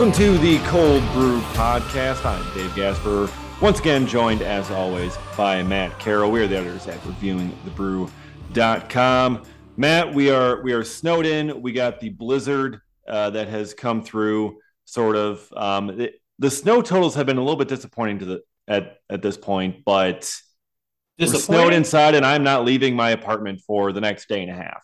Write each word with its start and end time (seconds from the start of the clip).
Welcome 0.00 0.18
to 0.18 0.38
the 0.38 0.58
Cold 0.60 1.02
Brew 1.12 1.42
Podcast. 1.52 2.24
I'm 2.24 2.42
Dave 2.54 2.74
Gasper. 2.74 3.28
Once 3.60 3.80
again, 3.80 4.06
joined 4.06 4.40
as 4.40 4.70
always 4.70 5.18
by 5.36 5.62
Matt 5.62 5.98
Carroll. 5.98 6.30
We 6.30 6.40
are 6.40 6.46
the 6.46 6.56
editors 6.56 6.88
at 6.88 6.98
reviewingthebrew.com. 7.00 9.42
Matt, 9.76 10.14
we 10.14 10.30
are 10.30 10.62
we 10.62 10.72
are 10.72 10.84
snowed 10.84 11.26
in. 11.26 11.60
We 11.60 11.72
got 11.72 12.00
the 12.00 12.08
blizzard 12.08 12.80
uh, 13.06 13.28
that 13.28 13.48
has 13.48 13.74
come 13.74 14.02
through. 14.02 14.56
Sort 14.86 15.16
of 15.16 15.46
um, 15.54 16.00
it, 16.00 16.14
the 16.38 16.50
snow 16.50 16.80
totals 16.80 17.14
have 17.16 17.26
been 17.26 17.36
a 17.36 17.42
little 17.42 17.58
bit 17.58 17.68
disappointing 17.68 18.20
to 18.20 18.24
the 18.24 18.40
at 18.66 19.00
at 19.10 19.20
this 19.20 19.36
point, 19.36 19.84
but 19.84 20.34
we're 21.18 21.26
snowed 21.26 21.74
inside, 21.74 22.14
and 22.14 22.24
I'm 22.24 22.42
not 22.42 22.64
leaving 22.64 22.96
my 22.96 23.10
apartment 23.10 23.60
for 23.66 23.92
the 23.92 24.00
next 24.00 24.30
day 24.30 24.40
and 24.40 24.50
a 24.50 24.54
half. 24.54 24.80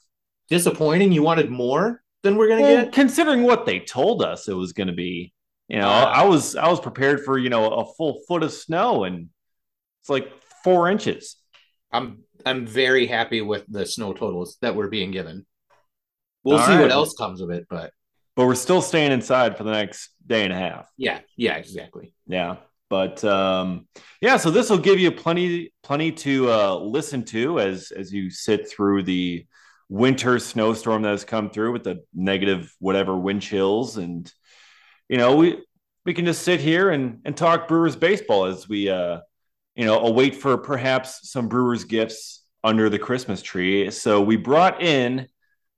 Disappointing. 0.51 1.11
You 1.11 1.23
wanted 1.23 1.49
more 1.49 2.03
than 2.27 2.37
we're 2.37 2.49
gonna 2.49 2.63
Well, 2.63 2.85
get. 2.85 2.93
considering 2.93 3.43
what 3.45 3.65
they 3.65 3.81
told 3.81 4.23
us 4.23 4.49
it 4.49 4.55
was 4.55 4.73
going 4.73 4.89
to 4.89 4.93
be. 4.93 5.33
You 5.69 5.79
know, 5.79 5.89
I 5.89 6.23
was 6.25 6.55
I 6.55 6.69
was 6.69 6.79
prepared 6.79 7.25
for 7.25 7.39
you 7.39 7.49
know 7.49 7.67
a 7.73 7.85
full 7.95 8.21
foot 8.29 8.43
of 8.45 8.53
snow, 8.53 9.03
and 9.05 9.31
it's 10.01 10.09
like 10.11 10.31
four 10.63 10.89
inches. 10.91 11.37
I'm 11.91 12.23
I'm 12.45 12.67
very 12.67 13.07
happy 13.07 13.41
with 13.41 13.65
the 13.69 13.85
snow 13.87 14.13
totals 14.13 14.59
that 14.61 14.77
we're 14.77 14.89
being 14.89 15.11
given. 15.11 15.45
We'll 16.45 16.59
All 16.59 16.67
see 16.67 16.73
right. 16.73 16.83
what 16.83 16.93
else 16.93 17.15
comes 17.15 17.41
of 17.41 17.51
it, 17.51 17.67
but 17.69 17.91
But 18.37 18.47
we're 18.47 18.55
still 18.55 18.81
staying 18.83 19.11
inside 19.11 19.57
for 19.57 19.65
the 19.65 19.73
next 19.73 20.11
day 20.25 20.45
and 20.45 20.53
a 20.53 20.57
half. 20.57 20.89
yeah, 20.97 21.19
yeah, 21.37 21.57
exactly. 21.57 22.15
Yeah. 22.29 22.57
But 22.89 23.25
um, 23.25 23.89
yeah, 24.21 24.37
so 24.37 24.53
this 24.53 24.71
will 24.71 24.79
give 24.79 25.01
you 25.01 25.11
plenty 25.11 25.73
plenty 25.83 26.13
to 26.13 26.49
uh, 26.53 26.77
listen 26.77 27.25
to 27.25 27.59
as 27.59 27.91
as 27.91 28.13
you 28.13 28.31
sit 28.31 28.71
through 28.71 29.03
the 29.03 29.45
winter 29.89 30.39
snowstorm 30.39 31.03
that 31.03 31.11
has 31.11 31.25
come 31.25 31.51
through 31.51 31.73
with 31.73 31.85
the 31.85 32.03
negative 32.15 32.75
whatever 32.81 33.17
wind 33.17 33.41
chills 33.41 33.97
and 33.97 34.33
you 35.09 35.17
know 35.17 35.37
we 35.37 35.63
we 36.05 36.13
can 36.13 36.25
just 36.25 36.43
sit 36.43 36.61
here 36.61 36.91
and 36.91 37.21
and 37.25 37.37
talk 37.37 37.69
Brewers 37.69 37.95
baseball 37.95 38.47
as 38.47 38.69
we 38.69 38.89
uh 38.89 39.21
you 39.77 39.85
know 39.85 40.01
await 40.01 40.35
for 40.35 40.59
perhaps 40.59 41.31
some 41.31 41.49
Brewers 41.49 41.85
gifts 41.85 42.47
under 42.67 42.91
the 42.91 42.99
Christmas 42.99 43.43
tree. 43.43 43.91
So 43.93 44.21
we 44.21 44.37
brought 44.37 44.83
in 44.83 45.29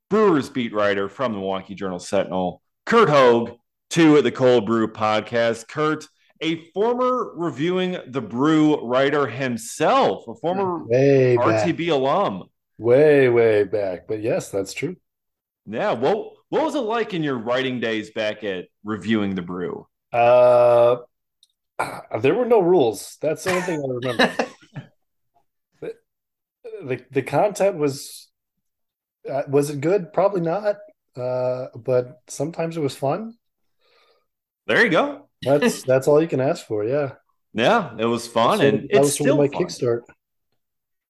Brewers 0.08 0.48
beat 0.48 0.72
writer 0.72 1.08
from 1.10 1.32
the 1.32 1.38
Milwaukee 1.38 1.74
Journal 1.74 1.98
Sentinel, 1.98 2.62
Curt 2.86 3.10
Hogg, 3.10 3.58
to 3.90 4.22
the 4.22 4.32
Cold 4.32 4.64
Brew 4.64 4.88
podcast. 4.88 5.68
Curt, 5.68 6.06
a 6.40 6.64
former 6.72 7.34
reviewing 7.36 7.98
the 8.06 8.22
brew 8.22 8.80
writer 8.80 9.26
himself, 9.26 10.26
a 10.28 10.34
former 10.34 10.84
back. 10.86 11.66
RTB 11.66 11.90
alum. 11.90 12.44
Way, 12.78 13.28
way 13.28 13.64
back. 13.64 14.06
But 14.08 14.22
yes, 14.22 14.50
that's 14.50 14.72
true. 14.72 14.96
Yeah, 15.66 15.92
what 15.92 16.32
what 16.48 16.64
was 16.64 16.74
it 16.74 16.80
like 16.80 17.12
in 17.14 17.22
your 17.22 17.38
writing 17.38 17.78
days 17.80 18.10
back 18.10 18.42
at 18.42 18.66
reviewing 18.84 19.34
the 19.34 19.42
brew? 19.42 19.86
Uh, 20.12 20.96
there 22.20 22.34
were 22.34 22.44
no 22.46 22.60
rules. 22.60 23.16
That's 23.20 23.44
the 23.44 23.50
only 23.50 23.62
thing 23.62 23.82
I 23.84 23.88
remember. 23.94 24.36
the 25.80 27.04
The 27.10 27.22
content 27.22 27.76
was 27.78 28.28
uh, 29.30 29.42
was 29.48 29.70
it 29.70 29.80
good? 29.80 30.12
Probably 30.12 30.40
not. 30.40 30.76
Uh, 31.16 31.68
but 31.76 32.20
sometimes 32.28 32.76
it 32.76 32.80
was 32.80 32.96
fun. 32.96 33.34
There 34.66 34.84
you 34.84 34.90
go. 34.90 35.28
That's 35.42 35.82
that's 35.82 36.06
all 36.08 36.20
you 36.22 36.28
can 36.28 36.40
ask 36.40 36.66
for. 36.66 36.84
Yeah, 36.84 37.14
Yeah, 37.52 37.94
it 37.98 38.04
was 38.04 38.26
fun, 38.28 38.60
So 38.60 38.62
and 38.62 38.88
that 38.92 39.00
it's 39.00 39.08
was 39.08 39.16
still 39.16 39.36
my 39.36 39.48
fun. 39.48 39.48
kickstart. 39.48 40.02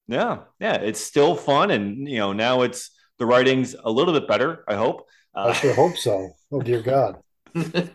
Yeah, 0.09 0.39
yeah, 0.59 0.75
it's 0.77 1.01
still 1.01 1.37
fun, 1.37 1.71
and 1.71 2.09
you 2.09 2.19
know 2.19 2.33
now 2.33 2.63
it's 2.63 2.91
the 3.19 3.27
writing's 3.27 3.75
a 3.75 3.91
little 3.91 4.15
bit 4.15 4.27
better. 4.27 4.65
I 4.67 4.75
hope. 4.75 5.07
I 5.35 5.51
Uh, 5.51 5.53
sure 5.53 5.75
hope 5.75 5.97
so. 5.97 6.31
Oh 6.51 6.61
dear 6.63 6.83
God. 6.83 7.19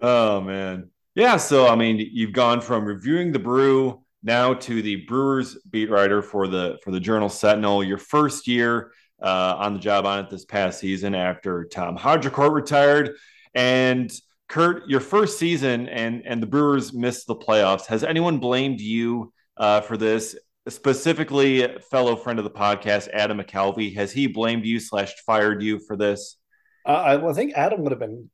Oh 0.00 0.40
man. 0.40 0.90
Yeah, 1.14 1.36
so 1.38 1.66
I 1.68 1.74
mean 1.76 1.98
you've 2.12 2.32
gone 2.32 2.60
from 2.60 2.84
reviewing 2.84 3.32
the 3.32 3.38
brew 3.38 4.02
now 4.22 4.54
to 4.54 4.82
the 4.82 4.96
Brewers 5.06 5.56
beat 5.70 5.90
writer 5.90 6.20
for 6.22 6.48
the 6.48 6.78
for 6.84 6.90
the 6.90 7.00
Journal 7.00 7.28
Sentinel. 7.28 7.82
Your 7.82 7.98
first 7.98 8.46
year 8.46 8.92
uh, 9.22 9.54
on 9.58 9.72
the 9.72 9.80
job 9.80 10.04
on 10.04 10.18
it 10.18 10.30
this 10.30 10.44
past 10.44 10.80
season 10.80 11.14
after 11.14 11.64
Tom 11.64 11.96
Haudricourt 11.96 12.52
retired. 12.52 13.16
And 13.54 14.12
Curt, 14.48 14.88
your 14.88 15.00
first 15.00 15.38
season 15.38 15.88
and 15.88 16.22
and 16.26 16.42
the 16.42 16.46
Brewers 16.46 16.92
missed 16.92 17.26
the 17.26 17.34
playoffs. 17.36 17.86
Has 17.86 18.04
anyone 18.04 18.38
blamed 18.38 18.80
you 18.80 19.32
uh, 19.56 19.80
for 19.80 19.96
this? 19.96 20.36
Specifically, 20.68 21.78
fellow 21.90 22.16
friend 22.16 22.38
of 22.38 22.44
the 22.44 22.50
podcast, 22.50 23.08
Adam 23.12 23.38
McCalvy, 23.38 23.94
has 23.94 24.10
he 24.10 24.26
blamed 24.26 24.64
you 24.64 24.80
slash 24.80 25.14
fired 25.24 25.62
you 25.62 25.78
for 25.78 25.96
this? 25.96 26.38
Uh, 26.84 26.92
I, 26.92 27.30
I 27.30 27.32
think 27.32 27.52
Adam 27.54 27.82
would 27.82 27.92
have 27.92 28.00
been 28.00 28.30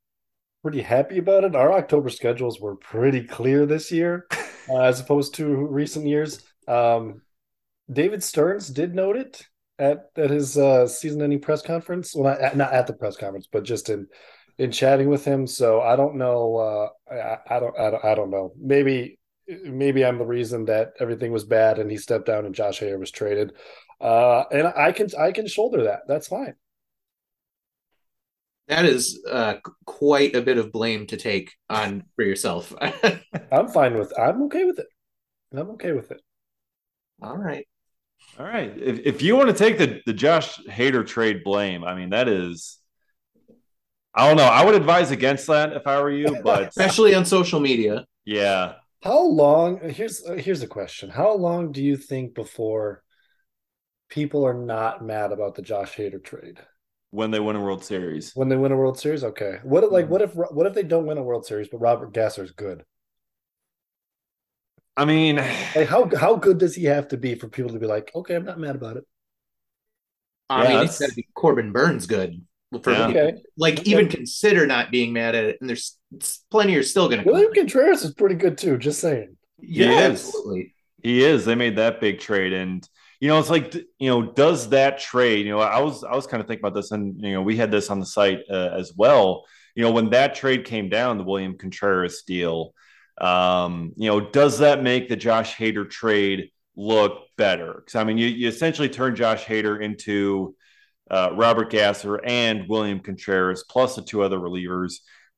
pretty 0.62 0.81
happy 0.81 1.19
about 1.19 1.44
it. 1.44 1.54
Our 1.54 1.72
October 1.72 2.09
schedules 2.09 2.60
were 2.60 2.76
pretty 2.76 3.25
clear 3.25 3.66
this 3.66 3.93
year, 3.93 4.26
uh, 4.70 4.81
as 4.81 5.00
opposed 5.00 5.34
to 5.34 5.47
recent 5.47 6.06
years. 6.06 6.43
Um, 6.66 7.20
David 7.93 8.22
Stearns 8.22 8.69
did 8.69 8.94
note 8.94 9.16
it 9.16 9.47
at 9.78 10.10
at 10.16 10.31
his 10.31 10.56
uh, 10.56 10.87
season-ending 10.87 11.41
press 11.41 11.60
conference. 11.60 12.14
Well, 12.14 12.32
not 12.32 12.41
at, 12.41 12.56
not 12.56 12.72
at 12.72 12.87
the 12.87 12.93
press 12.94 13.16
conference, 13.16 13.49
but 13.50 13.64
just 13.64 13.91
in 13.91 14.06
in 14.59 14.70
chatting 14.70 15.09
with 15.09 15.25
him. 15.25 15.47
So 15.47 15.81
I 15.81 15.97
don't 15.97 16.16
know. 16.16 16.56
Uh, 16.56 17.12
I, 17.12 17.56
I 17.56 17.60
don't. 17.60 17.78
I 17.78 17.91
don't. 17.91 18.04
I 18.04 18.14
don't 18.14 18.31
know. 18.31 18.53
Maybe 18.59 19.19
maybe 19.48 20.04
I'm 20.04 20.19
the 20.19 20.26
reason 20.26 20.66
that 20.66 20.94
everything 21.00 21.32
was 21.32 21.44
bad 21.44 21.78
and 21.78 21.91
he 21.91 21.97
stepped 21.97 22.26
down 22.26 22.47
and 22.47 22.54
Josh 22.54 22.80
Hader 22.80 22.98
was 22.98 23.10
traded. 23.10 23.53
Uh, 24.00 24.44
and 24.50 24.66
I 24.66 24.92
can 24.92 25.08
I 25.19 25.32
can 25.32 25.47
shoulder 25.47 25.84
that. 25.84 26.00
That's 26.08 26.28
fine. 26.28 26.54
that 28.69 28.84
is 28.84 29.20
uh, 29.31 29.54
quite 29.84 30.34
a 30.34 30.42
bit 30.42 30.58
of 30.58 30.72
blame 30.72 31.06
to 31.08 31.16
take 31.16 31.52
on 31.69 32.04
for 32.16 32.25
yourself. 32.25 32.72
I'm 33.52 33.69
fine 33.69 33.98
with. 33.98 34.12
I'm 34.19 34.42
okay 34.44 34.64
with 34.64 34.78
it. 34.78 34.86
I'm 35.54 35.70
okay 35.72 35.92
with 35.92 36.10
it. 36.10 36.20
All 37.20 37.36
right. 37.36 37.66
All 38.38 38.47
right. 38.47 38.72
If, 38.76 39.00
if 39.04 39.22
you 39.22 39.36
want 39.36 39.48
to 39.48 39.54
take 39.54 39.78
the, 39.78 40.00
the 40.06 40.12
Josh 40.14 40.58
Hader 40.69 41.06
trade 41.06 41.44
blame, 41.44 41.84
I 41.84 41.94
mean, 41.94 42.10
that 42.10 42.28
is, 42.28 42.78
I 44.14 44.26
don't 44.26 44.36
know. 44.36 44.44
I 44.44 44.64
would 44.64 44.75
advise 44.75 45.10
against 45.10 45.47
that 45.48 45.75
if 45.75 45.86
I 45.86 46.00
were 46.00 46.10
you, 46.10 46.38
but 46.42 46.69
Especially 46.69 47.14
on 47.14 47.25
social 47.26 47.60
media. 47.60 48.06
yeah. 48.25 48.75
How 49.02 49.20
long? 49.22 49.80
Here's 49.90 50.24
uh, 50.24 50.32
here's 50.34 50.62
a 50.62 50.66
question. 50.66 51.10
How 51.10 51.34
long 51.34 51.72
do 51.72 51.82
you 51.82 51.96
think 51.96 52.34
before 52.34 53.02
people 54.08 54.46
are 54.46 54.54
not 54.54 55.04
mad 55.04 55.32
about 55.32 55.56
the 55.56 55.62
Josh 55.62 55.96
Hader 55.96 56.22
trade 56.22 56.60
When 57.10 57.30
they 57.30 57.38
win 57.38 57.54
a 57.54 57.60
World 57.60 57.84
Series. 57.84 58.34
when 58.34 58.48
they 58.48 58.56
win 58.56 58.72
a 58.72 58.76
World 58.76 58.98
Series? 58.98 59.24
Okay. 59.24 59.58
What 59.62 59.90
like 59.92 60.08
what 60.08 60.22
if 60.22 60.34
what 60.34 60.66
if 60.66 60.74
they 60.74 60.82
don't 60.82 61.06
win 61.06 61.18
a 61.18 61.22
World 61.22 61.46
Series 61.46 61.68
but 61.68 61.78
Robert 61.78 62.12
Gasser's 62.12 62.52
good? 62.52 62.84
I 64.96 65.04
mean, 65.04 65.40
Like 65.74 65.88
how 65.88 66.08
how 66.16 66.36
good 66.36 66.56
does 66.58 66.74
he 66.76 66.84
have 66.84 67.08
to 67.08 67.16
be 67.19 67.34
for 67.34 67.48
people 67.48 67.72
to 67.72 67.78
be 67.78 67.86
like, 67.86 68.10
okay, 68.14 68.34
I'm 68.34 68.44
not 68.44 68.58
mad 68.58 68.74
about 68.76 68.96
it. 68.96 69.04
I 70.50 70.62
Yeah, 70.62 70.64
mean, 70.64 70.80
that's- 70.80 70.90
it's 70.90 70.98
got 70.98 71.08
to 71.08 71.14
be 71.14 71.28
Corbin 71.34 71.72
Burnes 71.72 72.06
good. 72.06 72.44
For 72.80 72.92
Yeah. 72.92 73.06
Okay. 73.08 73.34
Like, 73.56 73.80
Okay. 73.80 73.90
even 73.90 74.08
consider 74.08 74.66
not 74.66 74.90
being 74.90 75.12
mad 75.12 75.34
at 75.34 75.44
it. 75.44 75.58
And 75.60 75.68
there's 75.68 75.98
plenty 76.50 76.76
are 76.76 76.82
still 76.82 77.08
going 77.08 77.22
to 77.22 77.30
William 77.30 77.52
Contreras 77.52 78.04
is 78.04 78.14
pretty 78.14 78.34
good 78.36 78.56
too. 78.58 78.78
Just 78.78 79.00
saying. 79.00 79.36
Yeah, 79.60 79.86
He 79.86 79.92
is. 79.92 80.26
absolutely. 80.26 80.74
he 81.02 81.24
is. 81.24 81.44
They 81.44 81.54
made 81.54 81.76
that 81.76 82.00
big 82.00 82.18
trade. 82.20 82.52
And, 82.52 82.86
you 83.20 83.28
know, 83.28 83.38
it's 83.38 83.50
like, 83.50 83.74
you 83.74 84.08
know, 84.10 84.22
does 84.22 84.70
that 84.70 84.98
trade, 84.98 85.46
you 85.46 85.52
know, 85.52 85.60
I 85.60 85.80
was, 85.80 86.02
I 86.04 86.14
was 86.16 86.26
kind 86.26 86.40
of 86.40 86.46
thinking 86.46 86.64
about 86.64 86.74
this 86.74 86.90
and, 86.90 87.20
you 87.20 87.32
know, 87.32 87.42
we 87.42 87.56
had 87.56 87.70
this 87.70 87.90
on 87.90 88.00
the 88.00 88.06
site 88.06 88.40
uh, 88.50 88.70
as 88.76 88.92
well. 88.96 89.44
You 89.74 89.82
know, 89.84 89.90
when 89.92 90.10
that 90.10 90.34
trade 90.34 90.64
came 90.64 90.88
down, 90.88 91.18
the 91.18 91.24
William 91.24 91.56
Contreras 91.56 92.22
deal, 92.26 92.75
um, 93.20 93.92
you 93.96 94.08
know, 94.08 94.20
does 94.20 94.58
that 94.58 94.82
make 94.82 95.08
the 95.08 95.16
Josh 95.16 95.54
Hader 95.56 95.88
trade 95.88 96.50
look 96.76 97.26
better? 97.36 97.75
Because 97.75 97.94
I 97.94 98.04
mean, 98.04 98.18
you, 98.18 98.26
you 98.26 98.48
essentially 98.48 98.88
turn 98.88 99.14
Josh 99.14 99.44
Hader 99.44 99.80
into 99.80 100.54
uh, 101.12 101.31
Robert 101.35 101.70
Gasser 101.70 102.17
and 102.25 102.67
William 102.69 102.99
Contreras, 102.99 103.64
plus 103.69 103.94
the 103.94 104.03
two 104.03 104.23
other 104.23 104.38
relievers, 104.38 104.94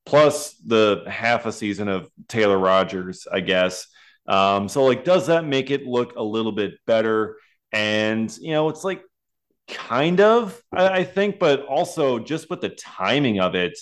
plus 0.07 0.55
the 0.65 1.03
half 1.09 1.47
a 1.47 1.53
season 1.53 1.89
of 1.89 2.09
Taylor 2.29 2.59
Rogers, 2.59 3.27
I 3.31 3.41
guess. 3.41 3.89
Um, 4.27 4.69
so, 4.69 4.85
like, 4.85 5.05
does 5.05 5.27
that 5.27 5.45
make 5.45 5.71
it 5.71 5.85
look 5.85 6.15
a 6.17 6.23
little 6.23 6.53
bit 6.53 6.75
better? 6.87 7.37
And 7.73 8.35
you 8.39 8.53
know, 8.53 8.69
it's 8.69 8.85
like 8.85 9.03
kind 9.67 10.21
of, 10.21 10.63
I, 10.73 10.89
I 11.01 11.05
think, 11.05 11.41
but 11.41 11.67
also 11.67 12.21
just 12.21 12.49
with 12.49 12.61
the 12.61 12.71
timing 12.71 13.41
of 13.41 13.57
it. 13.57 13.77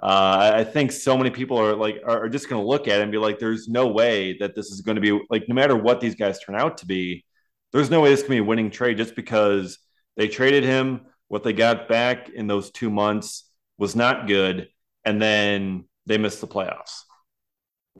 Uh, 0.00 0.52
I 0.54 0.64
think 0.64 0.92
so 0.92 1.16
many 1.16 1.30
people 1.30 1.58
are 1.58 1.74
like 1.74 2.00
are 2.04 2.24
are 2.24 2.28
just 2.28 2.48
going 2.48 2.62
to 2.62 2.68
look 2.68 2.86
at 2.86 3.00
it 3.00 3.02
and 3.02 3.10
be 3.10 3.18
like, 3.18 3.38
"There's 3.40 3.68
no 3.68 3.88
way 3.88 4.36
that 4.38 4.54
this 4.54 4.66
is 4.66 4.82
going 4.82 4.94
to 4.94 5.00
be 5.00 5.18
like, 5.30 5.48
no 5.48 5.54
matter 5.54 5.76
what 5.76 6.00
these 6.00 6.14
guys 6.14 6.38
turn 6.38 6.54
out 6.54 6.78
to 6.78 6.86
be, 6.86 7.24
there's 7.72 7.90
no 7.90 8.00
way 8.00 8.10
this 8.10 8.22
can 8.22 8.30
be 8.30 8.38
a 8.38 8.44
winning 8.44 8.70
trade 8.70 8.96
just 8.98 9.16
because 9.16 9.78
they 10.16 10.28
traded 10.28 10.62
him. 10.62 11.06
What 11.28 11.42
they 11.42 11.52
got 11.52 11.88
back 11.88 12.28
in 12.28 12.46
those 12.46 12.70
two 12.70 12.90
months 12.90 13.44
was 13.78 13.94
not 13.94 14.26
good, 14.26 14.68
and 15.04 15.20
then 15.20 15.84
they 16.06 16.18
missed 16.18 16.40
the 16.40 16.48
playoffs. 16.48 17.02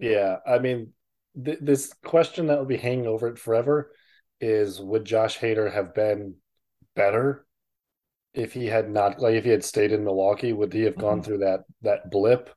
Yeah, 0.00 0.36
I 0.46 0.58
mean, 0.58 0.92
th- 1.42 1.58
this 1.60 1.92
question 2.04 2.46
that 2.46 2.58
will 2.58 2.64
be 2.66 2.76
hanging 2.76 3.06
over 3.06 3.28
it 3.28 3.38
forever 3.38 3.92
is: 4.40 4.80
Would 4.80 5.04
Josh 5.04 5.38
Hader 5.38 5.72
have 5.72 5.94
been 5.94 6.36
better 6.94 7.46
if 8.34 8.52
he 8.52 8.66
had 8.66 8.90
not, 8.90 9.20
like, 9.20 9.34
if 9.34 9.44
he 9.44 9.50
had 9.50 9.64
stayed 9.64 9.92
in 9.92 10.04
Milwaukee? 10.04 10.52
Would 10.52 10.72
he 10.72 10.82
have 10.82 10.98
gone 10.98 11.20
Mhm. 11.20 11.25
through 11.25 11.38
that 11.38 11.64
that 11.82 12.10
blip? 12.10 12.50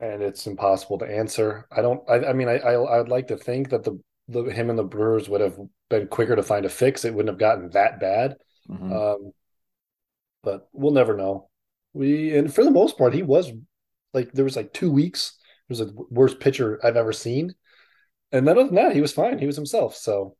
and 0.00 0.22
it's 0.22 0.46
impossible 0.46 0.98
to 0.98 1.06
answer. 1.06 1.66
I 1.72 1.82
don't. 1.82 2.02
I, 2.08 2.26
I 2.26 2.32
mean, 2.32 2.48
I, 2.48 2.58
I 2.58 3.00
I'd 3.00 3.08
like 3.08 3.28
to 3.28 3.36
think 3.36 3.70
that 3.70 3.84
the, 3.84 3.98
the 4.28 4.44
him 4.44 4.70
and 4.70 4.78
the 4.78 4.84
Brewers 4.84 5.28
would 5.28 5.40
have 5.40 5.58
been 5.90 6.08
quicker 6.08 6.36
to 6.36 6.42
find 6.42 6.66
a 6.66 6.68
fix. 6.68 7.04
It 7.04 7.14
wouldn't 7.14 7.32
have 7.32 7.38
gotten 7.38 7.70
that 7.70 8.00
bad. 8.00 8.36
Mm-hmm. 8.68 8.92
Um, 8.92 9.32
but 10.44 10.68
we'll 10.72 10.92
never 10.92 11.16
know. 11.16 11.48
We 11.92 12.36
and 12.36 12.52
for 12.52 12.64
the 12.64 12.70
most 12.70 12.98
part, 12.98 13.14
he 13.14 13.22
was 13.22 13.50
like 14.12 14.32
there 14.32 14.44
was 14.44 14.56
like 14.56 14.72
two 14.72 14.90
weeks. 14.90 15.36
It 15.68 15.72
was 15.72 15.78
the 15.78 15.94
worst 16.10 16.40
pitcher 16.40 16.78
I've 16.84 16.96
ever 16.96 17.12
seen, 17.12 17.54
and 18.32 18.46
then 18.46 18.58
other 18.58 18.66
than 18.66 18.76
that, 18.76 18.94
he 18.94 19.00
was 19.00 19.12
fine. 19.12 19.38
He 19.38 19.46
was 19.46 19.56
himself. 19.56 19.96
So 19.96 20.36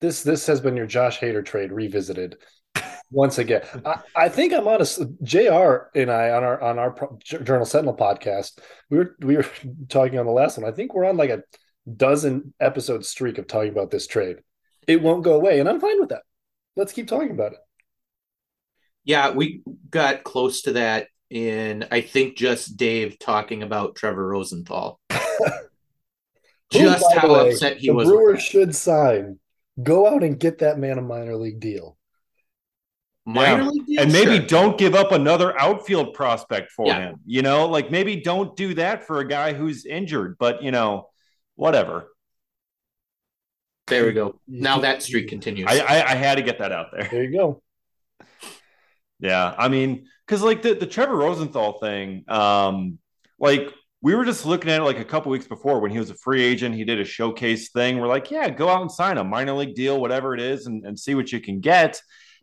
this 0.00 0.22
this 0.22 0.46
has 0.46 0.60
been 0.60 0.76
your 0.76 0.86
Josh 0.86 1.20
Hader 1.20 1.44
trade 1.44 1.72
revisited 1.72 2.36
once 3.10 3.38
again. 3.38 3.62
I, 3.84 4.00
I, 4.16 4.28
think 4.28 4.52
I'm 4.52 4.66
on 4.66 4.80
a 4.80 4.86
Jr. 5.22 5.98
and 5.98 6.10
I 6.10 6.30
on 6.30 6.44
our 6.44 6.60
on 6.60 6.78
our 6.78 6.96
Journal 7.22 7.66
Sentinel 7.66 7.96
podcast. 7.96 8.58
We 8.88 8.98
were 8.98 9.16
we 9.20 9.36
were 9.36 9.46
talking 9.88 10.18
on 10.18 10.26
the 10.26 10.32
last 10.32 10.58
one. 10.58 10.70
I 10.70 10.74
think 10.74 10.94
we're 10.94 11.04
on 11.04 11.16
like 11.16 11.30
a 11.30 11.42
dozen 11.96 12.54
episode 12.60 13.04
streak 13.04 13.38
of 13.38 13.46
talking 13.46 13.70
about 13.72 13.90
this 13.90 14.06
trade. 14.06 14.38
It 14.86 15.02
won't 15.02 15.24
go 15.24 15.34
away, 15.34 15.60
and 15.60 15.68
I'm 15.68 15.80
fine 15.80 16.00
with 16.00 16.10
that. 16.10 16.22
Let's 16.76 16.92
keep 16.92 17.08
talking 17.08 17.32
about 17.32 17.52
it. 17.52 17.58
Yeah, 19.04 19.30
we 19.30 19.62
got 19.90 20.24
close 20.24 20.62
to 20.62 20.72
that 20.72 21.08
in 21.30 21.86
I 21.90 22.00
think 22.00 22.36
just 22.36 22.76
Dave 22.76 23.18
talking 23.18 23.62
about 23.62 23.96
Trevor 23.96 24.28
Rosenthal. 24.28 25.00
just 26.72 27.12
Who, 27.12 27.18
how 27.18 27.32
way, 27.32 27.50
upset 27.50 27.78
he 27.78 27.88
the 27.88 27.94
was. 27.94 28.08
Brewers 28.08 28.42
should 28.42 28.74
sign. 28.74 29.38
Go 29.82 30.06
out 30.06 30.22
and 30.22 30.38
get 30.38 30.58
that 30.58 30.78
man 30.78 30.98
a 30.98 31.02
minor 31.02 31.36
league 31.36 31.60
deal. 31.60 31.96
Minor 33.24 33.62
yeah. 33.62 33.68
league 33.68 33.86
deal, 33.86 34.02
and 34.02 34.12
maybe 34.12 34.38
sure. 34.38 34.46
don't 34.46 34.78
give 34.78 34.94
up 34.94 35.12
another 35.12 35.58
outfield 35.58 36.14
prospect 36.14 36.72
for 36.72 36.86
yeah. 36.86 36.98
him. 36.98 37.20
You 37.24 37.42
know, 37.42 37.66
like 37.66 37.90
maybe 37.90 38.16
don't 38.16 38.56
do 38.56 38.74
that 38.74 39.06
for 39.06 39.20
a 39.20 39.28
guy 39.28 39.52
who's 39.52 39.86
injured. 39.86 40.36
But 40.38 40.62
you 40.62 40.72
know, 40.72 41.08
whatever. 41.54 42.08
There 43.86 44.06
we 44.06 44.12
go. 44.12 44.38
Now 44.46 44.80
that 44.80 45.02
streak 45.02 45.28
continues. 45.28 45.66
I, 45.68 45.78
I, 45.78 46.12
I 46.12 46.14
had 46.14 46.36
to 46.36 46.42
get 46.42 46.58
that 46.58 46.70
out 46.70 46.92
there. 46.92 47.08
There 47.10 47.24
you 47.24 47.36
go. 47.36 47.62
Yeah, 49.20 49.54
I 49.56 49.68
mean, 49.68 50.06
because 50.26 50.42
like 50.42 50.62
the, 50.62 50.74
the 50.74 50.86
Trevor 50.86 51.16
Rosenthal 51.16 51.78
thing, 51.78 52.24
um, 52.28 52.98
like 53.38 53.72
we 54.02 54.14
were 54.14 54.24
just 54.24 54.46
looking 54.46 54.70
at 54.70 54.80
it 54.80 54.84
like 54.84 54.98
a 54.98 55.04
couple 55.04 55.30
weeks 55.30 55.46
before 55.46 55.80
when 55.80 55.90
he 55.90 55.98
was 55.98 56.10
a 56.10 56.14
free 56.14 56.42
agent. 56.42 56.74
He 56.74 56.84
did 56.84 57.00
a 57.00 57.04
showcase 57.04 57.70
thing. 57.70 57.98
We're 57.98 58.06
like, 58.06 58.30
yeah, 58.30 58.48
go 58.48 58.68
out 58.68 58.80
and 58.80 58.90
sign 58.90 59.18
a 59.18 59.24
minor 59.24 59.52
league 59.52 59.74
deal, 59.74 60.00
whatever 60.00 60.34
it 60.34 60.40
is, 60.40 60.66
and, 60.66 60.86
and 60.86 60.98
see 60.98 61.14
what 61.14 61.32
you 61.32 61.40
can 61.40 61.60
get. 61.60 62.00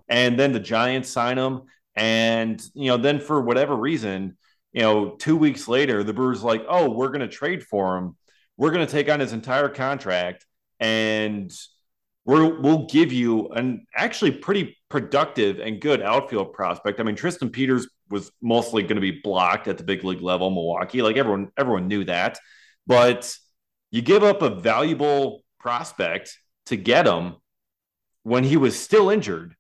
And 0.08 0.40
then 0.40 0.54
the 0.54 0.60
Giants 0.60 1.10
sign 1.10 1.38
him. 1.38 1.64
And, 1.96 2.64
you 2.76 2.92
know, 2.92 2.98
then 2.98 3.20
for 3.20 3.42
whatever 3.42 3.76
reason, 3.76 4.38
you 4.72 4.84
know, 4.84 5.16
two 5.16 5.36
weeks 5.36 5.68
later, 5.68 6.04
the 6.04 6.14
Brewers 6.14 6.44
like, 6.44 6.64
oh, 6.70 6.92
we're 6.92 7.08
going 7.08 7.22
to 7.22 7.28
trade 7.28 7.64
for 7.64 7.98
him. 7.98 8.16
We're 8.56 8.72
going 8.72 8.86
to 8.86 8.92
take 8.92 9.10
on 9.10 9.20
his 9.20 9.34
entire 9.34 9.70
contract 9.70 10.46
and 10.80 11.52
we're, 12.28 12.60
we'll 12.60 12.86
give 12.88 13.14
you 13.14 13.48
an 13.52 13.88
actually 13.96 14.32
pretty 14.32 14.78
productive 14.90 15.60
and 15.60 15.80
good 15.80 16.02
outfield 16.02 16.52
prospect. 16.52 17.00
I 17.00 17.04
mean, 17.04 17.16
Tristan 17.16 17.50
Peters 17.50 17.88
was 18.10 18.32
mostly 18.42 18.84
going 18.84 18.96
to 18.96 19.02
be 19.02 19.22
blocked 19.24 19.70
at 19.70 19.78
the 19.78 19.86
big 19.86 20.04
league 20.04 20.22
level, 20.22 20.50
Milwaukee. 20.50 21.02
Like 21.02 21.16
everyone, 21.16 21.52
everyone 21.58 21.88
knew 21.88 22.04
that. 22.04 22.38
But 22.86 23.34
you 23.92 24.02
give 24.02 24.24
up 24.24 24.42
a 24.42 24.50
valuable 24.50 25.46
prospect 25.58 26.38
to 26.66 26.76
get 26.76 27.08
him 27.08 27.36
when 28.24 28.44
he 28.44 28.58
was 28.58 28.78
still 28.78 29.10
injured, 29.10 29.56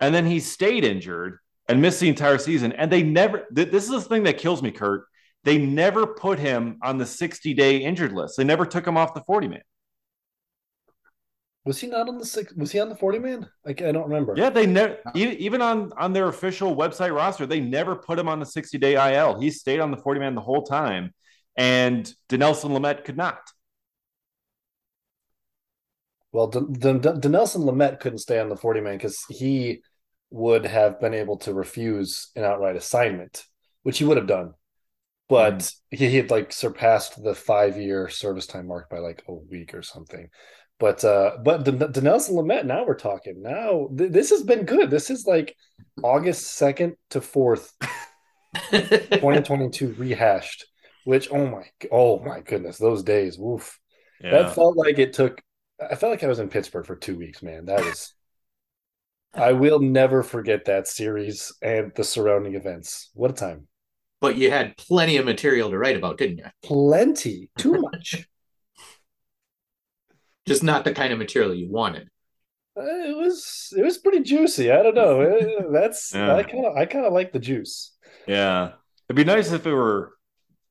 and 0.00 0.14
then 0.14 0.24
he 0.24 0.40
stayed 0.40 0.84
injured 0.84 1.36
and 1.68 1.82
missed 1.82 2.00
the 2.00 2.08
entire 2.08 2.38
season. 2.38 2.72
And 2.72 2.90
they 2.90 3.02
never. 3.02 3.46
Th- 3.54 3.70
this 3.70 3.84
is 3.84 3.90
the 3.90 4.08
thing 4.08 4.22
that 4.22 4.38
kills 4.38 4.62
me, 4.62 4.70
Curt. 4.70 5.04
They 5.44 5.58
never 5.58 6.06
put 6.06 6.38
him 6.38 6.78
on 6.82 6.96
the 6.96 7.06
60 7.06 7.52
day 7.52 7.78
injured 7.78 8.12
list. 8.12 8.38
They 8.38 8.44
never 8.44 8.64
took 8.64 8.86
him 8.86 8.96
off 8.96 9.12
the 9.12 9.22
40 9.26 9.48
man. 9.48 9.60
Was 11.68 11.78
he 11.78 11.86
not 11.86 12.08
on 12.08 12.16
the 12.16 12.24
six? 12.24 12.54
Was 12.54 12.72
he 12.72 12.80
on 12.80 12.88
the 12.88 12.96
forty 12.96 13.18
man? 13.18 13.46
I, 13.66 13.72
I 13.72 13.92
don't 13.92 14.08
remember. 14.08 14.32
Yeah, 14.34 14.48
they 14.48 14.64
never 14.64 14.96
even 15.14 15.60
on 15.60 15.92
on 15.98 16.14
their 16.14 16.28
official 16.28 16.74
website 16.74 17.14
roster, 17.14 17.44
they 17.44 17.60
never 17.60 17.94
put 17.94 18.18
him 18.18 18.26
on 18.26 18.40
the 18.40 18.46
sixty 18.46 18.78
day 18.78 18.94
IL. 18.94 19.38
He 19.38 19.50
stayed 19.50 19.78
on 19.78 19.90
the 19.90 19.98
forty 19.98 20.18
man 20.18 20.34
the 20.34 20.40
whole 20.40 20.62
time, 20.62 21.12
and 21.56 22.10
Dinelson 22.30 22.70
Lamet 22.70 23.04
could 23.04 23.18
not. 23.18 23.50
Well, 26.32 26.50
Dinelson 26.50 27.64
Lamet 27.66 28.00
couldn't 28.00 28.20
stay 28.20 28.40
on 28.40 28.48
the 28.48 28.56
forty 28.56 28.80
man 28.80 28.96
because 28.96 29.22
he 29.28 29.82
would 30.30 30.64
have 30.64 30.98
been 31.02 31.12
able 31.12 31.36
to 31.40 31.52
refuse 31.52 32.30
an 32.34 32.44
outright 32.44 32.76
assignment, 32.76 33.44
which 33.82 33.98
he 33.98 34.06
would 34.06 34.16
have 34.16 34.26
done. 34.26 34.54
But 35.28 35.58
mm. 35.58 35.74
he, 35.90 36.08
he 36.08 36.16
had 36.16 36.30
like 36.30 36.50
surpassed 36.50 37.22
the 37.22 37.34
five 37.34 37.76
year 37.76 38.08
service 38.08 38.46
time 38.46 38.68
mark 38.68 38.88
by 38.88 39.00
like 39.00 39.22
a 39.28 39.34
week 39.34 39.74
or 39.74 39.82
something. 39.82 40.30
But 40.78 41.04
uh, 41.04 41.38
but 41.42 41.64
Dinelson 41.64 42.30
Lamet, 42.30 42.64
now 42.64 42.86
we're 42.86 42.94
talking. 42.94 43.42
Now 43.42 43.88
th- 43.96 44.12
this 44.12 44.30
has 44.30 44.42
been 44.44 44.64
good. 44.64 44.90
This 44.90 45.10
is 45.10 45.26
like 45.26 45.56
August 46.04 46.52
second 46.52 46.96
to 47.10 47.20
fourth, 47.20 47.72
2022 48.70 49.94
rehashed. 49.94 50.66
Which 51.04 51.28
oh 51.32 51.46
my 51.46 51.64
oh 51.90 52.20
my 52.20 52.40
goodness, 52.40 52.78
those 52.78 53.02
days, 53.02 53.38
woof. 53.38 53.78
Yeah. 54.22 54.42
That 54.42 54.54
felt 54.54 54.76
like 54.76 54.98
it 54.98 55.14
took. 55.14 55.42
I 55.80 55.96
felt 55.96 56.10
like 56.10 56.22
I 56.22 56.28
was 56.28 56.38
in 56.38 56.48
Pittsburgh 56.48 56.86
for 56.86 56.96
two 56.96 57.16
weeks, 57.16 57.42
man. 57.42 57.66
That 57.66 57.84
was. 57.84 58.14
I 59.34 59.52
will 59.52 59.80
never 59.80 60.22
forget 60.22 60.64
that 60.66 60.88
series 60.88 61.52
and 61.60 61.92
the 61.94 62.04
surrounding 62.04 62.54
events. 62.54 63.10
What 63.14 63.30
a 63.30 63.34
time! 63.34 63.66
But 64.20 64.36
you 64.36 64.50
had 64.50 64.76
plenty 64.76 65.16
of 65.16 65.24
material 65.24 65.70
to 65.70 65.78
write 65.78 65.96
about, 65.96 66.18
didn't 66.18 66.38
you? 66.38 66.46
Plenty, 66.62 67.50
too 67.58 67.72
much 67.92 68.28
just 70.48 70.62
not 70.62 70.84
the 70.84 70.92
kind 70.92 71.12
of 71.12 71.18
material 71.18 71.54
you 71.54 71.70
wanted. 71.70 72.08
Uh, 72.76 72.82
it 72.82 73.16
was 73.16 73.72
it 73.76 73.82
was 73.82 73.98
pretty 73.98 74.20
juicy. 74.20 74.70
I 74.70 74.82
don't 74.82 74.94
know. 74.94 75.70
That's 75.72 76.14
yeah. 76.14 76.34
I 76.34 76.42
kind 76.42 76.66
of 76.66 76.76
I 76.76 76.86
kind 76.86 77.06
of 77.06 77.12
like 77.12 77.32
the 77.32 77.38
juice. 77.38 77.92
Yeah, 78.26 78.72
it'd 79.08 79.16
be 79.16 79.24
nice 79.24 79.52
if 79.52 79.66
it 79.66 79.72
were 79.72 80.12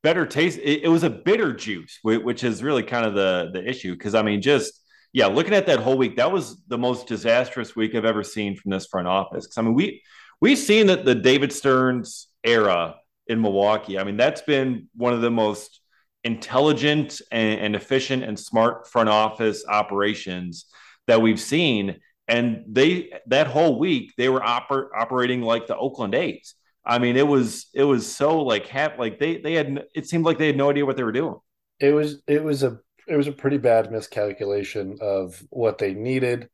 better 0.04 0.26
taste. 0.26 0.60
It, 0.60 0.84
it 0.84 0.88
was 0.88 1.04
a 1.04 1.10
bitter 1.10 1.54
juice, 1.54 2.00
which 2.04 2.44
is 2.44 2.64
really 2.64 2.84
kind 2.84 3.06
of 3.06 3.14
the 3.14 3.50
the 3.54 3.68
issue. 3.68 3.94
Because 3.94 4.16
I 4.16 4.22
mean, 4.22 4.42
just 4.42 4.82
yeah, 5.14 5.28
looking 5.28 5.54
at 5.54 5.66
that 5.68 5.80
whole 5.80 5.98
week, 5.98 6.18
that 6.18 6.32
was 6.32 6.62
the 6.68 6.78
most 6.78 7.08
disastrous 7.08 7.76
week 7.76 7.96
I've 7.96 8.06
ever 8.06 8.24
seen 8.24 8.56
from 8.56 8.72
this 8.72 8.86
front 8.86 9.08
office. 9.08 9.46
Because 9.46 9.58
I 9.58 9.62
mean, 9.64 9.74
we 9.74 10.02
we've 10.40 10.58
seen 10.58 10.88
that 10.88 11.06
the 11.06 11.16
David 11.16 11.52
Stearns 11.52 12.28
era 12.44 12.96
in 13.28 13.42
Milwaukee. 13.42 14.00
I 14.00 14.04
mean, 14.04 14.18
that's 14.18 14.42
been 14.42 14.88
one 14.96 15.14
of 15.14 15.22
the 15.22 15.32
most 15.32 15.82
intelligent 16.28 17.22
and, 17.32 17.60
and 17.62 17.76
efficient 17.76 18.22
and 18.24 18.38
smart 18.38 18.88
front 18.92 19.08
office 19.08 19.64
operations 19.68 20.66
that 21.08 21.22
we've 21.22 21.40
seen. 21.40 22.00
And 22.28 22.66
they 22.68 23.14
that 23.28 23.48
whole 23.48 23.80
week 23.80 24.14
they 24.18 24.28
were 24.28 24.42
oper- 24.42 24.90
operating 24.94 25.42
like 25.42 25.68
the 25.68 25.78
Oakland 25.78 26.14
A's. 26.14 26.54
I 26.86 27.00
mean, 27.00 27.16
it 27.16 27.26
was 27.26 27.68
it 27.74 27.86
was 27.86 28.14
so 28.14 28.42
like 28.44 28.68
hap- 28.68 29.00
like 29.00 29.20
they 29.20 29.38
they 29.38 29.54
had 29.54 29.86
it 29.96 30.08
seemed 30.08 30.26
like 30.26 30.38
they 30.38 30.48
had 30.48 30.58
no 30.58 30.70
idea 30.70 30.86
what 30.86 30.98
they 30.98 31.04
were 31.04 31.14
doing. 31.14 31.38
It 31.80 31.94
was 31.94 32.22
it 32.28 32.44
was 32.44 32.64
a 32.64 32.78
it 33.08 33.16
was 33.16 33.28
a 33.28 33.32
pretty 33.32 33.58
bad 33.58 33.90
miscalculation 33.90 34.98
of 35.00 35.42
what 35.50 35.78
they 35.78 35.94
needed, 35.94 36.50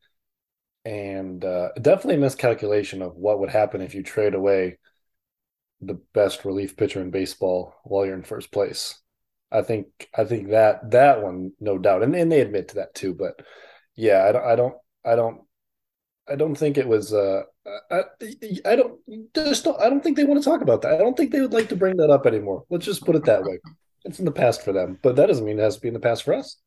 and 0.85 1.43
uh, 1.43 1.69
definitely 1.81 2.15
a 2.15 2.19
miscalculation 2.19 3.01
of 3.01 3.15
what 3.15 3.39
would 3.39 3.49
happen 3.49 3.81
if 3.81 3.95
you 3.95 4.03
trade 4.03 4.35
away 4.35 4.77
the 5.81 5.99
best 6.13 6.45
relief 6.45 6.77
pitcher 6.77 7.01
in 7.01 7.09
baseball 7.09 7.73
while 7.83 8.05
you're 8.05 8.15
in 8.15 8.23
first 8.23 8.51
place. 8.51 9.02
I 9.53 9.61
think 9.61 10.09
I 10.17 10.23
think 10.25 10.49
that 10.49 10.91
that 10.91 11.21
one, 11.21 11.51
no 11.59 11.77
doubt, 11.77 12.03
and, 12.03 12.15
and 12.15 12.31
they 12.31 12.41
admit 12.41 12.69
to 12.69 12.75
that 12.75 12.95
too. 12.95 13.13
But 13.13 13.41
yeah, 13.95 14.25
I 14.27 14.31
don't, 14.31 14.45
I 14.45 14.55
don't, 14.55 14.75
I 15.05 15.15
don't, 15.15 15.41
I 16.27 16.35
don't 16.35 16.55
think 16.55 16.77
it 16.77 16.87
was. 16.87 17.13
Uh, 17.13 17.43
I, 17.91 18.01
I 18.65 18.75
don't 18.75 18.99
just 19.35 19.63
don't, 19.63 19.79
I 19.79 19.89
don't 19.89 20.03
think 20.03 20.17
they 20.17 20.23
want 20.23 20.43
to 20.43 20.49
talk 20.49 20.61
about 20.61 20.81
that. 20.81 20.95
I 20.95 20.97
don't 20.97 21.15
think 21.15 21.31
they 21.31 21.41
would 21.41 21.53
like 21.53 21.69
to 21.69 21.75
bring 21.75 21.97
that 21.97 22.09
up 22.09 22.25
anymore. 22.25 22.63
Let's 22.69 22.85
just 22.85 23.05
put 23.05 23.15
it 23.15 23.25
that 23.25 23.43
way. 23.43 23.59
It's 24.05 24.19
in 24.19 24.25
the 24.25 24.31
past 24.31 24.63
for 24.63 24.73
them, 24.73 24.99
but 25.01 25.15
that 25.15 25.27
doesn't 25.27 25.45
mean 25.45 25.59
it 25.59 25.63
has 25.63 25.75
to 25.75 25.81
be 25.81 25.87
in 25.87 25.93
the 25.93 25.99
past 25.99 26.23
for 26.23 26.33
us. 26.33 26.57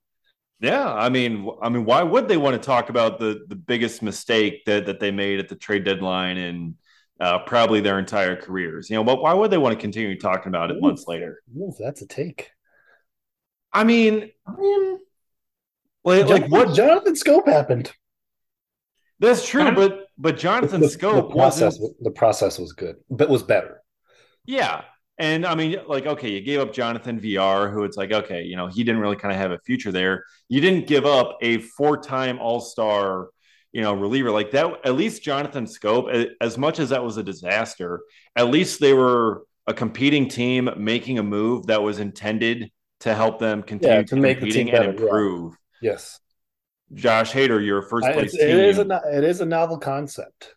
Yeah, 0.61 0.91
I 0.91 1.11
mean, 1.11 1.51
I 1.61 1.69
mean, 1.69 1.85
why 1.85 2.03
would 2.03 2.29
they 2.29 2.39
want 2.39 2.55
to 2.55 2.65
talk 2.65 2.89
about 2.89 3.19
the 3.19 3.45
the 3.49 3.57
biggest 3.57 4.01
mistake 4.03 4.65
that 4.65 4.87
that 4.87 5.01
they 5.01 5.11
made 5.11 5.39
at 5.39 5.49
the 5.49 5.57
trade 5.57 5.85
deadline 5.85 6.39
and 6.39 6.75
uh, 7.21 7.41
probably 7.41 7.81
their 7.81 7.99
entire 7.99 8.37
careers? 8.37 8.89
You 8.89 8.97
know, 8.97 9.05
but 9.05 9.21
why 9.21 9.35
would 9.35 9.51
they 9.51 9.59
want 9.59 9.75
to 9.75 9.81
continue 9.81 10.19
talking 10.19 10.49
about 10.49 10.71
it 10.71 10.79
Ooh, 10.79 10.81
months 10.81 11.05
later? 11.07 11.43
Ooh, 11.59 11.75
that's 11.79 12.01
a 12.01 12.07
take. 12.07 12.53
I 13.77 13.85
mean, 13.85 14.31
I 14.47 14.57
mean, 14.57 14.99
like, 16.03 16.29
like 16.29 16.51
what 16.51 16.75
Jonathan 16.75 17.13
Schoop 17.13 17.47
happened. 17.47 17.93
That's 19.19 19.47
true, 19.47 19.71
but 19.73 20.07
but 20.17 20.39
Jonathan 20.39 20.81
the, 20.81 20.87
Schoop 20.87 21.29
the 21.29 21.35
process 21.35 21.79
wasn't... 21.79 22.03
the 22.03 22.11
process 22.11 22.59
was 22.59 22.73
good, 22.73 22.97
but 23.11 23.29
was 23.29 23.43
better. 23.43 23.83
Yeah. 24.47 24.85
And 25.19 25.45
I 25.45 25.55
mean, 25.55 25.77
like, 25.87 26.07
okay, 26.07 26.31
you 26.31 26.41
gave 26.41 26.61
up 26.61 26.73
Jonathan 26.73 27.19
Villar, 27.21 27.71
who 27.71 27.85
it's 27.85 27.99
like, 27.99 28.13
okay, 28.13 28.43
you 28.45 28.57
know, 28.57 28.67
he 28.67 28.83
didn't 28.83 29.01
really 29.01 29.17
kind 29.17 29.35
of 29.35 29.39
have 29.39 29.51
a 29.51 29.59
future 29.59 29.93
there. 29.93 30.25
You 30.49 30.63
didn't 30.63 30.87
give 30.87 31.05
up 31.05 31.37
a 31.43 31.59
four-time 31.59 32.39
All-Star, 32.39 33.29
you 33.73 33.83
know, 33.83 33.93
reliever 33.95 34.31
like 34.31 34.51
that. 34.53 34.73
At 34.85 34.95
least 34.95 35.23
Jonathan 35.23 35.65
Schoop, 35.67 36.31
as 36.41 36.57
much 36.57 36.79
as 36.79 36.91
that 36.91 37.05
was 37.05 37.17
a 37.19 37.23
disaster, 37.23 38.01
at 38.37 38.49
least 38.49 38.81
they 38.81 38.95
were 38.95 39.45
a 39.67 39.75
competing 39.75 40.29
team 40.29 40.71
making 40.77 41.19
a 41.19 41.23
move 41.23 41.67
that 41.67 41.83
was 41.83 41.99
intended 41.99 42.71
to 43.07 43.15
help 43.15 43.39
them 43.39 43.63
continue 43.63 43.99
Yeah, 43.99 44.03
to 44.03 44.17
make 44.17 44.41
the 44.41 44.51
team 44.51 44.67
better, 44.67 44.91
and 44.91 44.99
yeah. 44.99 45.05
improve. 45.05 45.55
Yes, 45.81 46.19
Josh 46.93 47.33
Hader, 47.33 47.65
your 47.65 47.83
first 47.83 48.07
I- 48.07 48.13
place 48.13 48.35
it's, 48.35 48.43
team. 48.43 48.59
is 48.59 48.79
a 48.79 49.01
it 49.17 49.25
is 49.25 49.41
a 49.41 49.47
novel 49.47 49.79
concept. 49.79 50.55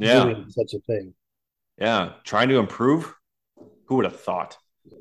Yeah. 0.00 0.24
doing 0.24 0.46
such 0.48 0.74
a 0.74 0.80
thing. 0.80 1.14
yeah, 1.76 2.12
trying 2.24 2.48
to 2.48 2.58
improve. 2.58 3.14
Who 3.86 3.96
would 3.96 4.04
have 4.04 4.20
thought? 4.20 4.56
I 4.92 4.96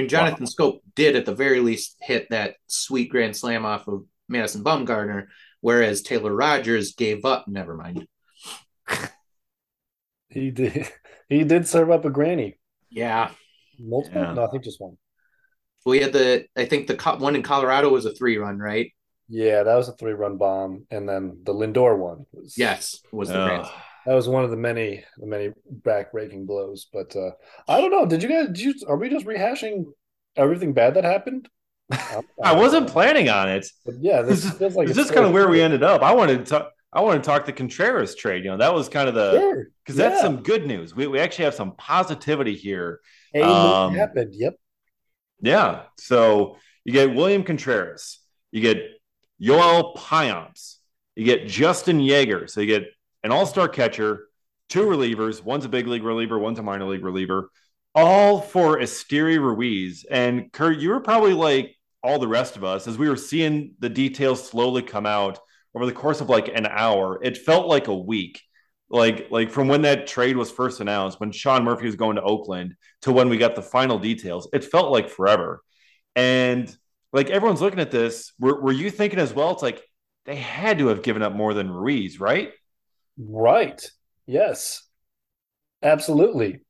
mean, 0.00 0.08
Jonathan 0.08 0.46
Schoop 0.46 0.80
did 0.94 1.16
at 1.16 1.26
the 1.26 1.34
very 1.34 1.60
least 1.60 1.96
hit 2.00 2.28
that 2.30 2.56
sweet 2.66 3.10
grand 3.10 3.36
slam 3.36 3.64
off 3.66 3.86
of 3.88 4.04
Madison 4.28 4.64
Bumgarner, 4.64 5.26
whereas 5.60 6.02
Taylor 6.02 6.34
Rogers 6.34 6.94
gave 6.94 7.24
up. 7.24 7.46
Never 7.48 7.74
mind. 7.76 8.06
He 10.28 10.50
did. 10.50 10.88
He 11.28 11.44
did 11.44 11.66
serve 11.66 11.90
up 11.90 12.04
a 12.04 12.10
granny. 12.10 12.58
Yeah. 12.90 13.30
Multiple? 13.78 14.20
Yeah. 14.20 14.34
No, 14.34 14.44
I 14.44 14.50
think 14.50 14.64
just 14.64 14.78
one. 14.82 14.98
We 15.84 16.00
had 16.00 16.12
the, 16.12 16.46
I 16.56 16.64
think 16.64 16.86
the 16.86 16.94
co- 16.96 17.16
one 17.16 17.34
in 17.36 17.42
Colorado 17.42 17.88
was 17.90 18.04
a 18.06 18.12
three 18.14 18.36
run, 18.38 18.58
right? 18.58 18.92
Yeah, 19.28 19.62
that 19.62 19.74
was 19.76 19.88
a 19.88 19.92
three-run 19.92 20.36
bomb, 20.36 20.84
and 20.90 21.08
then 21.08 21.38
the 21.44 21.54
Lindor 21.54 21.96
one 21.96 22.26
was 22.32 22.54
Yes, 22.58 23.00
was 23.12 23.28
the 23.30 23.38
Ugh. 23.38 23.48
grand. 23.48 23.66
That 24.04 24.14
was 24.14 24.28
one 24.28 24.44
of 24.44 24.50
the 24.50 24.56
many, 24.58 25.04
the 25.16 25.26
many 25.26 25.52
back-breaking 25.70 26.44
blows. 26.44 26.86
But 26.92 27.14
uh, 27.16 27.30
I 27.66 27.80
don't 27.80 27.90
know. 27.92 28.04
Did 28.04 28.22
you 28.22 28.28
guys? 28.28 28.48
Did 28.48 28.60
you, 28.60 28.74
are 28.88 28.96
we 28.96 29.08
just 29.08 29.24
rehashing 29.24 29.84
everything 30.36 30.74
bad 30.74 30.94
that 30.94 31.04
happened? 31.04 31.48
I 32.44 32.52
wasn't 32.54 32.88
planning 32.88 33.28
on 33.28 33.48
it. 33.48 33.66
But 33.86 33.94
yeah, 34.00 34.22
this 34.22 34.42
This 34.42 34.44
is, 34.52 34.58
feels 34.58 34.74
like 34.76 34.88
this 34.88 34.98
it's 34.98 35.06
is 35.08 35.14
kind 35.14 35.24
of 35.24 35.30
so- 35.30 35.34
where 35.34 35.48
we 35.48 35.62
ended 35.62 35.82
up. 35.82 36.02
I 36.02 36.12
wanted 36.14 36.44
to 36.44 36.50
talk. 36.50 36.70
I 36.92 37.00
want 37.00 37.22
to 37.22 37.26
talk 37.26 37.46
the 37.46 37.52
Contreras 37.54 38.14
trade. 38.14 38.44
You 38.44 38.50
know, 38.50 38.58
that 38.58 38.74
was 38.74 38.88
kind 38.90 39.08
of 39.08 39.14
the 39.14 39.32
Sure. 39.38 39.66
because 39.82 39.96
that's 39.96 40.16
Yeah. 40.16 40.22
some 40.22 40.42
good 40.42 40.66
news. 40.66 40.94
We 40.94 41.06
we 41.06 41.18
actually 41.20 41.46
have 41.46 41.54
some 41.54 41.74
positivity 41.76 42.54
here. 42.54 43.00
A 43.34 43.42
Um, 43.42 43.94
happened. 43.94 44.34
Yep. 44.34 44.56
Yeah. 45.42 45.82
So 45.98 46.56
you 46.84 46.92
get 46.92 47.14
William 47.14 47.42
Contreras, 47.42 48.20
you 48.50 48.62
get 48.62 48.78
Yoel 49.40 49.96
Payamps, 49.96 50.76
you 51.16 51.24
get 51.24 51.48
Justin 51.48 51.98
Yeager. 51.98 52.48
So 52.48 52.60
you 52.60 52.66
get 52.68 52.84
an 53.24 53.32
all-star 53.32 53.68
catcher, 53.68 54.28
two 54.68 54.82
relievers. 54.82 55.42
One's 55.42 55.64
a 55.64 55.68
big 55.68 55.86
league 55.86 56.04
reliever, 56.04 56.38
one's 56.38 56.58
a 56.58 56.62
minor 56.62 56.86
league 56.86 57.04
reliever, 57.04 57.50
all 57.94 58.40
for 58.40 58.78
Esteury 58.78 59.38
Ruiz. 59.38 60.06
And 60.10 60.50
Curt, 60.52 60.78
you 60.78 60.90
were 60.90 61.00
probably 61.00 61.34
like 61.34 61.76
all 62.02 62.18
the 62.18 62.28
rest 62.28 62.56
of 62.56 62.64
us 62.64 62.86
as 62.86 62.96
we 62.96 63.08
were 63.08 63.16
seeing 63.16 63.74
the 63.80 63.88
details 63.88 64.48
slowly 64.48 64.82
come 64.82 65.06
out 65.06 65.38
over 65.74 65.86
the 65.86 65.92
course 65.92 66.20
of 66.20 66.28
like 66.28 66.48
an 66.48 66.66
hour. 66.66 67.18
It 67.22 67.36
felt 67.36 67.66
like 67.66 67.88
a 67.88 67.96
week. 67.96 68.40
Like, 68.92 69.28
like 69.30 69.50
from 69.50 69.68
when 69.68 69.82
that 69.82 70.06
trade 70.06 70.36
was 70.36 70.50
first 70.50 70.80
announced, 70.80 71.18
when 71.18 71.32
Sean 71.32 71.64
Murphy 71.64 71.86
was 71.86 71.96
going 71.96 72.16
to 72.16 72.22
Oakland 72.22 72.76
to 73.02 73.12
when 73.12 73.30
we 73.30 73.38
got 73.38 73.56
the 73.56 73.62
final 73.62 73.98
details, 73.98 74.48
it 74.52 74.64
felt 74.64 74.92
like 74.92 75.08
forever. 75.08 75.62
And 76.14 76.74
like 77.10 77.30
everyone's 77.30 77.62
looking 77.62 77.80
at 77.80 77.90
this, 77.90 78.32
were, 78.38 78.60
were 78.60 78.72
you 78.72 78.90
thinking 78.90 79.18
as 79.18 79.32
well? 79.32 79.50
It's 79.52 79.62
like 79.62 79.82
they 80.26 80.36
had 80.36 80.78
to 80.78 80.88
have 80.88 81.02
given 81.02 81.22
up 81.22 81.32
more 81.32 81.54
than 81.54 81.70
Ruiz, 81.70 82.20
right? 82.20 82.52
Right. 83.16 83.82
Yes. 84.26 84.86
Absolutely. 85.82 86.60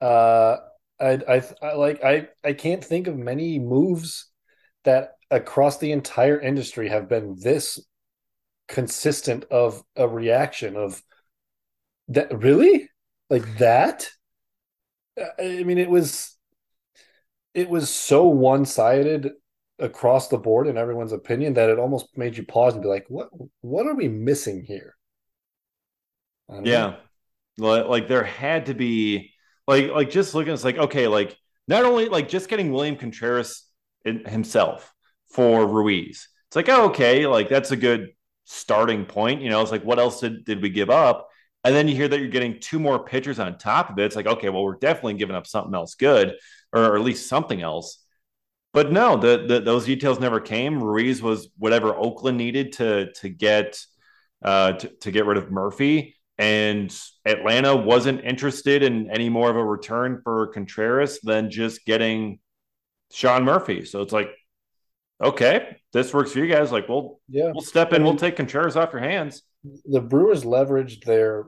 Uh, 0.00 0.58
I, 1.00 1.18
I, 1.28 1.42
I 1.60 1.72
like 1.74 2.04
I, 2.04 2.28
I 2.44 2.52
can't 2.52 2.84
think 2.84 3.08
of 3.08 3.16
many 3.16 3.58
moves 3.58 4.30
that 4.84 5.14
across 5.30 5.78
the 5.78 5.90
entire 5.90 6.40
industry 6.40 6.88
have 6.88 7.08
been 7.08 7.36
this 7.40 7.84
consistent 8.68 9.44
of 9.50 9.82
a 9.96 10.06
reaction 10.06 10.76
of 10.76 11.02
that 12.08 12.42
really 12.42 12.88
like 13.30 13.58
that. 13.58 14.10
I 15.18 15.62
mean, 15.62 15.78
it 15.78 15.90
was 15.90 16.36
it 17.54 17.68
was 17.68 17.88
so 17.88 18.26
one-sided 18.26 19.30
across 19.78 20.28
the 20.28 20.38
board 20.38 20.66
in 20.66 20.76
everyone's 20.76 21.12
opinion 21.12 21.54
that 21.54 21.70
it 21.70 21.78
almost 21.78 22.16
made 22.16 22.36
you 22.36 22.44
pause 22.44 22.74
and 22.74 22.82
be 22.82 22.88
like, 22.88 23.06
what 23.08 23.28
what 23.60 23.86
are 23.86 23.94
we 23.94 24.08
missing 24.08 24.64
here? 24.64 24.96
Don't 26.48 26.64
know. 26.64 26.70
Yeah. 26.70 26.94
Like, 27.56 28.08
there 28.08 28.24
had 28.24 28.66
to 28.66 28.74
be 28.74 29.32
like 29.66 29.90
like 29.90 30.10
just 30.10 30.34
looking, 30.34 30.52
it's 30.52 30.64
like, 30.64 30.78
okay, 30.78 31.08
like 31.08 31.36
not 31.68 31.84
only 31.84 32.08
like 32.08 32.28
just 32.28 32.48
getting 32.48 32.72
William 32.72 32.96
Contreras 32.96 33.64
himself 34.04 34.92
for 35.30 35.66
Ruiz. 35.66 36.28
It's 36.48 36.56
like, 36.56 36.68
oh, 36.68 36.86
okay, 36.86 37.26
like 37.26 37.48
that's 37.48 37.70
a 37.70 37.76
good 37.76 38.10
starting 38.44 39.06
point. 39.06 39.40
You 39.40 39.50
know, 39.50 39.62
it's 39.62 39.70
like 39.70 39.84
what 39.84 39.98
else 39.98 40.20
did, 40.20 40.44
did 40.44 40.60
we 40.60 40.68
give 40.70 40.90
up? 40.90 41.28
And 41.64 41.74
then 41.74 41.88
you 41.88 41.96
hear 41.96 42.08
that 42.08 42.18
you're 42.20 42.28
getting 42.28 42.60
two 42.60 42.78
more 42.78 43.02
pitchers 43.02 43.38
on 43.38 43.56
top 43.56 43.90
of 43.90 43.98
it. 43.98 44.04
It's 44.04 44.16
like, 44.16 44.26
okay, 44.26 44.50
well, 44.50 44.64
we're 44.64 44.76
definitely 44.76 45.14
giving 45.14 45.34
up 45.36 45.46
something 45.46 45.74
else 45.74 45.94
good, 45.94 46.34
or, 46.72 46.84
or 46.84 46.96
at 46.96 47.02
least 47.02 47.28
something 47.28 47.62
else. 47.62 48.04
But 48.74 48.92
no, 48.92 49.16
the, 49.16 49.44
the 49.46 49.60
those 49.60 49.86
details 49.86 50.18
never 50.20 50.40
came. 50.40 50.82
Ruiz 50.82 51.22
was 51.22 51.48
whatever 51.58 51.94
Oakland 51.94 52.36
needed 52.36 52.72
to 52.74 53.12
to 53.14 53.28
get 53.28 53.80
uh, 54.44 54.72
to, 54.72 54.88
to 54.88 55.10
get 55.10 55.26
rid 55.26 55.38
of 55.38 55.50
Murphy, 55.50 56.16
and 56.38 56.94
Atlanta 57.24 57.74
wasn't 57.76 58.24
interested 58.24 58.82
in 58.82 59.10
any 59.10 59.28
more 59.28 59.48
of 59.48 59.56
a 59.56 59.64
return 59.64 60.20
for 60.22 60.48
Contreras 60.48 61.20
than 61.22 61.50
just 61.50 61.86
getting 61.86 62.40
Sean 63.12 63.44
Murphy. 63.44 63.84
So 63.84 64.02
it's 64.02 64.12
like, 64.12 64.28
okay, 65.22 65.76
this 65.92 66.12
works 66.12 66.32
for 66.32 66.40
you 66.40 66.48
guys. 66.52 66.72
Like, 66.72 66.88
we'll 66.88 67.20
Yeah. 67.28 67.52
we'll 67.54 67.62
step 67.62 67.92
in. 67.92 68.02
We'll 68.02 68.16
take 68.16 68.36
Contreras 68.36 68.76
off 68.76 68.92
your 68.92 69.00
hands. 69.00 69.42
the 69.86 70.00
Brewers 70.00 70.44
leveraged 70.44 71.04
their 71.04 71.44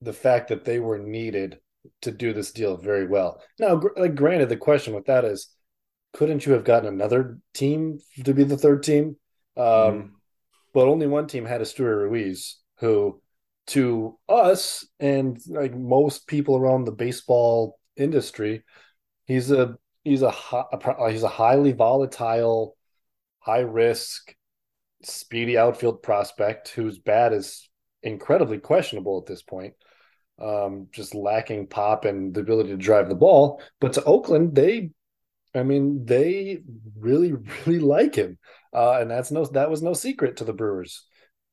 the 0.00 0.12
fact 0.12 0.48
that 0.48 0.64
they 0.64 0.78
were 0.78 0.98
needed 0.98 1.58
to 2.02 2.10
do 2.10 2.32
this 2.32 2.52
deal 2.52 2.76
very 2.76 3.06
well. 3.06 3.42
Now, 3.58 3.76
gr- 3.76 3.96
like 3.96 4.14
granted, 4.14 4.48
the 4.48 4.56
question 4.56 4.94
with 4.94 5.06
that 5.06 5.24
is, 5.24 5.48
couldn't 6.12 6.46
you 6.46 6.52
have 6.52 6.64
gotten 6.64 6.88
another 6.88 7.38
team 7.54 7.98
to 8.24 8.34
be 8.34 8.44
the 8.44 8.56
third 8.56 8.82
team? 8.82 9.16
Um, 9.56 9.64
Mhm. 9.66 10.10
But 10.74 10.88
only 10.88 11.06
one 11.06 11.26
team 11.26 11.44
had 11.46 11.60
a 11.60 11.64
Esteury 11.64 12.02
Ruiz, 12.02 12.58
who, 12.78 13.20
to 13.68 14.18
us 14.28 14.86
and 15.00 15.38
like 15.48 15.74
most 15.74 16.26
people 16.26 16.56
around 16.56 16.84
the 16.84 16.92
baseball 16.92 17.78
industry, 17.96 18.64
he's 19.26 19.50
a 19.50 19.76
he's 20.04 20.22
a, 20.22 20.32
a 20.52 21.10
he's 21.10 21.22
a 21.22 21.28
highly 21.28 21.72
volatile, 21.72 22.76
high 23.40 23.60
risk, 23.60 24.34
speedy 25.02 25.58
outfield 25.58 26.02
prospect 26.02 26.68
whose 26.68 26.98
bat 26.98 27.32
is 27.32 27.68
incredibly 28.02 28.58
questionable 28.58 29.18
at 29.18 29.26
this 29.26 29.42
point. 29.42 29.74
Um, 30.40 30.86
just 30.92 31.14
lacking 31.14 31.66
pop 31.66 32.04
and 32.04 32.32
the 32.32 32.40
ability 32.40 32.70
to 32.70 32.76
drive 32.76 33.08
the 33.08 33.14
ball. 33.16 33.60
But 33.80 33.94
to 33.94 34.04
Oakland, 34.04 34.54
they, 34.54 34.90
I 35.54 35.64
mean, 35.64 36.04
they 36.04 36.60
really, 36.96 37.32
really 37.66 37.80
like 37.80 38.14
him, 38.14 38.38
uh, 38.72 38.98
and 39.00 39.10
that's 39.10 39.30
no 39.30 39.44
that 39.46 39.70
was 39.70 39.82
no 39.82 39.94
secret 39.94 40.36
to 40.36 40.44
the 40.44 40.52
Brewers, 40.52 41.04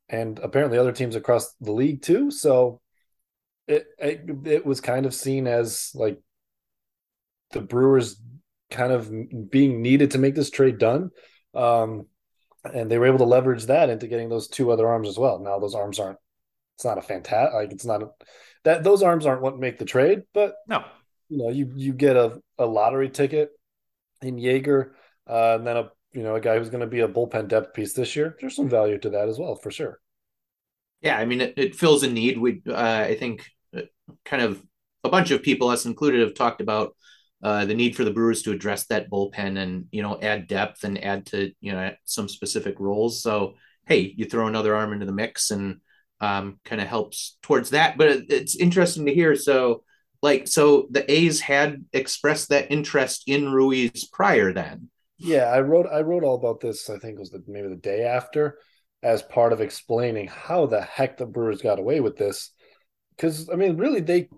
and 0.08 0.38
apparently 0.40 0.78
other 0.78 0.92
teams 0.92 1.16
across 1.16 1.54
the 1.62 1.72
league 1.72 2.04
too. 2.04 2.30
So 2.30 2.82
it 3.68 3.88
it, 3.98 4.26
it 4.46 4.66
was 4.66 4.82
kind 4.82 5.06
of 5.06 5.14
seen 5.16 5.48
as 5.48 5.92
like 5.96 6.20
the 7.52 7.62
Brewers 7.62 8.22
kind 8.70 8.92
of 8.92 9.10
being 9.50 9.82
needed 9.82 10.12
to 10.12 10.18
make 10.18 10.36
this 10.36 10.50
trade 10.50 10.78
done. 10.78 11.12
Um, 11.54 12.08
and 12.64 12.90
they 12.90 12.98
were 12.98 13.06
able 13.06 13.20
to 13.20 13.26
leverage 13.26 13.66
that 13.66 13.90
into 13.90 14.08
getting 14.08 14.30
those 14.30 14.48
two 14.48 14.72
other 14.72 14.88
arms 14.88 15.08
as 15.08 15.18
well. 15.18 15.40
Now 15.40 15.60
those 15.60 15.76
arms 15.76 16.00
aren't. 16.00 16.18
It's 16.76 16.86
not 16.86 16.98
a 16.98 17.02
fantastic. 17.02 17.54
Like 17.54 17.72
it's 17.72 17.86
not 17.86 18.04
a, 18.04 18.10
that 18.66 18.84
those 18.84 19.02
arms 19.04 19.26
aren't 19.26 19.42
what 19.42 19.58
make 19.60 19.78
the 19.78 19.86
trade, 19.86 20.24
but 20.34 20.56
No, 20.68 20.84
you 21.30 21.38
know 21.38 21.50
you 21.50 21.72
you 21.76 21.94
get 21.94 22.18
a, 22.18 22.42
a 22.58 22.66
lottery 22.66 23.10
ticket 23.10 23.52
in 24.22 24.38
Yeager, 24.38 24.92
uh, 25.30 25.56
and 25.58 25.68
then 25.68 25.78
a 25.78 25.92
you 26.14 26.24
know 26.24 26.36
a 26.36 26.42
guy 26.42 26.58
who's 26.58 26.70
going 26.70 26.82
to 26.82 26.88
be 26.88 27.02
a 27.02 27.08
bullpen 27.08 27.48
depth 27.48 27.74
piece 27.74 27.94
this 27.94 28.16
year. 28.16 28.36
There's 28.40 28.56
some 28.56 28.70
value 28.70 28.98
to 29.00 29.10
that 29.12 29.30
as 29.30 29.40
well 29.40 29.56
for 29.56 29.72
sure. 29.72 30.00
Yeah, 31.02 31.18
I 31.18 31.26
mean, 31.26 31.42
it, 31.42 31.54
it 31.58 31.76
fills 31.76 32.04
a 32.04 32.10
need. 32.10 32.38
We, 32.38 32.62
uh, 32.68 32.74
I 32.74 33.16
think, 33.16 33.46
uh, 33.76 33.82
kind 34.24 34.42
of 34.42 34.64
a 35.04 35.10
bunch 35.10 35.32
of 35.32 35.44
people, 35.44 35.70
us 35.70 35.86
included, 35.86 36.22
have 36.22 36.34
talked 36.34 36.62
about 36.62 36.96
uh, 37.44 37.66
the 37.66 37.76
need 37.76 37.96
for 37.96 38.04
the 38.04 38.12
Brewers 38.12 38.42
to 38.44 38.52
address 38.52 38.88
that 38.88 39.10
bullpen 39.10 39.58
and 39.58 39.86
you 39.92 40.02
know 40.02 40.20
add 40.22 40.48
depth 40.48 40.84
and 40.84 41.04
add 41.04 41.28
to 41.28 41.52
you 41.62 41.74
know 41.74 41.92
some 42.06 42.28
specific 42.28 42.80
roles. 42.80 43.22
So 43.22 43.56
hey, 43.88 44.14
you 44.18 44.26
throw 44.26 44.48
another 44.48 44.76
arm 44.76 44.94
into 44.94 45.06
the 45.06 45.12
mix 45.12 45.52
and 45.52 45.80
um, 46.22 46.60
kind 46.66 46.82
of 46.82 46.88
helps 46.88 47.38
towards 47.42 47.72
that. 47.72 47.98
But 47.98 48.10
it, 48.10 48.26
it's 48.30 48.56
interesting 48.56 49.06
to 49.06 49.14
hear. 49.14 49.36
So 49.36 49.84
like, 50.22 50.48
so 50.48 50.88
the 50.90 51.10
A's 51.12 51.40
had 51.40 51.86
expressed 51.94 52.50
that 52.50 52.72
interest 52.72 53.24
in 53.28 53.52
Ruiz 53.52 54.08
prior 54.12 54.52
then. 54.54 54.90
Yeah, 55.18 55.46
I 55.46 55.62
wrote 55.62 55.86
I 55.86 56.02
wrote 56.02 56.24
all 56.24 56.36
about 56.36 56.60
this. 56.60 56.90
I 56.90 56.98
think 56.98 57.16
it 57.16 57.20
was 57.20 57.30
the, 57.30 57.44
maybe 57.48 57.70
the 57.70 57.76
day 57.76 58.04
after, 58.04 58.58
as 59.02 59.22
part 59.22 59.54
of 59.54 59.62
explaining 59.62 60.28
how 60.28 60.66
the 60.66 60.82
heck 60.82 61.18
the 61.18 61.26
Brewers 61.26 61.62
got 61.62 61.80
away 61.80 62.00
with 62.00 62.18
this. 62.18 62.52
Because 63.16 63.50
I 63.50 63.56
mean, 63.56 63.78
really, 63.78 64.02
they 64.02 64.30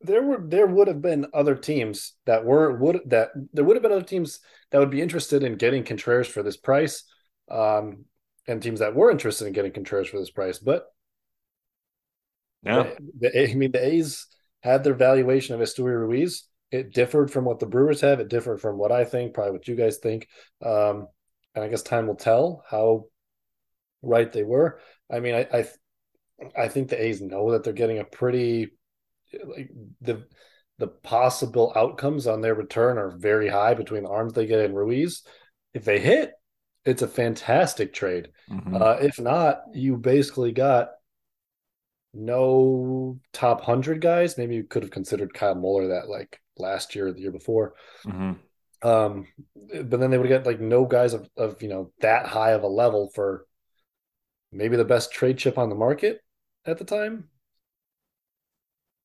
there 0.00 0.22
were 0.22 0.42
there 0.44 0.66
would 0.66 0.88
have 0.88 1.00
been 1.00 1.26
other 1.32 1.54
teams 1.54 2.14
that 2.26 2.44
were 2.44 2.76
would 2.76 3.00
that 3.06 3.30
there 3.52 3.64
would 3.64 3.76
have 3.76 3.82
been 3.82 3.92
other 3.92 4.02
teams 4.02 4.40
that 4.70 4.78
would 4.78 4.90
be 4.90 5.00
interested 5.00 5.42
in 5.42 5.56
getting 5.56 5.84
Contreras 5.84 6.28
for 6.28 6.42
this 6.42 6.56
price, 6.56 7.04
um, 7.50 8.04
and 8.48 8.62
teams 8.62 8.80
that 8.80 8.94
were 8.94 9.10
interested 9.10 9.46
in 9.46 9.52
getting 9.52 9.72
Contreras 9.72 10.08
for 10.08 10.18
this 10.18 10.30
price. 10.30 10.58
But 10.58 10.86
yeah, 12.64 12.94
the, 13.18 13.30
the 13.30 13.50
I 13.50 13.54
mean, 13.54 13.70
the 13.70 13.86
A's 13.86 14.26
had 14.62 14.82
their 14.82 14.94
valuation 14.94 15.54
of 15.54 15.60
Esteury 15.60 15.96
Ruiz. 15.96 16.44
It 16.70 16.92
differed 16.92 17.30
from 17.30 17.44
what 17.44 17.60
the 17.60 17.66
Brewers 17.66 18.00
have. 18.00 18.20
It 18.20 18.28
differed 18.28 18.60
from 18.60 18.76
what 18.76 18.92
I 18.92 19.04
think, 19.04 19.34
probably 19.34 19.52
what 19.52 19.68
you 19.68 19.76
guys 19.76 19.98
think. 19.98 20.28
Um, 20.64 21.06
and 21.54 21.64
I 21.64 21.68
guess 21.68 21.82
time 21.82 22.06
will 22.06 22.16
tell 22.16 22.64
how 22.68 23.04
right 24.02 24.30
they 24.30 24.42
were. 24.42 24.80
I 25.10 25.20
mean, 25.20 25.34
I, 25.34 25.46
I, 25.52 25.68
I 26.56 26.68
think 26.68 26.88
the 26.88 27.02
A's 27.02 27.20
know 27.20 27.52
that 27.52 27.64
they're 27.64 27.72
getting 27.72 27.98
a 27.98 28.04
pretty 28.04 28.72
like 29.44 29.70
the 30.00 30.24
the 30.78 30.88
possible 30.88 31.72
outcomes 31.74 32.26
on 32.26 32.40
their 32.40 32.54
return 32.54 32.98
are 32.98 33.10
very 33.10 33.48
high 33.48 33.74
between 33.74 34.04
the 34.04 34.08
arms 34.08 34.32
they 34.32 34.46
get 34.46 34.60
in 34.60 34.74
Ruiz. 34.74 35.22
If 35.74 35.84
they 35.84 35.98
hit, 35.98 36.32
it's 36.88 37.02
a 37.02 37.08
fantastic 37.08 37.92
trade. 37.92 38.28
Mm-hmm. 38.50 38.74
Uh, 38.74 38.94
if 38.94 39.20
not, 39.20 39.62
you 39.74 39.96
basically 39.96 40.52
got 40.52 40.92
no 42.14 43.20
top 43.32 43.60
hundred 43.60 44.00
guys. 44.00 44.38
Maybe 44.38 44.54
you 44.54 44.64
could 44.64 44.82
have 44.82 44.90
considered 44.90 45.34
Kyle 45.34 45.54
Muller 45.54 45.88
that 45.88 46.08
like 46.08 46.40
last 46.56 46.94
year 46.94 47.08
or 47.08 47.12
the 47.12 47.20
year 47.20 47.30
before. 47.30 47.74
Mm-hmm. 48.06 48.88
Um, 48.88 49.26
but 49.54 50.00
then 50.00 50.10
they 50.10 50.16
would 50.16 50.28
get 50.28 50.46
like 50.46 50.60
no 50.60 50.86
guys 50.86 51.12
of, 51.12 51.28
of 51.36 51.62
you 51.62 51.68
know 51.68 51.92
that 52.00 52.26
high 52.26 52.52
of 52.52 52.62
a 52.62 52.68
level 52.68 53.10
for 53.14 53.44
maybe 54.50 54.76
the 54.76 54.84
best 54.84 55.12
trade 55.12 55.36
chip 55.36 55.58
on 55.58 55.68
the 55.68 55.74
market 55.74 56.20
at 56.64 56.78
the 56.78 56.84
time. 56.84 57.28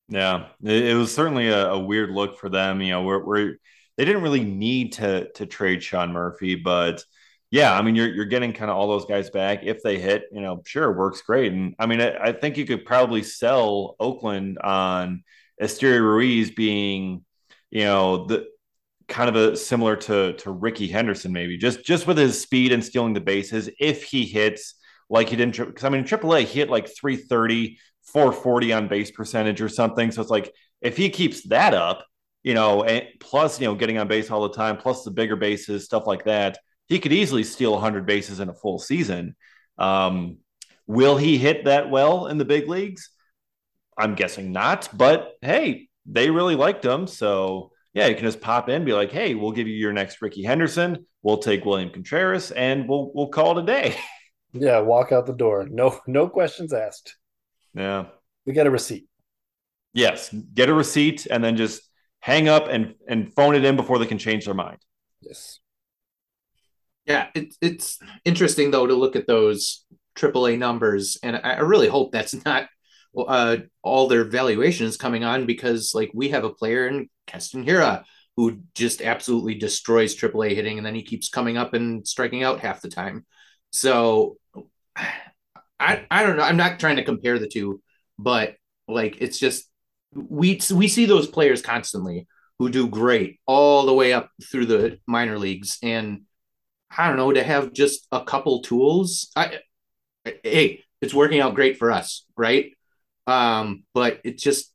Yeah, 0.08 0.46
it, 0.62 0.86
it 0.86 0.94
was 0.94 1.14
certainly 1.14 1.48
a, 1.48 1.70
a, 1.70 1.78
weird 1.78 2.10
look 2.10 2.38
for 2.38 2.48
them. 2.48 2.80
You 2.80 2.92
know, 2.92 3.02
we're, 3.02 3.24
we're 3.24 3.56
they 3.96 4.04
didn't 4.04 4.22
really 4.22 4.44
need 4.44 4.94
to 4.94 5.30
to 5.32 5.44
trade 5.44 5.82
Sean 5.82 6.12
Murphy, 6.12 6.54
but 6.54 7.04
yeah, 7.54 7.72
I 7.78 7.82
mean, 7.82 7.94
you're 7.94 8.12
you're 8.12 8.24
getting 8.24 8.52
kind 8.52 8.68
of 8.68 8.76
all 8.76 8.88
those 8.88 9.04
guys 9.04 9.30
back 9.30 9.60
if 9.62 9.80
they 9.80 9.96
hit. 9.96 10.24
You 10.32 10.40
know, 10.40 10.60
sure, 10.66 10.90
works 10.90 11.22
great. 11.22 11.52
And 11.52 11.76
I 11.78 11.86
mean, 11.86 12.00
I, 12.00 12.16
I 12.16 12.32
think 12.32 12.56
you 12.56 12.66
could 12.66 12.84
probably 12.84 13.22
sell 13.22 13.94
Oakland 14.00 14.58
on 14.58 15.22
Esteury 15.62 16.00
Ruiz 16.00 16.50
being, 16.50 17.24
you 17.70 17.84
know, 17.84 18.26
the 18.26 18.48
kind 19.06 19.28
of 19.28 19.36
a 19.36 19.56
similar 19.56 19.94
to 19.94 20.32
to 20.32 20.50
Rickey 20.50 20.88
Henderson, 20.88 21.32
maybe 21.32 21.56
just 21.56 21.84
just 21.84 22.08
with 22.08 22.18
his 22.18 22.40
speed 22.42 22.72
and 22.72 22.84
stealing 22.84 23.14
the 23.14 23.20
bases. 23.20 23.70
If 23.78 24.02
he 24.02 24.24
hits 24.24 24.74
like 25.08 25.28
he 25.28 25.36
didn't, 25.36 25.56
because 25.56 25.84
I 25.84 25.90
mean, 25.90 26.02
AAA 26.02 26.40
he 26.46 26.58
hit 26.58 26.70
like 26.70 26.88
330 26.88 27.78
440 28.02 28.72
on 28.72 28.88
base 28.88 29.12
percentage 29.12 29.60
or 29.60 29.68
something. 29.68 30.10
So 30.10 30.20
it's 30.22 30.30
like 30.30 30.52
if 30.80 30.96
he 30.96 31.08
keeps 31.08 31.46
that 31.50 31.72
up, 31.72 32.04
you 32.42 32.54
know, 32.54 32.82
and 32.82 33.06
plus, 33.20 33.60
you 33.60 33.68
know, 33.68 33.76
getting 33.76 33.98
on 33.98 34.08
base 34.08 34.28
all 34.32 34.42
the 34.48 34.54
time, 34.56 34.76
plus 34.76 35.04
the 35.04 35.12
bigger 35.12 35.36
bases, 35.36 35.84
stuff 35.84 36.08
like 36.08 36.24
that, 36.24 36.58
he 36.86 36.98
could 36.98 37.12
easily 37.12 37.44
steal 37.44 37.72
100 37.72 38.06
bases 38.06 38.40
in 38.40 38.48
a 38.48 38.54
full 38.54 38.78
season. 38.78 39.36
Um, 39.78 40.38
will 40.86 41.16
he 41.16 41.38
hit 41.38 41.64
that 41.64 41.90
well 41.90 42.26
in 42.26 42.38
the 42.38 42.44
big 42.44 42.68
leagues? 42.68 43.10
I'm 43.96 44.14
guessing 44.14 44.52
not, 44.52 44.88
but 44.92 45.32
hey, 45.40 45.88
they 46.06 46.30
really 46.30 46.56
liked 46.56 46.84
him. 46.84 47.06
So 47.06 47.70
yeah, 47.92 48.08
you 48.08 48.14
can 48.14 48.24
just 48.24 48.40
pop 48.40 48.68
in, 48.68 48.84
be 48.84 48.92
like, 48.92 49.12
hey, 49.12 49.34
we'll 49.34 49.52
give 49.52 49.68
you 49.68 49.74
your 49.74 49.92
next 49.92 50.20
Rickey 50.20 50.42
Henderson. 50.42 51.06
We'll 51.22 51.38
take 51.38 51.64
William 51.64 51.90
Contreras 51.90 52.50
and 52.50 52.88
we'll 52.88 53.12
we'll 53.14 53.28
call 53.28 53.56
it 53.56 53.62
a 53.62 53.66
day. 53.66 53.96
Yeah, 54.56 54.78
walk 54.78 55.10
out 55.10 55.26
the 55.26 55.34
door. 55.34 55.66
No, 55.68 55.98
no 56.06 56.28
questions 56.28 56.72
asked. 56.72 57.16
Yeah. 57.74 58.04
We 58.46 58.52
get 58.52 58.68
a 58.68 58.70
receipt. 58.70 59.08
Yes. 59.92 60.32
Get 60.32 60.68
a 60.68 60.74
receipt 60.74 61.26
and 61.28 61.42
then 61.42 61.56
just 61.56 61.82
hang 62.20 62.48
up 62.48 62.68
and, 62.68 62.94
and 63.08 63.34
phone 63.34 63.56
it 63.56 63.64
in 63.64 63.74
before 63.74 63.98
they 63.98 64.06
can 64.06 64.18
change 64.18 64.44
their 64.44 64.54
mind. 64.54 64.78
Yes. 65.20 65.58
Yeah. 67.06 67.28
It, 67.34 67.54
it's 67.60 67.98
interesting, 68.24 68.70
though, 68.70 68.86
to 68.86 68.94
look 68.94 69.16
at 69.16 69.26
those 69.26 69.84
AAA 70.14 70.56
numbers. 70.56 71.18
And 71.22 71.36
I, 71.36 71.54
I 71.54 71.58
really 71.60 71.88
hope 71.88 72.12
that's 72.12 72.34
not 72.44 72.68
uh, 73.16 73.58
all 73.82 74.08
their 74.08 74.24
valuations 74.24 74.96
coming 74.96 75.24
on 75.24 75.46
because, 75.46 75.92
like, 75.94 76.10
we 76.14 76.30
have 76.30 76.44
a 76.44 76.50
player 76.52 76.86
in 76.88 77.08
Keston 77.26 77.64
Hiura 77.64 78.04
who 78.36 78.58
just 78.74 79.00
absolutely 79.00 79.54
destroys 79.54 80.14
AAA 80.14 80.54
hitting 80.56 80.76
and 80.76 80.84
then 80.86 80.94
he 80.94 81.02
keeps 81.02 81.28
coming 81.28 81.56
up 81.56 81.72
and 81.72 82.06
striking 82.06 82.42
out 82.42 82.58
half 82.60 82.80
the 82.80 82.88
time. 82.88 83.24
So 83.70 84.38
I 85.80 86.06
I 86.10 86.22
don't 86.22 86.36
know. 86.36 86.42
I'm 86.42 86.56
not 86.56 86.78
trying 86.80 86.96
to 86.96 87.04
compare 87.04 87.38
the 87.38 87.48
two, 87.48 87.80
but 88.18 88.56
like 88.88 89.18
it's 89.20 89.38
just 89.38 89.68
we 90.14 90.60
we 90.72 90.88
see 90.88 91.06
those 91.06 91.26
players 91.26 91.62
constantly 91.62 92.26
who 92.58 92.68
do 92.70 92.88
great 92.88 93.40
all 93.46 93.86
the 93.86 93.92
way 93.94 94.12
up 94.12 94.30
through 94.50 94.66
the 94.66 94.98
minor 95.06 95.38
leagues 95.38 95.78
and 95.82 96.22
I 96.96 97.08
don't 97.08 97.16
know 97.16 97.32
to 97.32 97.42
have 97.42 97.72
just 97.72 98.06
a 98.12 98.24
couple 98.24 98.62
tools. 98.62 99.30
I 99.36 99.58
hey, 100.42 100.84
it's 101.00 101.14
working 101.14 101.40
out 101.40 101.54
great 101.54 101.78
for 101.78 101.90
us, 101.90 102.24
right? 102.36 102.72
Um, 103.26 103.84
but 103.94 104.20
it's 104.24 104.42
just 104.42 104.72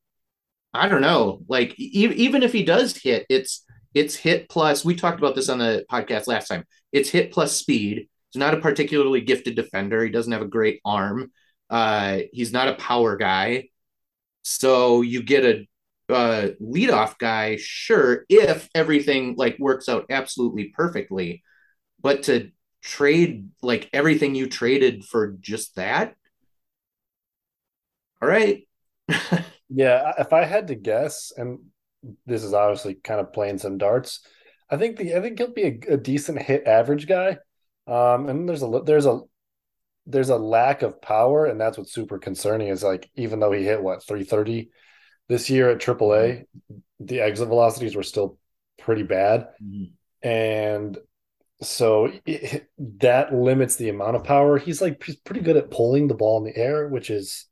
I 0.74 0.88
don't 0.88 1.02
know. 1.02 1.42
Like 1.48 1.80
e- 1.80 2.14
even 2.16 2.44
if 2.44 2.54
he 2.54 2.64
does 2.64 2.96
hit, 2.98 3.26
it's 3.30 3.66
it's 3.94 4.16
hit 4.16 4.50
plus. 4.50 4.86
We 4.86 4.96
talked 4.96 5.20
about 5.20 5.36
this 5.36 5.50
on 5.50 5.60
the 5.60 5.86
podcast 5.92 6.28
last 6.28 6.48
time. 6.48 6.66
It's 6.92 7.10
hit 7.10 7.32
plus 7.32 7.56
speed 7.56 8.08
He's 8.32 8.40
not 8.40 8.54
a 8.54 8.58
particularly 8.62 9.22
gifted 9.22 9.56
defender. 9.56 10.04
He 10.04 10.12
doesn't 10.12 10.32
have 10.32 10.42
a 10.42 10.48
great 10.48 10.82
arm. 10.86 11.32
Uh, 11.70 12.20
he's 12.32 12.52
not 12.54 12.68
a 12.68 12.76
power 12.76 13.18
guy. 13.18 13.70
So 14.44 15.02
you 15.02 15.24
get 15.24 15.46
a 15.46 16.14
uh, 16.14 16.50
leadoff 16.62 17.18
guy, 17.18 17.58
sure, 17.58 18.26
if 18.30 18.70
everything 18.76 19.36
like 19.38 19.58
works 19.60 19.90
out 19.90 20.06
absolutely 20.10 20.66
perfectly. 20.76 21.44
But 22.02 22.24
to 22.24 22.52
trade 22.82 23.50
like 23.62 23.90
everything 23.92 24.36
you 24.36 24.48
traded 24.48 25.06
for 25.06 25.36
just 25.40 25.76
that, 25.76 26.16
all 28.22 28.28
right. 28.28 28.68
yeah, 29.70 30.14
if 30.18 30.34
I 30.34 30.44
had 30.44 30.68
to 30.68 30.76
guess, 30.76 31.32
and 31.36 31.60
this 32.26 32.44
is 32.44 32.54
obviously 32.54 32.96
kind 32.96 33.20
of 33.20 33.34
playing 33.34 33.58
some 33.58 33.78
darts, 33.78 34.22
I 34.70 34.78
think 34.78 34.98
the 34.98 35.16
I 35.16 35.22
think 35.22 35.38
he'll 35.38 35.54
be 35.54 35.64
a, 35.64 35.94
a 35.94 35.98
decent 35.98 36.42
hit 36.42 36.68
average 36.68 37.08
guy. 37.08 37.38
Um, 37.88 38.30
and 38.30 38.48
there's 38.48 38.64
a 38.64 38.82
there's 38.86 39.06
a 39.06 39.22
there's 40.06 40.30
a 40.30 40.38
lack 40.38 40.82
of 40.82 41.02
power, 41.02 41.46
and 41.46 41.60
that's 41.60 41.78
what's 41.78 41.94
super 41.94 42.20
concerning. 42.20 42.68
Is 42.68 42.84
like 42.84 43.10
even 43.16 43.40
though 43.40 43.52
he 43.52 43.64
hit 43.64 43.82
what 43.82 44.06
330 44.06 44.70
this 45.28 45.50
year 45.50 45.70
at 45.70 45.80
AAA, 45.80 45.98
mm-hmm. 45.98 46.78
the 47.00 47.22
exit 47.22 47.48
velocities 47.48 47.96
were 47.96 48.04
still 48.04 48.38
pretty 48.80 49.04
bad, 49.04 49.50
mm-hmm. 49.64 50.28
and 50.28 50.98
so 51.62 52.12
it, 52.26 52.70
that 53.00 53.34
limits 53.34 53.76
the 53.76 53.90
amount 53.90 54.16
of 54.16 54.24
power. 54.24 54.58
He's 54.58 54.82
like 54.82 55.04
he's 55.04 55.18
pretty 55.18 55.42
good 55.42 55.58
at 55.58 55.72
pulling 55.72 56.08
the 56.08 56.16
ball 56.16 56.38
in 56.38 56.44
the 56.46 56.58
air, 56.58 56.88
which 56.88 57.10
is 57.10 57.46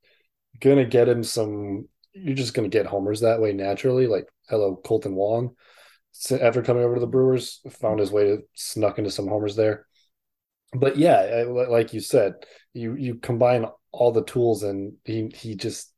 gonna 0.60 0.86
get 0.86 1.10
him 1.10 1.24
some. 1.24 1.88
You're 2.14 2.36
just 2.36 2.54
gonna 2.54 2.70
get 2.70 2.86
homers 2.86 3.22
that 3.22 3.42
way 3.42 3.54
naturally. 3.54 4.08
Like 4.08 4.28
hello, 4.50 4.80
Kolten 4.84 5.14
Wong, 5.14 5.56
after 6.32 6.62
coming 6.62 6.84
over 6.84 6.96
to 6.96 7.02
the 7.02 7.08
Brewers, 7.08 7.62
found 7.70 8.00
his 8.00 8.12
way 8.12 8.24
to 8.26 8.40
snuck 8.56 8.98
into 8.98 9.12
some 9.12 9.28
homers 9.28 9.56
there 9.56 9.86
but 10.74 10.98
yeah, 10.98 11.46
like 11.48 11.94
you 11.94 12.00
said, 12.00 12.34
you 12.74 12.96
you 12.96 13.16
combine 13.16 13.66
all 13.92 14.12
the 14.12 14.24
tools 14.24 14.64
and 14.64 14.94
he 15.06 15.32
he 15.34 15.56
just 15.56 15.94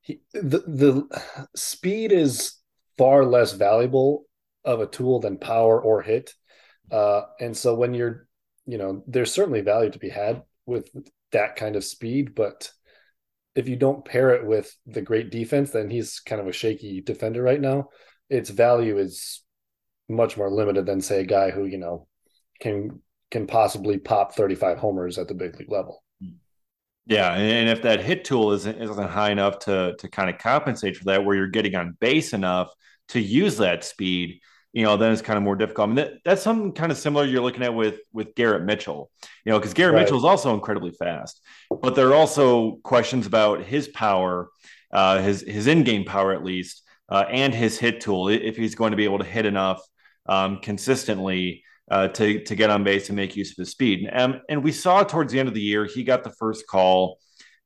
he 0.00 0.20
the 0.32 0.58
the 0.66 1.22
speed 1.54 2.12
is 2.12 2.56
far 2.98 3.24
less 3.24 3.52
valuable 3.52 4.24
of 4.64 4.80
a 4.80 4.86
tool 4.86 5.20
than 5.20 5.38
power 5.38 5.80
or 5.80 6.02
hit. 6.02 6.34
Uh, 6.90 7.22
and 7.40 7.56
so 7.56 7.74
when 7.74 7.94
you're, 7.94 8.28
you 8.66 8.78
know, 8.78 9.02
there's 9.06 9.32
certainly 9.32 9.60
value 9.60 9.90
to 9.90 9.98
be 9.98 10.08
had 10.08 10.42
with 10.66 10.90
that 11.32 11.56
kind 11.56 11.76
of 11.76 11.84
speed, 11.84 12.34
but 12.34 12.70
if 13.54 13.68
you 13.68 13.76
don't 13.76 14.04
pair 14.04 14.30
it 14.30 14.46
with 14.46 14.74
the 14.86 15.02
great 15.02 15.30
defense, 15.30 15.70
then 15.70 15.90
he's 15.90 16.20
kind 16.20 16.40
of 16.40 16.46
a 16.46 16.52
shaky 16.52 17.00
defender 17.00 17.42
right 17.42 17.60
now. 17.60 17.88
Its 18.28 18.50
value 18.50 18.98
is 18.98 19.42
much 20.08 20.36
more 20.36 20.50
limited 20.50 20.86
than 20.86 21.00
say 21.00 21.20
a 21.20 21.26
guy 21.26 21.50
who, 21.50 21.64
you 21.64 21.78
know, 21.78 22.06
can 22.60 23.02
can 23.30 23.46
possibly 23.46 23.98
pop 23.98 24.34
35 24.34 24.78
homers 24.78 25.18
at 25.18 25.26
the 25.28 25.34
big 25.34 25.58
league 25.58 25.70
level. 25.70 26.02
Yeah, 27.08 27.34
and 27.34 27.68
if 27.68 27.82
that 27.82 28.02
hit 28.02 28.24
tool 28.24 28.52
isn't 28.52 28.82
isn't 28.82 29.08
high 29.08 29.30
enough 29.30 29.60
to 29.60 29.94
to 29.98 30.08
kind 30.08 30.28
of 30.28 30.38
compensate 30.38 30.96
for 30.96 31.04
that, 31.04 31.24
where 31.24 31.36
you're 31.36 31.48
getting 31.48 31.76
on 31.76 31.96
base 32.00 32.32
enough 32.32 32.68
to 33.08 33.20
use 33.20 33.58
that 33.58 33.84
speed, 33.84 34.40
you 34.76 34.82
know, 34.82 34.98
then 34.98 35.10
it's 35.10 35.22
kind 35.22 35.38
of 35.38 35.42
more 35.42 35.56
difficult. 35.56 35.84
I 35.84 35.86
mean, 35.86 35.96
that, 35.96 36.12
that's 36.22 36.42
something 36.42 36.70
kind 36.70 36.92
of 36.92 36.98
similar 36.98 37.24
you're 37.24 37.40
looking 37.40 37.62
at 37.62 37.72
with 37.72 38.00
with 38.12 38.34
Garrett 38.34 38.62
Mitchell, 38.62 39.10
you 39.42 39.50
know, 39.50 39.58
because 39.58 39.72
Garrett 39.72 39.94
right. 39.94 40.02
Mitchell 40.02 40.18
is 40.18 40.24
also 40.24 40.52
incredibly 40.52 40.90
fast, 40.90 41.40
but 41.80 41.94
there 41.94 42.08
are 42.08 42.14
also 42.14 42.72
questions 42.82 43.26
about 43.26 43.62
his 43.62 43.88
power, 43.88 44.50
uh, 44.92 45.22
his 45.22 45.40
his 45.40 45.66
in 45.66 45.82
game 45.82 46.04
power 46.04 46.34
at 46.34 46.44
least, 46.44 46.82
uh, 47.08 47.24
and 47.30 47.54
his 47.54 47.78
hit 47.78 48.02
tool 48.02 48.28
if 48.28 48.54
he's 48.58 48.74
going 48.74 48.90
to 48.90 48.98
be 48.98 49.04
able 49.04 49.18
to 49.18 49.24
hit 49.24 49.46
enough 49.46 49.80
um, 50.26 50.58
consistently 50.58 51.64
uh, 51.90 52.08
to 52.08 52.44
to 52.44 52.54
get 52.54 52.68
on 52.68 52.84
base 52.84 53.08
and 53.08 53.16
make 53.16 53.34
use 53.34 53.52
of 53.52 53.56
his 53.56 53.70
speed. 53.70 54.06
And, 54.12 54.42
and 54.50 54.62
we 54.62 54.72
saw 54.72 55.04
towards 55.04 55.32
the 55.32 55.40
end 55.40 55.48
of 55.48 55.54
the 55.54 55.62
year 55.62 55.86
he 55.86 56.04
got 56.04 56.22
the 56.22 56.32
first 56.32 56.66
call, 56.66 57.18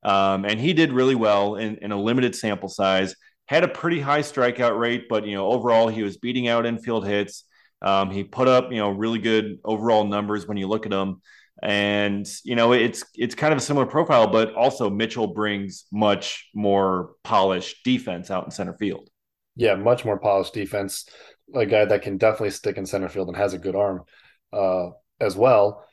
um, 0.04 0.44
and 0.44 0.60
he 0.60 0.74
did 0.74 0.92
really 0.92 1.16
well 1.16 1.56
in, 1.56 1.78
in 1.78 1.90
a 1.90 2.00
limited 2.00 2.36
sample 2.36 2.68
size. 2.68 3.16
Had 3.50 3.64
a 3.64 3.68
pretty 3.68 3.98
high 3.98 4.20
strikeout 4.20 4.78
rate, 4.78 5.06
but 5.08 5.26
you 5.26 5.34
know 5.34 5.48
overall 5.48 5.88
he 5.88 6.04
was 6.04 6.18
beating 6.18 6.46
out 6.46 6.66
infield 6.66 7.04
hits. 7.04 7.42
Um, 7.82 8.08
he 8.12 8.22
put 8.22 8.46
up 8.46 8.70
you 8.70 8.78
know 8.78 8.90
really 8.90 9.18
good 9.18 9.58
overall 9.64 10.04
numbers 10.04 10.46
when 10.46 10.56
you 10.56 10.68
look 10.68 10.86
at 10.86 10.92
him. 10.92 11.20
And 11.60 12.28
you 12.44 12.54
know, 12.54 12.72
it's 12.72 13.02
it's 13.12 13.34
kind 13.34 13.52
of 13.52 13.58
a 13.58 13.60
similar 13.60 13.86
profile, 13.86 14.28
but 14.28 14.54
also 14.54 14.88
Mitchell 14.88 15.34
brings 15.34 15.86
much 15.90 16.48
more 16.54 17.16
polished 17.24 17.82
defense 17.82 18.30
out 18.30 18.44
in 18.44 18.52
center 18.52 18.74
field. 18.74 19.10
Yeah, 19.56 19.74
much 19.74 20.04
more 20.04 20.20
polished 20.20 20.54
defense. 20.54 21.06
A 21.52 21.66
guy 21.66 21.86
that 21.86 22.02
can 22.02 22.18
definitely 22.18 22.50
stick 22.50 22.76
in 22.76 22.86
center 22.86 23.08
field 23.08 23.26
and 23.26 23.36
has 23.36 23.52
a 23.52 23.58
good 23.58 23.74
arm 23.74 24.04
uh, 24.52 24.90
as 25.20 25.34
well. 25.34 25.84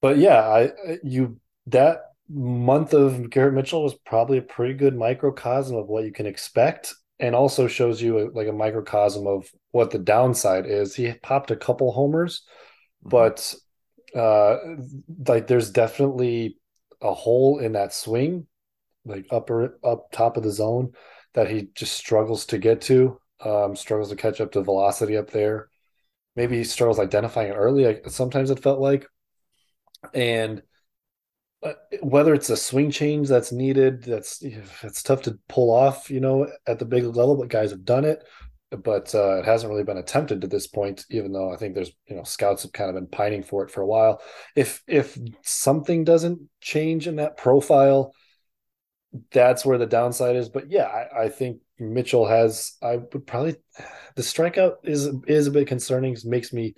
But 0.00 0.16
yeah, 0.16 0.40
I 0.40 0.70
you 1.04 1.38
that 1.66 2.09
month 2.32 2.94
of 2.94 3.30
Garrett 3.30 3.54
Mitchell 3.54 3.82
was 3.82 3.94
probably 4.06 4.38
a 4.38 4.42
pretty 4.42 4.74
good 4.74 4.96
microcosm 4.96 5.76
of 5.76 5.88
what 5.88 6.04
you 6.04 6.12
can 6.12 6.26
expect 6.26 6.94
and 7.18 7.34
also 7.34 7.66
shows 7.66 8.00
you 8.00 8.18
a, 8.18 8.22
like 8.30 8.48
a 8.48 8.52
microcosm 8.52 9.26
of 9.26 9.50
what 9.72 9.90
the 9.90 9.98
downside 9.98 10.66
is. 10.66 10.94
He 10.94 11.12
popped 11.22 11.50
a 11.50 11.56
couple 11.56 11.92
homers, 11.92 12.42
mm-hmm. 13.04 13.10
but 13.10 13.54
uh 14.16 14.56
like 15.28 15.46
there's 15.46 15.70
definitely 15.70 16.56
a 17.00 17.14
hole 17.14 17.58
in 17.58 17.72
that 17.72 17.92
swing, 17.92 18.46
like 19.04 19.26
upper 19.30 19.78
up 19.84 20.10
top 20.12 20.36
of 20.36 20.42
the 20.42 20.50
zone 20.50 20.92
that 21.34 21.50
he 21.50 21.68
just 21.74 21.94
struggles 21.94 22.46
to 22.46 22.58
get 22.58 22.80
to. 22.82 23.20
Um, 23.42 23.74
struggles 23.74 24.10
to 24.10 24.16
catch 24.16 24.40
up 24.40 24.52
to 24.52 24.62
velocity 24.62 25.16
up 25.16 25.30
there. 25.30 25.68
Maybe 26.36 26.58
he 26.58 26.64
struggles 26.64 26.98
identifying 26.98 27.50
it 27.50 27.54
early. 27.54 27.86
Like 27.86 28.04
sometimes 28.08 28.50
it 28.50 28.62
felt 28.62 28.80
like, 28.80 29.06
and 30.12 30.62
whether 32.00 32.32
it's 32.32 32.50
a 32.50 32.56
swing 32.56 32.90
change 32.90 33.28
that's 33.28 33.52
needed, 33.52 34.02
that's 34.02 34.42
it's 34.42 35.02
tough 35.02 35.22
to 35.22 35.38
pull 35.48 35.70
off, 35.70 36.10
you 36.10 36.20
know, 36.20 36.48
at 36.66 36.78
the 36.78 36.84
big 36.84 37.04
level, 37.04 37.36
but 37.36 37.48
guys 37.48 37.70
have 37.70 37.84
done 37.84 38.04
it. 38.04 38.24
But 38.70 39.14
uh, 39.14 39.38
it 39.38 39.44
hasn't 39.44 39.70
really 39.70 39.82
been 39.82 39.98
attempted 39.98 40.40
to 40.40 40.46
this 40.46 40.68
point, 40.68 41.04
even 41.10 41.32
though 41.32 41.52
I 41.52 41.56
think 41.56 41.74
there's, 41.74 41.90
you 42.06 42.14
know, 42.14 42.22
scouts 42.22 42.62
have 42.62 42.72
kind 42.72 42.88
of 42.88 42.94
been 42.94 43.08
pining 43.08 43.42
for 43.42 43.64
it 43.64 43.70
for 43.70 43.82
a 43.82 43.86
while. 43.86 44.22
If 44.54 44.82
if 44.86 45.18
something 45.42 46.04
doesn't 46.04 46.40
change 46.60 47.08
in 47.08 47.16
that 47.16 47.36
profile, 47.36 48.14
that's 49.32 49.66
where 49.66 49.78
the 49.78 49.86
downside 49.86 50.36
is. 50.36 50.48
But 50.48 50.70
yeah, 50.70 50.84
I, 50.84 51.24
I 51.24 51.28
think 51.28 51.60
Mitchell 51.78 52.26
has. 52.26 52.76
I 52.80 52.96
would 52.96 53.26
probably 53.26 53.56
the 54.14 54.22
strikeout 54.22 54.76
is 54.84 55.10
is 55.26 55.48
a 55.48 55.50
bit 55.50 55.66
concerning. 55.66 56.16
Makes 56.24 56.52
me 56.52 56.74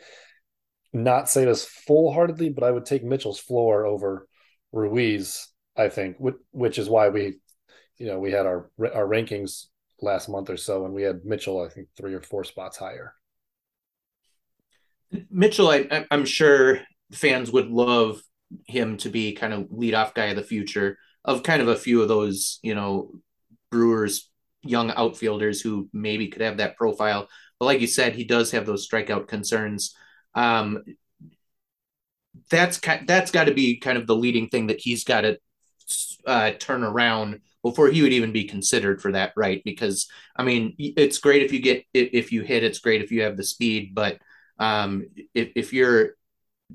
not 0.95 1.29
say 1.29 1.45
this 1.45 1.67
full 1.67 2.13
heartedly, 2.13 2.49
but 2.49 2.65
I 2.65 2.71
would 2.71 2.87
take 2.87 3.05
Mitchell's 3.05 3.39
floor 3.39 3.85
over 3.85 4.27
Ruiz, 4.73 5.49
I 5.77 5.89
think, 5.89 6.17
which 6.19 6.79
is 6.79 6.89
why 6.89 7.09
we, 7.09 7.39
you 7.99 8.07
know, 8.07 8.19
we 8.19 8.33
had 8.33 8.47
our 8.47 8.71
our 8.81 9.07
rankings 9.07 9.67
last 10.01 10.29
month 10.29 10.51
or 10.51 10.57
so, 10.57 10.85
and 10.85 10.95
we 10.95 11.03
had 11.03 11.25
Mitchell, 11.25 11.63
I 11.63 11.69
think, 11.69 11.89
three 11.97 12.15
or 12.15 12.21
four 12.21 12.45
spots 12.45 12.77
higher. 12.77 13.15
Mitchell, 15.31 15.69
I, 15.69 16.07
I'm 16.11 16.25
sure 16.25 16.81
fans 17.13 17.53
would 17.53 17.69
love 17.69 18.23
him 18.67 18.97
to 18.99 19.09
be 19.09 19.33
kind 19.33 19.53
of 19.53 19.65
leadoff 19.65 20.15
guy 20.15 20.27
of 20.27 20.37
the 20.37 20.43
future 20.43 20.99
of 21.25 21.43
kind 21.43 21.63
of 21.63 21.69
a 21.69 21.77
few 21.77 22.03
of 22.03 22.09
those, 22.09 22.59
you 22.63 22.75
know, 22.75 23.13
Brewers 23.71 24.31
young 24.63 24.91
outfielders 24.93 25.61
who 25.61 25.89
maybe 25.93 26.29
could 26.29 26.43
have 26.43 26.59
that 26.59 26.77
profile. 26.77 27.29
But 27.59 27.67
like 27.67 27.81
you 27.81 27.87
said, 27.87 28.15
he 28.15 28.25
does 28.25 28.51
have 28.53 28.67
those 28.67 28.89
strikeout 28.89 29.29
concerns. 29.29 29.95
Um, 30.35 30.83
that's 32.51 32.81
that's 33.07 33.31
got 33.31 33.45
to 33.45 33.55
be 33.55 33.77
kind 33.77 33.99
of 33.99 34.07
the 34.07 34.17
leading 34.17 34.49
thing 34.49 34.69
that 34.69 34.81
he's 34.81 35.05
got 35.05 35.23
to 35.23 35.39
uh, 36.27 36.53
turn 36.53 36.83
around 36.83 37.41
before 37.63 37.89
he 37.89 38.03
would 38.03 38.13
even 38.13 38.33
be 38.33 38.45
considered 38.45 39.01
for 39.01 39.13
that, 39.13 39.33
right? 39.37 39.63
Because 39.65 40.09
I 40.35 40.43
mean, 40.43 40.75
it's 40.79 41.19
great 41.19 41.43
if 41.43 41.53
you 41.53 41.61
get 41.61 41.85
if 41.95 42.33
you 42.33 42.43
hit, 42.43 42.65
it's 42.65 42.79
great 42.79 43.03
if 43.03 43.13
you 43.13 43.23
have 43.23 43.37
the 43.37 43.45
speed, 43.45 43.95
but 43.95 44.19
um, 44.59 45.07
if 45.35 45.51
if 45.57 45.73
you're 45.73 46.17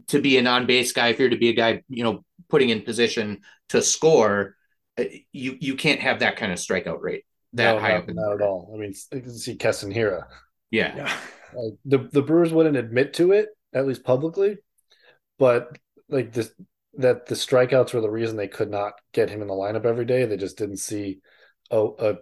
to 0.08 0.22
be 0.22 0.38
an 0.38 0.48
on 0.48 0.66
base 0.66 0.92
guy, 0.92 1.08
if 1.08 1.20
you're 1.20 1.30
to 1.30 1.38
be 1.38 1.50
a 1.50 1.54
guy, 1.54 1.84
you 1.90 2.04
know, 2.04 2.24
putting 2.50 2.70
in 2.70 2.82
position 2.82 3.42
to 3.70 3.82
score, 3.82 4.56
uh, 4.98 5.04
you 5.32 5.58
you 5.60 5.76
can't 5.76 6.00
have 6.00 6.20
that 6.20 6.38
kind 6.38 6.52
of 6.52 6.60
strikeout 6.60 7.02
rate 7.02 7.24
that 7.54 7.76
no, 7.76 7.80
high 7.80 7.98
not, 7.98 8.14
not 8.14 8.34
at 8.34 8.42
all. 8.42 8.72
I 8.74 8.78
mean, 8.78 8.94
you 9.14 9.22
can 9.22 9.38
see 9.38 9.56
Keston 9.56 9.94
Hiura. 9.94 10.26
Yeah. 10.72 10.96
yeah. 10.96 11.14
Uh, 11.58 11.70
the 11.86 12.10
the 12.12 12.22
Brewers 12.22 12.54
wouldn't 12.54 12.78
admit 12.78 13.14
to 13.16 13.32
it, 13.32 13.50
at 13.74 13.88
least 13.88 14.04
publicly, 14.04 14.58
but 15.38 15.78
like 16.10 16.34
this 16.34 16.52
that 16.98 17.28
the 17.28 17.36
strikeouts 17.36 17.94
were 17.94 18.02
the 18.02 18.10
reason 18.10 18.36
they 18.36 18.48
could 18.48 18.72
not 18.72 18.94
get 19.14 19.30
him 19.30 19.42
in 19.42 19.48
the 19.48 19.54
lineup 19.54 19.86
every 19.86 20.06
day. 20.06 20.26
They 20.26 20.38
just 20.38 20.58
didn't 20.58 20.78
see 20.78 21.20
a, 21.70 21.88
a 22.00 22.16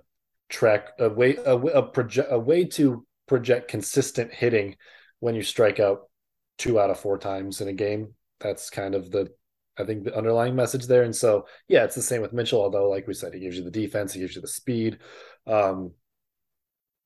track 0.49 0.89
a 0.99 1.09
way 1.09 1.35
a, 1.37 1.55
a 1.55 1.91
a 2.29 2.39
way 2.39 2.65
to 2.65 3.05
project 3.27 3.69
consistent 3.69 4.33
hitting 4.33 4.75
when 5.19 5.35
you 5.35 5.41
strike 5.41 5.79
out 5.79 6.09
two 6.57 6.79
out 6.79 6.89
of 6.89 6.99
four 6.99 7.17
times 7.17 7.61
in 7.61 7.67
a 7.67 7.73
game. 7.73 8.13
That's 8.39 8.69
kind 8.69 8.95
of 8.95 9.11
the 9.11 9.31
I 9.77 9.83
think 9.83 10.03
the 10.03 10.15
underlying 10.15 10.55
message 10.55 10.87
there. 10.87 11.03
And 11.03 11.15
so 11.15 11.47
yeah, 11.67 11.83
it's 11.83 11.95
the 11.95 12.01
same 12.01 12.21
with 12.21 12.33
Mitchell. 12.33 12.61
Although 12.61 12.89
like 12.89 13.07
we 13.07 13.13
said, 13.13 13.33
he 13.33 13.39
gives 13.39 13.57
you 13.57 13.63
the 13.63 13.71
defense, 13.71 14.13
he 14.13 14.21
gives 14.21 14.35
you 14.35 14.41
the 14.41 14.47
speed. 14.47 14.99
Um, 15.47 15.91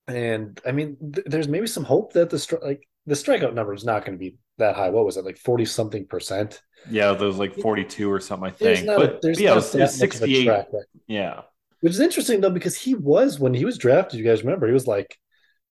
and 0.07 0.59
I 0.65 0.71
mean, 0.71 0.97
th- 1.13 1.27
there's 1.27 1.47
maybe 1.47 1.67
some 1.67 1.83
hope 1.83 2.13
that 2.13 2.29
the 2.29 2.37
stri- 2.37 2.63
like 2.63 2.87
the 3.09 3.15
strikeout 3.15 3.55
number 3.55 3.73
is 3.73 3.83
not 3.83 4.05
going 4.05 4.17
to 4.17 4.19
be 4.19 4.37
that 4.59 4.75
high. 4.75 4.89
What 4.89 5.03
was 5.03 5.17
it 5.17 5.25
like 5.25 5.37
forty 5.37 5.65
something 5.65 6.05
percent? 6.05 6.61
Yeah, 6.89 7.13
there 7.13 7.27
was 7.27 7.37
like 7.37 7.55
forty 7.55 7.83
two 7.83 8.11
or 8.11 8.19
something. 8.19 8.47
I 8.47 8.51
think, 8.51 8.85
but 8.85 9.01
a, 9.01 9.19
there's 9.21 9.39
yeah, 9.39 9.53
it 9.53 9.55
was, 9.55 9.73
it 9.73 9.81
was 9.81 9.95
sixty 9.95 10.47
eight. 10.47 10.65
Yeah, 11.07 11.41
which 11.81 11.93
is 11.93 11.99
interesting 11.99 12.39
though 12.39 12.51
because 12.51 12.77
he 12.77 12.93
was 12.93 13.39
when 13.39 13.53
he 13.53 13.65
was 13.65 13.79
drafted. 13.79 14.19
You 14.19 14.25
guys 14.25 14.43
remember 14.43 14.67
he 14.67 14.73
was 14.73 14.87
like 14.87 15.17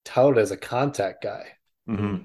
touted 0.03 0.37
as 0.37 0.51
a 0.51 0.57
contact 0.57 1.23
guy. 1.23 1.45
Mm-hmm. 1.89 2.23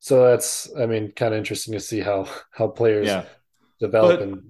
So 0.00 0.24
that's 0.28 0.70
I 0.78 0.84
mean 0.86 1.12
kind 1.12 1.32
of 1.32 1.38
interesting 1.38 1.72
to 1.72 1.80
see 1.80 2.00
how 2.00 2.28
how 2.52 2.68
players 2.68 3.06
yeah. 3.08 3.24
develop 3.80 4.20
but, 4.20 4.28
and. 4.28 4.42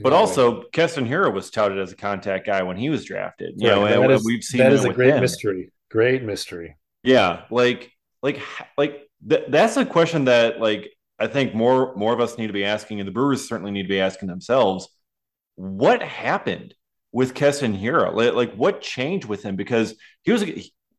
But 0.00 0.12
also, 0.12 0.62
Keston 0.72 1.08
Hiura 1.08 1.34
was 1.34 1.50
touted 1.50 1.80
as 1.80 1.90
a 1.90 1.96
contact 1.96 2.46
guy 2.46 2.62
when 2.62 2.76
he 2.76 2.88
was 2.88 3.04
drafted. 3.04 3.54
You 3.56 3.68
right. 3.68 3.74
know, 3.74 4.02
and 4.04 4.12
is, 4.12 4.24
we've 4.24 4.44
seen 4.44 4.60
that 4.60 4.72
is 4.72 4.84
a 4.84 4.92
great 4.92 5.14
him. 5.14 5.20
mystery. 5.20 5.72
Great 5.90 6.22
mystery. 6.22 6.76
Yeah, 7.02 7.42
like 7.50 7.90
like 8.22 8.40
like 8.76 9.07
th- 9.26 9.44
that's 9.48 9.76
a 9.76 9.86
question 9.86 10.24
that 10.26 10.60
like 10.60 10.90
I 11.18 11.26
think 11.26 11.54
more 11.54 11.94
more 11.96 12.12
of 12.12 12.20
us 12.20 12.38
need 12.38 12.46
to 12.48 12.52
be 12.52 12.64
asking, 12.64 13.00
and 13.00 13.08
the 13.08 13.12
Brewers 13.12 13.48
certainly 13.48 13.72
need 13.72 13.84
to 13.84 13.88
be 13.88 14.00
asking 14.00 14.28
themselves, 14.28 14.88
what 15.56 16.02
happened 16.02 16.74
with 17.12 17.34
Keston 17.34 17.76
Hiura? 17.76 18.12
Like, 18.34 18.54
what 18.54 18.80
changed 18.80 19.26
with 19.26 19.42
him? 19.42 19.56
Because 19.56 19.94
he 20.22 20.32
was 20.32 20.44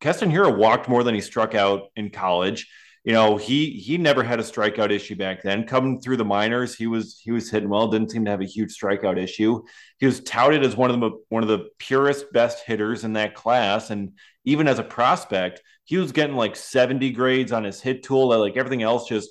Keston 0.00 0.30
Hiura 0.30 0.56
walked 0.56 0.88
more 0.88 1.04
than 1.04 1.14
he 1.14 1.20
struck 1.20 1.54
out 1.54 1.88
in 1.96 2.10
college. 2.10 2.68
You 3.04 3.14
know, 3.14 3.38
he 3.38 3.70
he 3.70 3.96
never 3.96 4.22
had 4.22 4.40
a 4.40 4.42
strikeout 4.42 4.90
issue 4.90 5.16
back 5.16 5.42
then. 5.42 5.64
Coming 5.64 6.00
through 6.00 6.18
the 6.18 6.24
minors, 6.24 6.74
he 6.74 6.86
was 6.86 7.18
he 7.22 7.30
was 7.30 7.50
hitting 7.50 7.70
well. 7.70 7.88
Didn't 7.88 8.10
seem 8.10 8.26
to 8.26 8.30
have 8.30 8.42
a 8.42 8.46
huge 8.46 8.76
strikeout 8.78 9.18
issue. 9.18 9.62
He 9.98 10.06
was 10.06 10.20
touted 10.20 10.64
as 10.64 10.76
one 10.76 10.90
of 10.90 11.00
the 11.00 11.10
one 11.30 11.42
of 11.42 11.48
the 11.48 11.68
purest, 11.78 12.30
best 12.32 12.64
hitters 12.66 13.04
in 13.04 13.14
that 13.14 13.34
class, 13.34 13.88
and 13.88 14.12
even 14.44 14.68
as 14.68 14.78
a 14.78 14.82
prospect, 14.84 15.62
he 15.90 15.96
was 15.96 16.12
getting 16.12 16.36
like 16.36 16.54
70 16.54 17.10
grades 17.10 17.50
on 17.50 17.64
his 17.64 17.80
hit 17.80 18.04
tool. 18.04 18.28
Like 18.28 18.56
everything 18.56 18.84
else, 18.84 19.08
just 19.08 19.28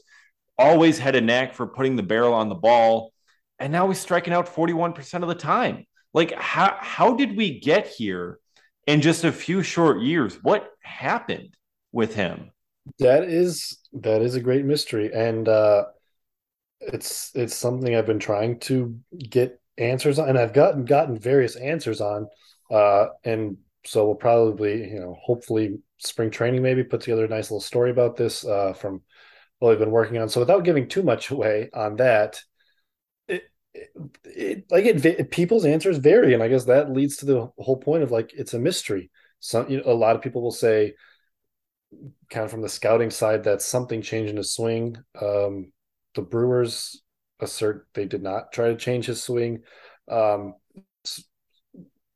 always 0.57 0.99
had 0.99 1.15
a 1.15 1.21
knack 1.21 1.53
for 1.53 1.65
putting 1.65 1.95
the 1.95 2.03
barrel 2.03 2.33
on 2.33 2.49
the 2.49 2.55
ball. 2.55 3.13
And 3.59 3.71
now 3.71 3.87
he's 3.87 3.97
striking 3.97 4.33
out 4.33 4.53
41% 4.53 5.21
of 5.21 5.29
the 5.29 5.35
time. 5.35 5.85
Like, 6.13 6.33
how, 6.33 6.75
how 6.77 7.15
did 7.15 7.37
we 7.37 7.61
get 7.61 7.87
here 7.87 8.39
in 8.85 8.99
just 8.99 9.23
a 9.23 9.31
few 9.31 9.63
short 9.63 10.01
years? 10.01 10.43
What 10.43 10.69
happened 10.83 11.55
with 11.93 12.13
him? 12.13 12.51
That 12.99 13.23
is 13.23 13.77
that 13.93 14.21
is 14.21 14.35
a 14.35 14.41
great 14.41 14.65
mystery. 14.65 15.13
And 15.13 15.47
uh 15.47 15.85
it's 16.81 17.31
it's 17.35 17.55
something 17.55 17.95
I've 17.95 18.05
been 18.05 18.19
trying 18.19 18.59
to 18.61 18.99
get 19.17 19.61
answers 19.77 20.19
on, 20.19 20.27
and 20.27 20.37
I've 20.37 20.53
gotten 20.53 20.83
gotten 20.83 21.17
various 21.17 21.55
answers 21.55 22.01
on. 22.01 22.27
Uh 22.69 23.07
and 23.23 23.55
so 23.85 24.07
we'll 24.07 24.15
probably, 24.15 24.89
you 24.91 24.99
know, 24.99 25.17
hopefully 25.23 25.79
spring 25.99 26.31
training 26.31 26.61
maybe 26.61 26.83
put 26.83 27.01
together 27.01 27.25
a 27.25 27.29
nice 27.29 27.51
little 27.51 27.61
story 27.61 27.91
about 27.91 28.15
this 28.15 28.45
uh, 28.45 28.73
from 28.73 29.01
what 29.59 29.69
we've 29.69 29.79
been 29.79 29.91
working 29.91 30.17
on. 30.17 30.29
So 30.29 30.39
without 30.39 30.63
giving 30.63 30.87
too 30.87 31.03
much 31.03 31.29
away 31.29 31.69
on 31.73 31.97
that, 31.97 32.41
it, 33.27 33.43
it, 33.73 33.89
it 34.23 34.65
like 34.71 34.85
it, 34.85 35.31
people's 35.31 35.65
answers 35.65 35.97
vary, 35.97 36.33
and 36.33 36.41
I 36.41 36.47
guess 36.47 36.65
that 36.65 36.91
leads 36.91 37.17
to 37.17 37.25
the 37.25 37.51
whole 37.57 37.77
point 37.77 38.03
of 38.03 38.11
like 38.11 38.31
it's 38.33 38.53
a 38.53 38.59
mystery. 38.59 39.11
Some 39.39 39.69
you 39.69 39.77
know, 39.77 39.83
a 39.85 39.93
lot 39.93 40.15
of 40.15 40.21
people 40.21 40.41
will 40.41 40.51
say, 40.51 40.93
kind 42.29 42.45
of 42.45 42.51
from 42.51 42.61
the 42.61 42.69
scouting 42.69 43.09
side, 43.09 43.43
that 43.43 43.61
something 43.61 44.01
changed 44.01 44.31
in 44.31 44.37
his 44.37 44.53
swing. 44.53 44.97
Um, 45.21 45.71
the 46.15 46.21
Brewers 46.21 47.01
assert 47.39 47.87
they 47.93 48.05
did 48.05 48.23
not 48.23 48.51
try 48.51 48.69
to 48.69 48.75
change 48.75 49.05
his 49.05 49.23
swing. 49.23 49.63
Um, 50.09 50.55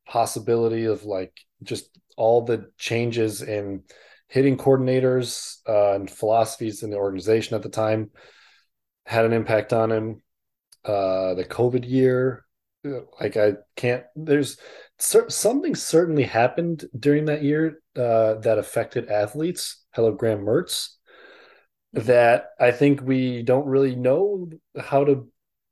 possibility 0.05 0.85
of 0.85 1.05
like 1.05 1.33
just 1.63 1.89
all 2.17 2.41
the 2.43 2.71
changes 2.77 3.41
in 3.41 3.83
hitting 4.27 4.57
coordinators 4.57 5.57
uh, 5.67 5.93
and 5.93 6.09
philosophies 6.09 6.83
in 6.83 6.89
the 6.89 6.97
organization 6.97 7.55
at 7.55 7.61
the 7.61 7.69
time 7.69 8.09
had 9.05 9.25
an 9.25 9.33
impact 9.33 9.73
on 9.73 9.91
him. 9.91 10.21
Uh, 10.83 11.33
the 11.35 11.45
COVID 11.45 11.87
year, 11.89 12.45
like 13.19 13.37
I 13.37 13.53
can't. 13.75 14.03
There's 14.15 14.57
something 14.97 15.75
certainly 15.75 16.23
happened 16.23 16.85
during 16.97 17.25
that 17.25 17.43
year 17.43 17.79
uh, 17.95 18.35
that 18.35 18.57
affected 18.57 19.09
athletes. 19.09 19.81
Hello, 19.93 20.11
Graham 20.11 20.39
Mertz. 20.39 20.89
That 21.93 22.49
I 22.59 22.71
think 22.71 23.01
we 23.01 23.43
don't 23.43 23.67
really 23.67 23.95
know 23.95 24.49
how 24.77 25.05
to 25.05 25.27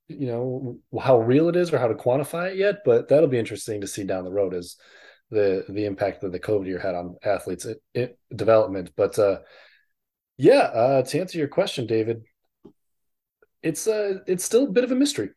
you 0.07 0.27
know 0.27 0.77
how 0.99 1.19
real 1.19 1.49
it 1.49 1.55
is 1.55 1.73
or 1.73 1.79
how 1.79 1.87
to 1.87 1.95
quantify 1.95 2.51
it 2.51 2.57
yet, 2.57 2.83
but 2.85 3.09
that'll 3.09 3.27
be 3.27 3.39
interesting 3.39 3.81
to 3.81 3.87
see 3.87 4.03
down 4.03 4.23
the 4.23 4.31
road 4.31 4.53
as 4.53 4.75
the 5.31 5.65
the 5.69 5.85
impact 5.85 6.21
that 6.21 6.31
the 6.31 6.39
COVID 6.39 6.67
year 6.67 6.79
had 6.79 6.93
on 6.93 7.15
athletes 7.23 7.65
it, 7.65 7.81
it, 7.93 8.19
development. 8.35 8.91
But 8.95 9.17
uh, 9.17 9.39
yeah, 10.37 10.59
uh, 10.59 11.01
to 11.03 11.19
answer 11.19 11.37
your 11.37 11.47
question, 11.47 11.87
David, 11.87 12.23
it's 13.63 13.87
uh, 13.87 14.19
it's 14.27 14.43
still 14.43 14.65
a 14.65 14.71
bit 14.71 14.83
of 14.83 14.91
a 14.91 14.95
mystery. 14.95 15.29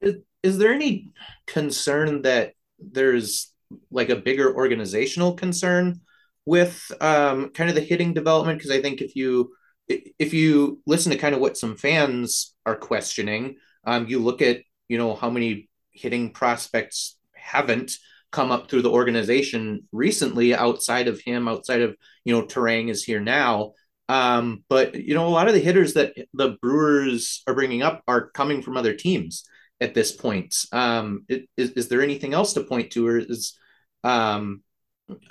Is, 0.00 0.16
is 0.42 0.58
there 0.58 0.72
any 0.72 1.12
concern 1.46 2.22
that 2.22 2.52
there's 2.78 3.52
like 3.90 4.08
a 4.08 4.16
bigger 4.16 4.54
organizational 4.54 5.34
concern 5.34 6.00
with 6.46 6.90
um, 7.00 7.50
kind 7.50 7.68
of 7.68 7.74
the 7.74 7.82
hitting 7.82 8.14
development? 8.14 8.58
Because 8.58 8.70
I 8.70 8.80
think 8.80 9.02
if 9.02 9.16
you 9.16 9.52
if 9.88 10.32
you 10.32 10.80
listen 10.86 11.10
to 11.12 11.18
kind 11.18 11.34
of 11.34 11.40
what 11.40 11.56
some 11.56 11.76
fans 11.76 12.54
are 12.64 12.76
questioning, 12.76 13.56
um, 13.84 14.06
you 14.06 14.20
look 14.20 14.40
at 14.40 14.60
you 14.88 14.98
know 14.98 15.16
how 15.16 15.30
many 15.30 15.68
hitting 15.90 16.30
prospects 16.30 17.17
haven't 17.48 17.92
come 18.30 18.50
up 18.50 18.68
through 18.68 18.82
the 18.82 18.90
organization 18.90 19.88
recently 19.92 20.54
outside 20.54 21.08
of 21.08 21.20
him, 21.20 21.48
outside 21.48 21.80
of 21.80 21.96
you 22.24 22.34
know 22.34 22.44
Turang 22.46 22.90
is 22.90 23.04
here 23.04 23.20
now. 23.20 23.72
Um, 24.08 24.64
but 24.68 24.94
you 24.94 25.14
know 25.14 25.26
a 25.26 25.30
lot 25.30 25.48
of 25.48 25.54
the 25.54 25.60
hitters 25.60 25.94
that 25.94 26.14
the 26.34 26.56
Brewers 26.62 27.42
are 27.46 27.54
bringing 27.54 27.82
up 27.82 28.02
are 28.06 28.30
coming 28.30 28.62
from 28.62 28.76
other 28.76 28.94
teams 28.94 29.44
at 29.80 29.94
this 29.94 30.12
point. 30.12 30.54
Um, 30.72 31.24
is, 31.28 31.70
is 31.72 31.88
there 31.88 32.02
anything 32.02 32.34
else 32.34 32.54
to 32.54 32.64
point 32.64 32.92
to, 32.92 33.06
or 33.06 33.18
is 33.18 33.58
um, 34.04 34.62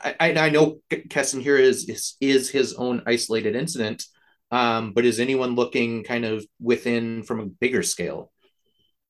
I, 0.03 0.33
I 0.33 0.49
know 0.49 0.79
Keston 1.09 1.43
Hiura 1.43 1.59
is, 1.59 1.87
is 1.89 2.15
is 2.19 2.49
his 2.49 2.73
own 2.73 3.03
isolated 3.05 3.55
incident, 3.55 4.05
um, 4.51 4.93
but 4.93 5.05
is 5.05 5.19
anyone 5.19 5.55
looking 5.55 6.03
kind 6.03 6.25
of 6.25 6.45
within 6.59 7.23
from 7.23 7.39
a 7.39 7.45
bigger 7.45 7.83
scale? 7.83 8.31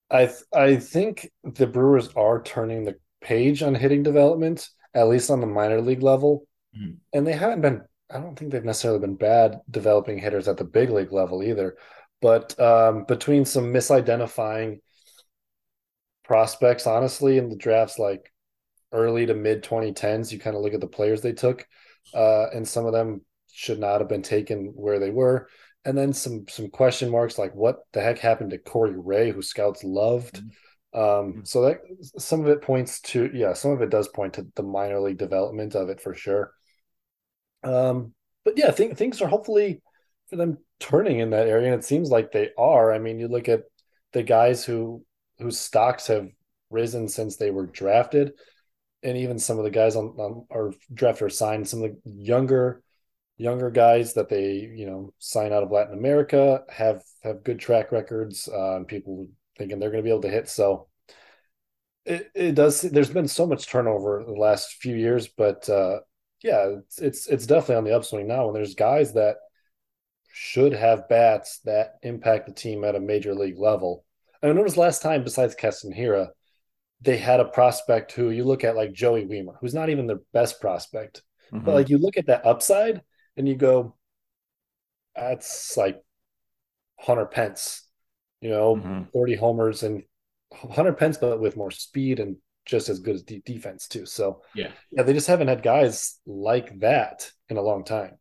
I 0.10 0.26
th- 0.28 0.44
I 0.54 0.78
think 0.78 1.30
the 1.44 1.68
Brewers 1.68 2.10
are 2.16 2.42
turning 2.42 2.84
the 2.84 2.96
page 3.22 3.62
on 3.62 3.76
hitting 3.76 4.04
development, 4.04 4.70
at 4.94 5.08
least 5.08 5.30
on 5.30 5.42
the 5.42 5.48
minor 5.48 5.82
league 5.82 6.04
level, 6.04 6.48
mm-hmm. 6.78 6.96
and 7.14 7.28
they 7.28 7.34
haven't 7.34 7.62
been. 7.62 7.84
I 8.10 8.20
don't 8.20 8.40
think 8.40 8.52
they've 8.52 8.64
necessarily 8.64 9.00
been 9.00 9.16
bad 9.16 9.60
developing 9.70 10.18
hitters 10.18 10.48
at 10.48 10.56
the 10.56 10.64
big 10.64 10.90
league 10.90 11.12
level 11.12 11.44
either. 11.44 11.76
But 12.22 12.58
um, 12.60 13.04
between 13.04 13.44
some 13.44 13.74
misidentifying 13.74 14.80
prospects, 16.24 16.88
honestly, 16.88 17.38
in 17.38 17.50
the 17.50 17.58
drafts 17.58 18.00
like 18.00 18.32
early 18.94 19.26
to 19.26 19.34
mid 19.34 19.64
2010s, 19.64 20.32
you 20.32 20.40
kind 20.40 20.56
of 20.56 20.62
look 20.62 20.74
at 20.74 20.80
the 20.80 20.88
players 20.88 21.22
they 21.22 21.34
took, 21.34 21.68
uh, 22.14 22.48
and 22.54 22.66
some 22.66 22.86
of 22.86 22.94
them 22.94 23.22
should 23.52 23.80
not 23.80 24.00
have 24.00 24.10
been 24.10 24.22
taken 24.22 24.68
where 24.76 25.00
they 25.00 25.10
were. 25.10 25.50
And 25.88 25.98
then 25.98 26.12
some 26.12 26.46
some 26.50 26.68
question 26.70 27.10
marks 27.10 27.38
like 27.38 27.56
what 27.56 27.78
the 27.94 28.02
heck 28.02 28.20
happened 28.20 28.52
to 28.52 28.58
Corey 28.58 28.94
Ray, 28.94 29.32
who 29.32 29.42
scouts 29.42 29.86
loved. 29.86 30.36
Mm-hmm. 30.36 31.00
Um, 31.00 31.04
mm-hmm. 31.04 31.44
so 31.46 31.62
that 31.62 31.80
some 32.18 32.42
of 32.42 32.50
it 32.50 32.62
points 32.62 33.00
to 33.02 33.32
yeah, 33.34 33.54
some 33.54 33.72
of 33.72 33.82
it 33.82 33.90
does 33.90 34.10
point 34.10 34.34
to 34.34 34.48
the 34.56 34.64
minor 34.64 35.00
league 35.00 35.18
development 35.18 35.76
of 35.76 35.88
it 35.88 36.02
for 36.02 36.14
sure. 36.14 36.52
Um, 37.64 38.14
but 38.44 38.58
yeah, 38.58 38.72
th- 38.72 38.98
things 38.98 39.22
are 39.22 39.30
hopefully 39.30 39.82
for 40.30 40.36
them 40.36 40.58
turning 40.82 41.20
in 41.20 41.30
that 41.30 41.48
area, 41.48 41.72
and 41.72 41.82
it 41.82 41.86
seems 41.86 42.10
like 42.10 42.34
they 42.34 42.50
are. 42.58 42.92
I 42.92 43.00
mean, 43.00 43.18
you 43.18 43.30
look 43.30 43.48
at 43.48 43.64
the 44.12 44.24
guys 44.24 44.66
who 44.66 45.06
whose 45.40 45.58
stocks 45.58 46.08
have 46.08 46.28
risen 46.70 47.08
since 47.08 47.38
they 47.38 47.50
were 47.50 47.66
drafted, 47.66 48.34
and 49.04 49.18
even 49.18 49.40
some 49.40 49.58
of 49.58 49.64
the 49.64 49.72
guys 49.72 49.96
on, 49.96 50.08
on 50.18 50.48
our 50.52 50.74
draft 50.94 51.22
or 51.22 51.30
signed, 51.30 51.66
some 51.66 51.82
of 51.82 51.92
the 51.92 52.12
younger 52.12 52.84
younger 53.38 53.70
guys 53.70 54.14
that 54.14 54.30
they 54.30 54.72
you 54.76 54.86
know 54.86 55.14
sign 55.20 55.54
out 55.54 55.64
of 55.64 55.72
Latin 55.72 55.98
America 55.98 56.64
have 56.70 57.04
have 57.24 57.44
good 57.44 57.60
track 57.60 57.92
records 57.92 58.50
uh, 58.52 58.78
and 58.78 58.88
people 58.88 59.28
thinking 59.58 59.80
they're 59.80 59.92
going 59.92 60.04
to 60.04 60.08
be 60.08 60.12
able 60.12 60.22
to 60.22 60.30
hit. 60.30 60.50
So 60.50 60.88
it, 62.06 62.32
it 62.34 62.56
does. 62.56 62.82
There's 62.82 63.10
been 63.10 63.28
so 63.28 63.46
much 63.46 63.68
turnover 63.68 64.24
the 64.26 64.32
last 64.34 64.74
few 64.82 64.96
years, 64.96 65.28
but 65.28 65.68
uh, 65.70 66.00
yeah, 66.44 66.76
it's, 66.80 67.00
it's 67.00 67.28
it's 67.28 67.46
definitely 67.46 67.76
on 67.76 67.84
the 67.84 67.96
upswing 67.96 68.28
now. 68.28 68.48
And 68.48 68.56
there's 68.56 68.76
guys 68.76 69.14
that 69.14 69.38
should 70.32 70.74
have 70.74 71.10
bats 71.10 71.60
that 71.66 71.96
impact 72.04 72.48
the 72.48 72.54
team 72.54 72.84
at 72.84 72.96
a 72.96 73.00
major 73.00 73.34
league 73.34 73.58
level. 73.58 74.06
I 74.42 74.48
mean, 74.48 74.56
when 74.56 74.64
was 74.64 74.78
last 74.78 75.02
time 75.02 75.24
besides 75.24 75.56
Hiura 75.56 76.30
they 77.02 77.18
had 77.18 77.40
a 77.40 77.46
prospect 77.46 78.12
who 78.12 78.30
you 78.32 78.44
look 78.44 78.64
at 78.64 78.76
like 78.76 78.94
Joey 78.94 79.26
Wiemer, 79.26 79.56
who's 79.62 79.74
not 79.74 79.90
even 79.90 80.08
their 80.08 80.22
best 80.34 80.60
prospect, 80.60 81.22
mm-hmm. 81.52 81.64
but 81.64 81.76
like 81.76 81.90
you 81.90 81.98
look 81.98 82.18
at 82.18 82.28
that 82.28 82.46
upside 82.46 83.02
and 83.38 83.48
you 83.48 83.56
go, 83.56 83.96
that's 85.16 85.78
like 85.78 86.02
Hunter 87.00 87.26
Pence, 87.26 87.88
you 88.42 88.50
know, 88.50 88.76
mm-hmm. 88.76 89.04
40 89.14 89.36
homers 89.36 89.84
and 89.84 90.04
Hunter 90.54 90.94
Pence, 90.94 91.18
but 91.18 91.40
with 91.40 91.58
more 91.58 91.72
speed 91.72 92.20
and 92.20 92.38
just 92.66 92.90
as 92.90 93.00
good 93.00 93.16
as 93.16 93.24
de- 93.24 93.42
defense 93.46 93.88
too. 93.88 94.06
So 94.06 94.42
yeah, 94.54 94.72
yeah, 94.92 95.04
they 95.04 95.14
just 95.14 95.28
haven't 95.28 95.48
had 95.48 95.64
guys 95.64 96.20
like 96.26 96.80
that 96.80 97.32
in 97.50 97.58
a 97.58 97.62
long 97.62 97.84
time. 97.84 98.18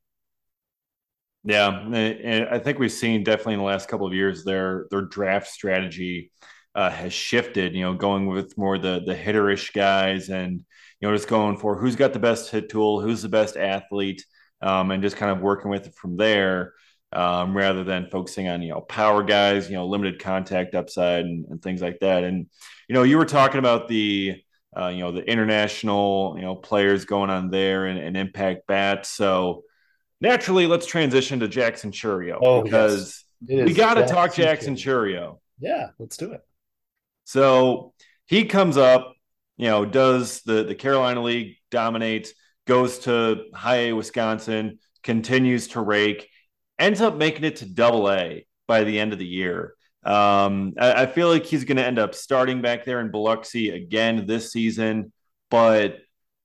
Yeah, 1.44 1.78
and 1.92 2.48
I 2.48 2.58
think 2.58 2.78
we've 2.78 2.90
seen 2.90 3.22
definitely 3.22 3.54
in 3.54 3.60
the 3.60 3.66
last 3.66 3.88
couple 3.88 4.06
of 4.06 4.14
years 4.14 4.44
their 4.44 4.86
their 4.90 5.02
draft 5.02 5.48
strategy 5.48 6.32
uh, 6.74 6.90
has 6.90 7.12
shifted. 7.12 7.74
You 7.74 7.82
know, 7.82 7.94
going 7.94 8.26
with 8.26 8.56
more 8.58 8.78
the 8.78 9.02
the 9.04 9.14
hitterish 9.14 9.72
guys, 9.72 10.28
and 10.28 10.64
you 11.00 11.08
know, 11.08 11.14
just 11.14 11.28
going 11.28 11.56
for 11.56 11.76
who's 11.76 11.96
got 11.96 12.12
the 12.12 12.18
best 12.18 12.50
hit 12.50 12.68
tool, 12.68 13.00
who's 13.00 13.22
the 13.22 13.28
best 13.28 13.56
athlete, 13.56 14.24
um, 14.60 14.90
and 14.90 15.02
just 15.02 15.16
kind 15.16 15.32
of 15.32 15.40
working 15.40 15.70
with 15.70 15.86
it 15.86 15.94
from 15.94 16.16
there, 16.16 16.74
um, 17.12 17.56
rather 17.56 17.84
than 17.84 18.08
focusing 18.10 18.48
on 18.48 18.62
you 18.62 18.70
know 18.70 18.80
power 18.80 19.22
guys, 19.22 19.68
you 19.68 19.76
know, 19.76 19.86
limited 19.86 20.20
contact 20.20 20.74
upside 20.74 21.24
and, 21.24 21.46
and 21.50 21.62
things 21.62 21.80
like 21.80 21.98
that. 22.00 22.24
And 22.24 22.46
you 22.88 22.94
know, 22.94 23.02
you 23.02 23.18
were 23.18 23.24
talking 23.24 23.58
about 23.58 23.88
the 23.88 24.40
uh, 24.76 24.88
you 24.88 25.00
know 25.00 25.12
the 25.12 25.22
international 25.22 26.34
you 26.36 26.42
know 26.42 26.54
players 26.54 27.04
going 27.04 27.30
on 27.30 27.50
there 27.50 27.86
and, 27.86 27.98
and 27.98 28.16
impact 28.16 28.66
bats. 28.66 29.08
So 29.10 29.64
naturally, 30.20 30.66
let's 30.66 30.86
transition 30.86 31.40
to 31.40 31.48
Jackson 31.48 31.92
Chourio 31.92 32.38
oh, 32.42 32.62
because 32.62 33.24
yes. 33.46 33.66
we 33.66 33.74
got 33.74 33.94
to 33.94 34.06
talk 34.06 34.34
Jackson 34.34 34.74
Chourio. 34.74 35.38
Yeah, 35.58 35.88
let's 35.98 36.16
do 36.16 36.32
it. 36.32 36.40
So 37.24 37.92
he 38.26 38.44
comes 38.44 38.76
up, 38.76 39.14
you 39.56 39.68
know, 39.68 39.84
does 39.84 40.42
the 40.42 40.64
the 40.64 40.74
Carolina 40.74 41.22
League 41.22 41.56
dominate, 41.70 42.32
goes 42.66 43.00
to 43.00 43.44
high 43.54 43.88
A 43.88 43.92
Wisconsin, 43.92 44.78
continues 45.02 45.68
to 45.68 45.80
rake, 45.80 46.28
ends 46.78 47.00
up 47.00 47.16
making 47.16 47.44
it 47.44 47.56
to 47.56 47.66
double 47.66 48.10
A 48.10 48.46
by 48.66 48.84
the 48.84 48.98
end 48.98 49.12
of 49.12 49.18
the 49.18 49.26
year. 49.26 49.74
Um, 50.04 50.74
I, 50.78 51.02
I, 51.02 51.06
feel 51.06 51.28
like 51.28 51.44
he's 51.44 51.64
going 51.64 51.78
to 51.78 51.84
end 51.84 51.98
up 51.98 52.14
starting 52.14 52.62
back 52.62 52.84
there 52.84 53.00
in 53.00 53.10
Biloxi 53.10 53.70
again 53.70 54.24
this 54.26 54.52
season. 54.52 55.12
But 55.50 55.98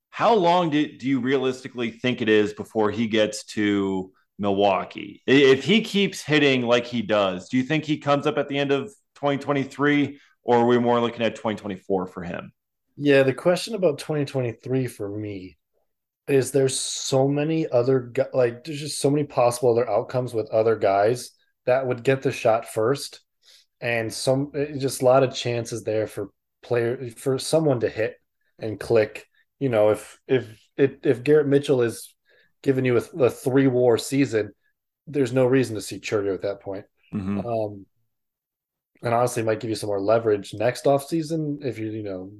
how 0.09 0.33
long 0.33 0.71
do, 0.71 0.97
do 0.97 1.07
you 1.07 1.19
realistically 1.19 1.91
think 1.91 2.21
it 2.21 2.29
is 2.29 2.53
before 2.53 2.89
he 2.89 3.05
gets 3.05 3.43
to 3.45 4.11
Milwaukee? 4.39 5.21
If 5.27 5.63
he 5.63 5.81
keeps 5.81 6.23
hitting 6.23 6.63
like 6.63 6.87
he 6.87 7.03
does, 7.03 7.49
do 7.49 7.57
you 7.57 7.63
think 7.63 7.85
he 7.85 7.99
comes 7.99 8.25
up 8.25 8.39
at 8.39 8.49
the 8.49 8.57
end 8.57 8.71
of 8.71 8.85
2023 9.15 10.19
or 10.43 10.57
are 10.57 10.65
we 10.65 10.79
more 10.79 10.99
looking 10.99 11.21
at 11.21 11.35
2024 11.35 12.07
for 12.07 12.23
him? 12.23 12.51
Yeah, 12.97 13.21
the 13.21 13.33
question 13.33 13.75
about 13.75 13.99
2023 13.99 14.87
for 14.87 15.07
me 15.07 15.57
is 16.27 16.51
there's 16.51 16.79
so 16.79 17.27
many 17.27 17.67
other 17.67 18.13
like 18.33 18.63
there's 18.63 18.79
just 18.79 18.99
so 18.99 19.09
many 19.09 19.23
possible 19.23 19.71
other 19.71 19.89
outcomes 19.89 20.33
with 20.33 20.49
other 20.49 20.75
guys 20.75 21.31
that 21.65 21.85
would 21.85 22.03
get 22.03 22.21
the 22.21 22.31
shot 22.31 22.67
first. 22.67 23.21
And 23.79 24.13
some 24.13 24.51
eh, 24.55 24.77
just 24.77 25.01
a 25.01 25.05
lot 25.05 25.23
of 25.23 25.33
chances 25.33 25.83
there 25.83 26.07
for 26.07 26.29
player 26.63 27.09
for 27.17 27.39
someone 27.39 27.79
to 27.81 27.89
hit 27.89 28.15
and 28.59 28.79
click. 28.79 29.25
You 29.59 29.69
know 29.69 29.89
if 29.89 30.19
if 30.27 30.47
if, 30.77 30.91
if 31.03 31.23
garrett 31.23 31.47
mitchell 31.47 31.81
is 31.81 32.13
giving 32.63 32.85
you 32.85 32.97
a, 32.97 33.23
a 33.23 33.29
three 33.29 33.67
war 33.67 33.97
season 33.97 34.53
there's 35.07 35.33
no 35.33 35.45
reason 35.45 35.75
to 35.75 35.81
see 35.81 35.99
Chourio 35.99 36.33
at 36.33 36.43
that 36.43 36.61
point. 36.61 36.85
Mm-hmm. 37.13 37.45
um 37.45 37.85
and 39.03 39.13
honestly 39.13 39.43
might 39.43 39.59
give 39.59 39.69
you 39.69 39.75
some 39.75 39.87
more 39.87 39.99
leverage 39.99 40.53
next 40.53 40.87
off 40.87 41.05
season 41.05 41.59
if 41.61 41.77
you 41.77 41.89
you 41.89 42.03
know 42.03 42.31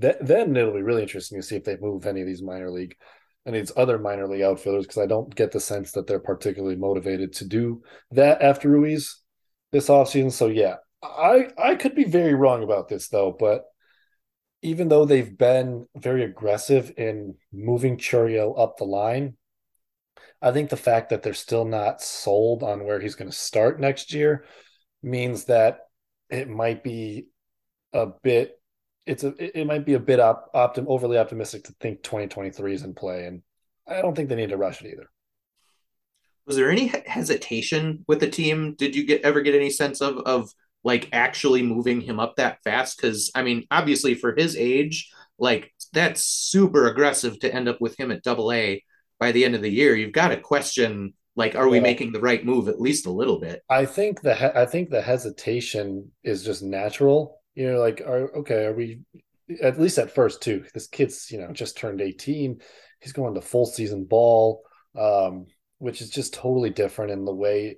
th- 0.00 0.16
then 0.20 0.56
it'll 0.56 0.72
be 0.72 0.82
really 0.82 1.02
interesting 1.02 1.38
to 1.38 1.46
see 1.46 1.56
if 1.56 1.64
they 1.64 1.76
move 1.76 2.06
any 2.06 2.20
of 2.20 2.26
these 2.26 2.42
minor 2.42 2.70
league 2.70 2.96
and 3.44 3.54
these 3.54 3.72
other 3.76 3.98
minor 3.98 4.28
league 4.28 4.42
outfielders 4.42 4.86
because 4.86 5.02
I 5.02 5.06
don't 5.06 5.34
get 5.34 5.52
the 5.52 5.60
sense 5.60 5.92
that 5.92 6.06
they're 6.06 6.20
particularly 6.20 6.76
motivated 6.76 7.32
to 7.34 7.44
do 7.46 7.82
that 8.12 8.40
after 8.40 8.68
Ruiz 8.68 9.20
this 9.72 9.88
offseason. 9.88 10.32
So 10.32 10.46
yeah, 10.48 10.76
I 11.02 11.48
I 11.58 11.74
could 11.74 11.94
be 11.94 12.04
very 12.04 12.34
wrong 12.34 12.62
about 12.62 12.88
this 12.88 13.08
though, 13.08 13.34
but 13.36 13.64
even 14.62 14.88
though 14.88 15.04
they've 15.04 15.36
been 15.36 15.86
very 15.96 16.22
aggressive 16.22 16.92
in 16.96 17.34
moving 17.52 17.96
Chourio 17.96 18.56
up 18.56 18.76
the 18.76 18.84
line, 18.84 19.36
I 20.40 20.52
think 20.52 20.70
the 20.70 20.76
fact 20.76 21.10
that 21.10 21.22
they're 21.22 21.34
still 21.34 21.64
not 21.64 22.00
sold 22.00 22.62
on 22.62 22.84
where 22.84 23.00
he's 23.00 23.16
going 23.16 23.30
to 23.30 23.36
start 23.36 23.80
next 23.80 24.12
year 24.12 24.44
means 25.02 25.46
that 25.46 25.80
it 26.30 26.48
might 26.48 26.84
be 26.84 27.26
a 27.92 28.06
bit 28.06 28.61
it's 29.06 29.24
a 29.24 29.58
it 29.58 29.66
might 29.66 29.84
be 29.84 29.94
a 29.94 30.00
bit 30.00 30.20
op, 30.20 30.52
optim, 30.54 30.86
overly 30.86 31.18
optimistic 31.18 31.64
to 31.64 31.74
think 31.80 32.02
2023 32.02 32.74
is 32.74 32.82
in 32.82 32.94
play 32.94 33.26
and 33.26 33.42
I 33.88 34.00
don't 34.00 34.14
think 34.14 34.28
they 34.28 34.36
need 34.36 34.50
to 34.50 34.56
rush 34.56 34.80
it 34.82 34.92
either. 34.92 35.10
Was 36.46 36.56
there 36.56 36.70
any 36.70 36.92
hesitation 37.06 38.04
with 38.08 38.20
the 38.20 38.28
team? 38.28 38.74
Did 38.76 38.96
you 38.96 39.04
get 39.04 39.22
ever 39.22 39.40
get 39.40 39.54
any 39.54 39.70
sense 39.70 40.00
of 40.00 40.18
of 40.18 40.50
like 40.84 41.08
actually 41.12 41.62
moving 41.62 42.00
him 42.00 42.20
up 42.20 42.36
that 42.36 42.62
fast? 42.64 42.96
Because 42.96 43.30
I 43.34 43.42
mean, 43.42 43.66
obviously 43.70 44.14
for 44.14 44.34
his 44.34 44.56
age, 44.56 45.10
like 45.38 45.72
that's 45.92 46.22
super 46.22 46.86
aggressive 46.86 47.38
to 47.40 47.52
end 47.52 47.68
up 47.68 47.80
with 47.80 47.98
him 47.98 48.10
at 48.10 48.22
double 48.22 48.52
A 48.52 48.82
by 49.18 49.32
the 49.32 49.44
end 49.44 49.54
of 49.54 49.62
the 49.62 49.70
year. 49.70 49.94
You've 49.94 50.12
got 50.12 50.28
to 50.28 50.36
question 50.36 51.14
like 51.34 51.54
are 51.54 51.68
we 51.68 51.78
yeah. 51.78 51.82
making 51.82 52.12
the 52.12 52.20
right 52.20 52.44
move 52.44 52.68
at 52.68 52.80
least 52.80 53.06
a 53.06 53.10
little 53.10 53.38
bit? 53.38 53.62
I 53.68 53.86
think 53.86 54.20
the 54.20 54.34
he- 54.34 54.60
I 54.60 54.66
think 54.66 54.90
the 54.90 55.02
hesitation 55.02 56.10
is 56.22 56.44
just 56.44 56.62
natural. 56.62 57.41
You 57.54 57.72
know, 57.72 57.80
like 57.80 58.00
are 58.00 58.34
okay, 58.38 58.64
are 58.66 58.74
we 58.74 59.00
at 59.60 59.80
least 59.80 59.98
at 59.98 60.14
first 60.14 60.42
too. 60.42 60.64
This 60.72 60.86
kid's, 60.86 61.30
you 61.30 61.38
know, 61.38 61.52
just 61.52 61.76
turned 61.76 62.00
18. 62.00 62.60
He's 63.00 63.12
going 63.12 63.34
to 63.34 63.40
full 63.40 63.66
season 63.66 64.04
ball. 64.04 64.62
Um, 64.98 65.46
which 65.82 66.00
is 66.00 66.10
just 66.10 66.32
totally 66.32 66.70
different 66.70 67.10
in 67.10 67.24
the 67.24 67.34
way 67.34 67.76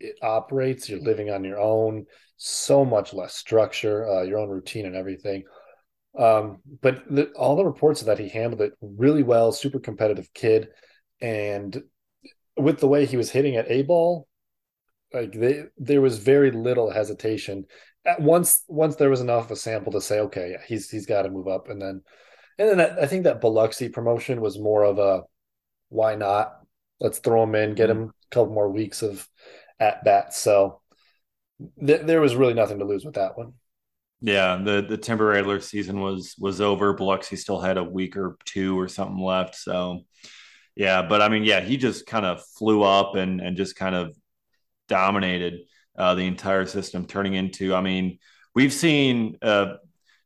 it 0.00 0.16
operates. 0.22 0.88
You're 0.88 0.98
living 0.98 1.30
on 1.30 1.44
your 1.44 1.60
own, 1.60 2.04
so 2.36 2.84
much 2.84 3.14
less 3.14 3.36
structure, 3.36 4.08
uh, 4.08 4.22
your 4.22 4.40
own 4.40 4.48
routine 4.48 4.86
and 4.86 4.96
everything. 4.96 5.44
Um, 6.18 6.58
but 6.82 7.04
the, 7.08 7.30
all 7.36 7.54
the 7.54 7.64
reports 7.64 8.00
that 8.00 8.18
he 8.18 8.28
handled 8.28 8.60
it 8.60 8.72
really 8.80 9.22
well, 9.22 9.52
super 9.52 9.78
competitive 9.78 10.34
kid, 10.34 10.66
and 11.20 11.80
with 12.56 12.80
the 12.80 12.88
way 12.88 13.06
he 13.06 13.16
was 13.16 13.30
hitting 13.30 13.54
at 13.54 13.70
a 13.70 13.82
ball, 13.82 14.26
like 15.12 15.30
they, 15.30 15.66
there 15.78 16.00
was 16.00 16.18
very 16.18 16.50
little 16.50 16.90
hesitation. 16.90 17.66
At 18.06 18.20
once, 18.20 18.62
once 18.68 18.96
there 18.96 19.10
was 19.10 19.20
enough 19.20 19.46
of 19.46 19.52
a 19.52 19.56
sample 19.56 19.92
to 19.92 20.00
say, 20.00 20.20
okay, 20.20 20.52
yeah, 20.52 20.62
he's 20.66 20.90
he's 20.90 21.06
got 21.06 21.22
to 21.22 21.30
move 21.30 21.48
up, 21.48 21.68
and 21.68 21.80
then, 21.80 22.02
and 22.58 22.68
then 22.68 22.78
that, 22.78 22.98
I 22.98 23.06
think 23.06 23.24
that 23.24 23.40
Biloxi 23.40 23.88
promotion 23.88 24.40
was 24.40 24.58
more 24.58 24.84
of 24.84 24.98
a 24.98 25.22
why 25.88 26.14
not 26.14 26.64
let's 27.00 27.18
throw 27.18 27.42
him 27.42 27.54
in, 27.54 27.74
get 27.74 27.90
mm-hmm. 27.90 28.04
him 28.04 28.08
a 28.08 28.34
couple 28.34 28.52
more 28.52 28.70
weeks 28.70 29.02
of 29.02 29.28
at 29.80 30.04
bats. 30.04 30.38
So 30.38 30.80
th- 31.84 32.02
there 32.02 32.20
was 32.20 32.36
really 32.36 32.54
nothing 32.54 32.78
to 32.78 32.84
lose 32.84 33.04
with 33.04 33.14
that 33.14 33.36
one. 33.36 33.54
Yeah, 34.20 34.56
the 34.62 34.84
the 34.88 34.96
Timber 34.96 35.26
Rattler 35.26 35.60
season 35.60 36.00
was 36.00 36.34
was 36.38 36.60
over. 36.60 36.94
Biloxi 36.94 37.36
still 37.36 37.60
had 37.60 37.76
a 37.76 37.84
week 37.84 38.16
or 38.16 38.36
two 38.44 38.78
or 38.78 38.88
something 38.88 39.22
left. 39.22 39.54
So 39.54 40.00
yeah, 40.74 41.02
but 41.02 41.20
I 41.20 41.28
mean, 41.28 41.44
yeah, 41.44 41.60
he 41.60 41.76
just 41.76 42.06
kind 42.06 42.24
of 42.24 42.42
flew 42.58 42.82
up 42.82 43.16
and 43.16 43.40
and 43.40 43.56
just 43.56 43.76
kind 43.76 43.94
of 43.94 44.16
dominated 44.88 45.60
uh, 45.96 46.14
the 46.14 46.26
entire 46.26 46.66
system, 46.66 47.06
turning 47.06 47.34
into. 47.34 47.74
I 47.74 47.80
mean, 47.80 48.18
we've 48.54 48.72
seen, 48.72 49.38
uh, 49.42 49.74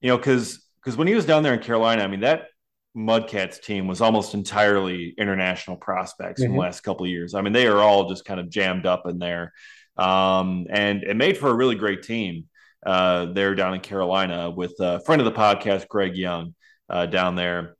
you 0.00 0.08
know, 0.08 0.16
because 0.16 0.64
because 0.80 0.96
when 0.96 1.08
he 1.08 1.14
was 1.14 1.26
down 1.26 1.42
there 1.42 1.54
in 1.54 1.60
Carolina, 1.60 2.02
I 2.02 2.06
mean 2.06 2.20
that 2.20 2.46
Mudcats 2.96 3.60
team 3.60 3.86
was 3.86 4.00
almost 4.00 4.34
entirely 4.34 5.14
international 5.18 5.76
prospects 5.76 6.40
mm-hmm. 6.40 6.46
in 6.46 6.50
the 6.52 6.58
mm-hmm. 6.58 6.66
last 6.66 6.80
couple 6.80 7.04
of 7.04 7.10
years. 7.10 7.34
I 7.34 7.42
mean, 7.42 7.52
they 7.52 7.66
are 7.66 7.78
all 7.78 8.08
just 8.08 8.24
kind 8.24 8.40
of 8.40 8.48
jammed 8.48 8.86
up 8.86 9.06
in 9.06 9.18
there, 9.18 9.52
um, 9.96 10.66
and 10.70 11.02
it 11.02 11.16
made 11.16 11.36
for 11.36 11.48
a 11.48 11.54
really 11.54 11.74
great 11.74 12.02
team 12.02 12.48
uh, 12.84 13.26
there 13.26 13.54
down 13.54 13.74
in 13.74 13.80
Carolina 13.80 14.50
with 14.50 14.74
a 14.80 15.00
friend 15.00 15.20
of 15.20 15.26
the 15.26 15.32
podcast, 15.32 15.88
Greg 15.88 16.16
Young, 16.16 16.54
uh, 16.88 17.06
down 17.06 17.34
there, 17.34 17.76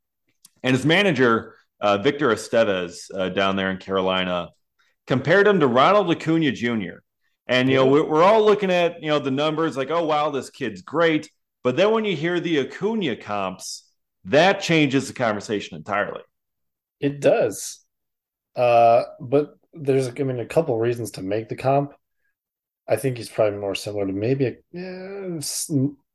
and 0.62 0.76
his 0.76 0.84
manager 0.84 1.54
uh, 1.80 1.98
Victor 1.98 2.28
Estevez 2.28 3.10
uh, 3.14 3.28
down 3.28 3.56
there 3.56 3.70
in 3.70 3.76
Carolina 3.76 4.50
compared 5.06 5.46
him 5.46 5.60
to 5.60 5.66
Ronald 5.66 6.10
Acuna 6.10 6.52
Jr. 6.52 6.98
And 7.48 7.68
you 7.68 7.76
know, 7.76 7.86
we're, 7.86 8.22
all 8.22 8.44
looking 8.44 8.70
at 8.70 9.02
you 9.02 9.08
know 9.08 9.18
the 9.18 9.30
numbers 9.30 9.76
like, 9.76 9.90
oh 9.90 10.04
wow, 10.04 10.30
this 10.30 10.50
kid's 10.50 10.82
great, 10.82 11.30
but 11.64 11.76
then 11.76 11.92
when 11.92 12.04
you 12.04 12.14
hear 12.14 12.40
the 12.40 12.60
Acuna 12.60 13.16
comps 13.16 13.88
that 14.28 14.60
changes 14.60 15.08
the 15.08 15.14
conversation 15.14 15.76
entirely. 15.76 16.20
It 17.00 17.20
does. 17.20 17.80
Uh, 18.54 19.04
but 19.20 19.54
there's, 19.72 20.08
I 20.08 20.12
mean, 20.22 20.40
a 20.40 20.46
couple 20.46 20.78
reasons 20.78 21.12
to 21.12 21.22
make 21.22 21.48
the 21.48 21.56
comp. 21.56 21.92
I 22.88 22.96
think 22.96 23.16
he's 23.16 23.28
probably 23.28 23.58
more 23.58 23.74
similar 23.74 24.06
to 24.06 24.12
maybe 24.12 24.56
yeah, 24.72 25.40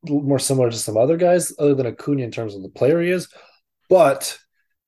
more 0.03 0.39
similar 0.39 0.69
to 0.69 0.77
some 0.77 0.97
other 0.97 1.17
guys 1.17 1.53
other 1.59 1.75
than 1.75 1.87
Acuna 1.87 2.23
in 2.23 2.31
terms 2.31 2.55
of 2.55 2.63
the 2.63 2.69
player 2.69 3.01
he 3.01 3.09
is, 3.09 3.27
but 3.89 4.37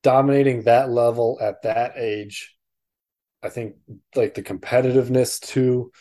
dominating 0.01 0.63
that 0.63 0.89
level 0.89 1.37
at 1.41 1.61
that 1.61 1.93
age, 1.95 2.55
I 3.43 3.49
think 3.49 3.75
like 4.15 4.33
the 4.33 4.41
competitiveness 4.41 5.39
too, 5.39 5.91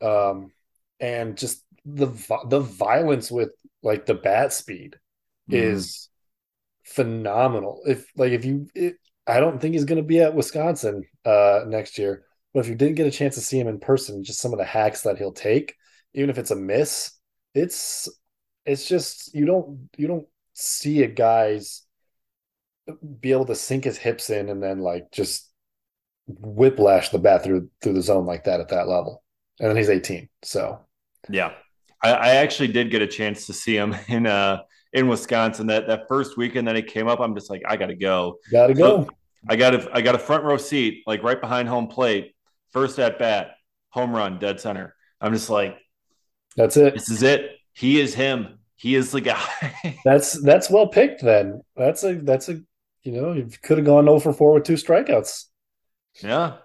um, 0.00 0.52
and 1.00 1.36
just 1.36 1.64
the 1.84 2.08
the 2.46 2.60
violence 2.60 3.30
with 3.30 3.50
like 3.82 4.06
the 4.06 4.14
bat 4.14 4.52
speed 4.52 4.96
mm. 5.50 5.54
is 5.54 6.08
phenomenal. 6.84 7.82
If 7.86 8.06
like 8.16 8.32
if 8.32 8.44
you, 8.44 8.68
it, 8.74 8.96
I 9.26 9.40
don't 9.40 9.60
think 9.60 9.74
he's 9.74 9.84
going 9.84 10.02
to 10.02 10.06
be 10.06 10.20
at 10.20 10.34
Wisconsin 10.34 11.04
uh, 11.24 11.60
next 11.66 11.98
year. 11.98 12.24
But 12.54 12.60
if 12.60 12.68
you 12.68 12.74
didn't 12.74 12.94
get 12.96 13.06
a 13.06 13.10
chance 13.10 13.34
to 13.34 13.40
see 13.40 13.60
him 13.60 13.68
in 13.68 13.78
person, 13.78 14.24
just 14.24 14.40
some 14.40 14.52
of 14.52 14.58
the 14.58 14.64
hacks 14.64 15.02
that 15.02 15.18
he'll 15.18 15.32
take, 15.32 15.74
even 16.14 16.30
if 16.30 16.38
it's 16.38 16.50
a 16.50 16.56
miss, 16.56 17.12
it's 17.54 18.08
it's 18.64 18.86
just 18.86 19.34
you 19.34 19.46
don't 19.46 19.88
you 19.96 20.06
don't 20.06 20.26
see 20.54 21.02
a 21.02 21.08
guy's 21.08 21.82
be 23.20 23.32
able 23.32 23.44
to 23.46 23.54
sink 23.54 23.84
his 23.84 23.98
hips 23.98 24.30
in 24.30 24.48
and 24.48 24.62
then 24.62 24.80
like 24.80 25.10
just 25.12 25.50
whiplash 26.26 27.10
the 27.10 27.18
bat 27.18 27.44
through 27.44 27.68
through 27.82 27.92
the 27.92 28.02
zone 28.02 28.26
like 28.26 28.44
that 28.44 28.60
at 28.60 28.68
that 28.68 28.88
level. 28.88 29.22
And 29.60 29.68
then 29.68 29.76
he's 29.76 29.90
18. 29.90 30.28
So 30.42 30.80
yeah. 31.28 31.52
I, 32.02 32.12
I 32.12 32.28
actually 32.36 32.68
did 32.68 32.90
get 32.90 33.02
a 33.02 33.06
chance 33.06 33.46
to 33.46 33.52
see 33.52 33.76
him 33.76 33.96
in 34.08 34.26
uh 34.26 34.62
in 34.92 35.08
Wisconsin. 35.08 35.66
That 35.66 35.86
that 35.86 36.08
first 36.08 36.36
weekend 36.36 36.68
that 36.68 36.76
he 36.76 36.82
came 36.82 37.08
up, 37.08 37.20
I'm 37.20 37.34
just 37.34 37.50
like, 37.50 37.62
I 37.66 37.76
got 37.76 37.86
to 37.86 37.96
go. 37.96 38.38
Got 38.50 38.68
to 38.68 38.74
go. 38.74 39.04
So 39.04 39.10
I 39.48 39.56
got 39.56 39.74
a 39.74 39.88
I 39.92 40.00
got 40.00 40.14
a 40.14 40.18
front 40.18 40.44
row 40.44 40.56
seat, 40.56 41.02
like 41.06 41.22
right 41.22 41.40
behind 41.40 41.68
home 41.68 41.88
plate. 41.88 42.34
First 42.72 42.98
at 42.98 43.18
bat, 43.18 43.52
home 43.90 44.14
run, 44.14 44.38
dead 44.38 44.60
center. 44.60 44.94
I'm 45.20 45.32
just 45.32 45.50
like, 45.50 45.76
that's 46.56 46.76
it. 46.76 46.94
This 46.94 47.10
is 47.10 47.22
it. 47.22 47.52
He 47.72 48.00
is 48.00 48.14
him. 48.14 48.58
He 48.76 48.94
is 48.94 49.10
the 49.10 49.20
guy. 49.22 49.98
that's 50.04 50.32
that's 50.42 50.70
well 50.70 50.88
picked. 50.88 51.22
Then 51.22 51.62
that's 51.76 52.04
a 52.04 52.14
that's 52.14 52.48
a 52.48 52.60
you 53.02 53.12
know 53.12 53.32
you 53.32 53.48
could 53.62 53.78
have 53.78 53.86
gone 53.86 54.08
over 54.08 54.32
four 54.32 54.52
with 54.52 54.64
two 54.64 54.74
strikeouts. 54.74 55.44
Yeah, 56.22 56.56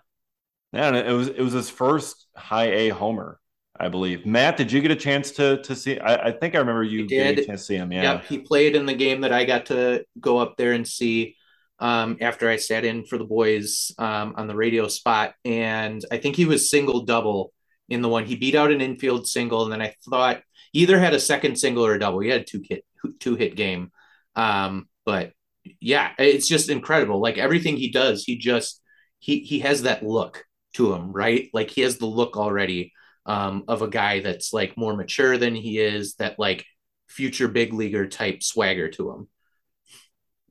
yeah. 0.74 0.96
It 0.96 1.14
was 1.14 1.28
it 1.30 1.42
was 1.42 1.54
his 1.54 1.70
first 1.70 2.28
high 2.36 2.72
A 2.72 2.90
homer. 2.90 3.40
I 3.80 3.90
believe. 3.90 4.26
Matt, 4.26 4.56
did 4.56 4.72
you 4.72 4.82
get 4.82 4.92
a 4.92 4.96
chance 4.96 5.32
to 5.32 5.62
to 5.64 5.76
see? 5.76 6.00
I, 6.00 6.28
I 6.28 6.32
think 6.32 6.56
I 6.56 6.60
remember 6.60 6.84
you 6.84 7.08
getting 7.08 7.40
a 7.40 7.46
chance 7.46 7.62
to 7.62 7.66
see 7.66 7.76
him. 7.76 7.92
Yeah. 7.92 8.14
Yep, 8.14 8.26
he 8.26 8.38
played 8.40 8.76
in 8.76 8.86
the 8.86 8.94
game 8.94 9.22
that 9.22 9.34
I 9.34 9.46
got 9.46 9.68
to 9.68 10.06
go 10.20 10.38
up 10.38 10.58
there 10.58 10.74
and 10.74 10.88
see 10.88 11.36
um, 11.80 12.18
after 12.22 12.50
I 12.50 12.58
sat 12.58 12.86
in 12.86 13.04
for 13.04 13.18
the 13.18 13.26
boys 13.26 13.92
um, 13.98 14.36
on 14.38 14.48
the 14.48 14.56
radio 14.56 14.88
spot, 14.88 15.34
and 15.44 16.04
I 16.12 16.18
think 16.18 16.36
he 16.36 16.46
was 16.46 16.70
single 16.70 17.02
double 17.02 17.52
in 17.90 18.02
the 18.02 18.10
one. 18.10 18.26
He 18.26 18.36
beat 18.36 18.56
out 18.56 18.72
an 18.72 18.80
infield 18.80 19.28
single, 19.28 19.64
and 19.64 19.72
then 19.72 19.82
I 19.82 19.96
thought 20.08 20.44
either 20.72 21.00
had 21.00 21.14
a 21.14 21.20
second 21.20 21.58
single 21.58 21.86
or 21.86 21.96
a 21.96 22.00
double. 22.00 22.20
He 22.20 22.30
had 22.30 22.42
a 22.42 22.46
two 22.46 22.62
hit 22.64 22.86
two 23.20 23.36
hit 23.36 23.56
game, 23.56 23.92
um, 24.36 24.88
but 25.04 25.34
yeah, 25.80 26.12
it's 26.20 26.48
just 26.48 26.70
incredible. 26.70 27.20
Like 27.20 27.40
everything 27.40 27.76
he 27.76 27.92
does, 27.92 28.24
he 28.24 28.38
just 28.38 28.82
he 29.18 29.40
he 29.40 29.60
has 29.60 29.82
that 29.82 30.04
look 30.04 30.46
to 30.74 30.94
him, 30.94 31.12
right? 31.12 31.50
Like 31.54 31.70
he 31.70 31.82
has 31.82 31.98
the 31.98 32.06
look 32.06 32.38
already 32.38 32.94
um, 33.26 33.64
of 33.68 33.82
a 33.82 33.88
guy 33.88 34.20
that's 34.20 34.54
like 34.54 34.78
more 34.78 34.96
mature 34.96 35.38
than 35.38 35.56
he 35.56 35.80
is, 35.80 36.16
that 36.16 36.40
like 36.40 36.66
future 37.08 37.48
big 37.48 37.74
leaguer 37.74 38.08
type 38.08 38.44
swagger 38.44 38.90
to 38.90 39.12
him. 39.12 39.28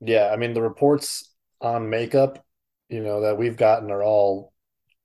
Yeah, 0.01 0.29
I 0.33 0.37
mean 0.37 0.53
the 0.53 0.61
reports 0.61 1.33
on 1.61 1.89
makeup, 1.89 2.43
you 2.89 3.01
know, 3.01 3.21
that 3.21 3.37
we've 3.37 3.57
gotten 3.57 3.91
are 3.91 4.03
all 4.03 4.53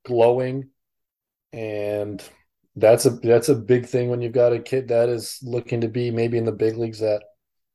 glowing, 0.05 0.71
and 1.53 2.23
that's 2.77 3.07
a 3.07 3.11
that's 3.11 3.49
a 3.49 3.55
big 3.55 3.87
thing 3.87 4.09
when 4.09 4.23
you've 4.23 4.33
got 4.33 4.53
a 4.53 4.61
kid 4.61 4.89
that 4.89 5.09
is 5.09 5.39
looking 5.43 5.81
to 5.81 5.89
be 5.89 6.11
maybe 6.11 6.39
in 6.39 6.45
the 6.45 6.53
big 6.53 6.77
leagues 6.77 7.03
at 7.03 7.23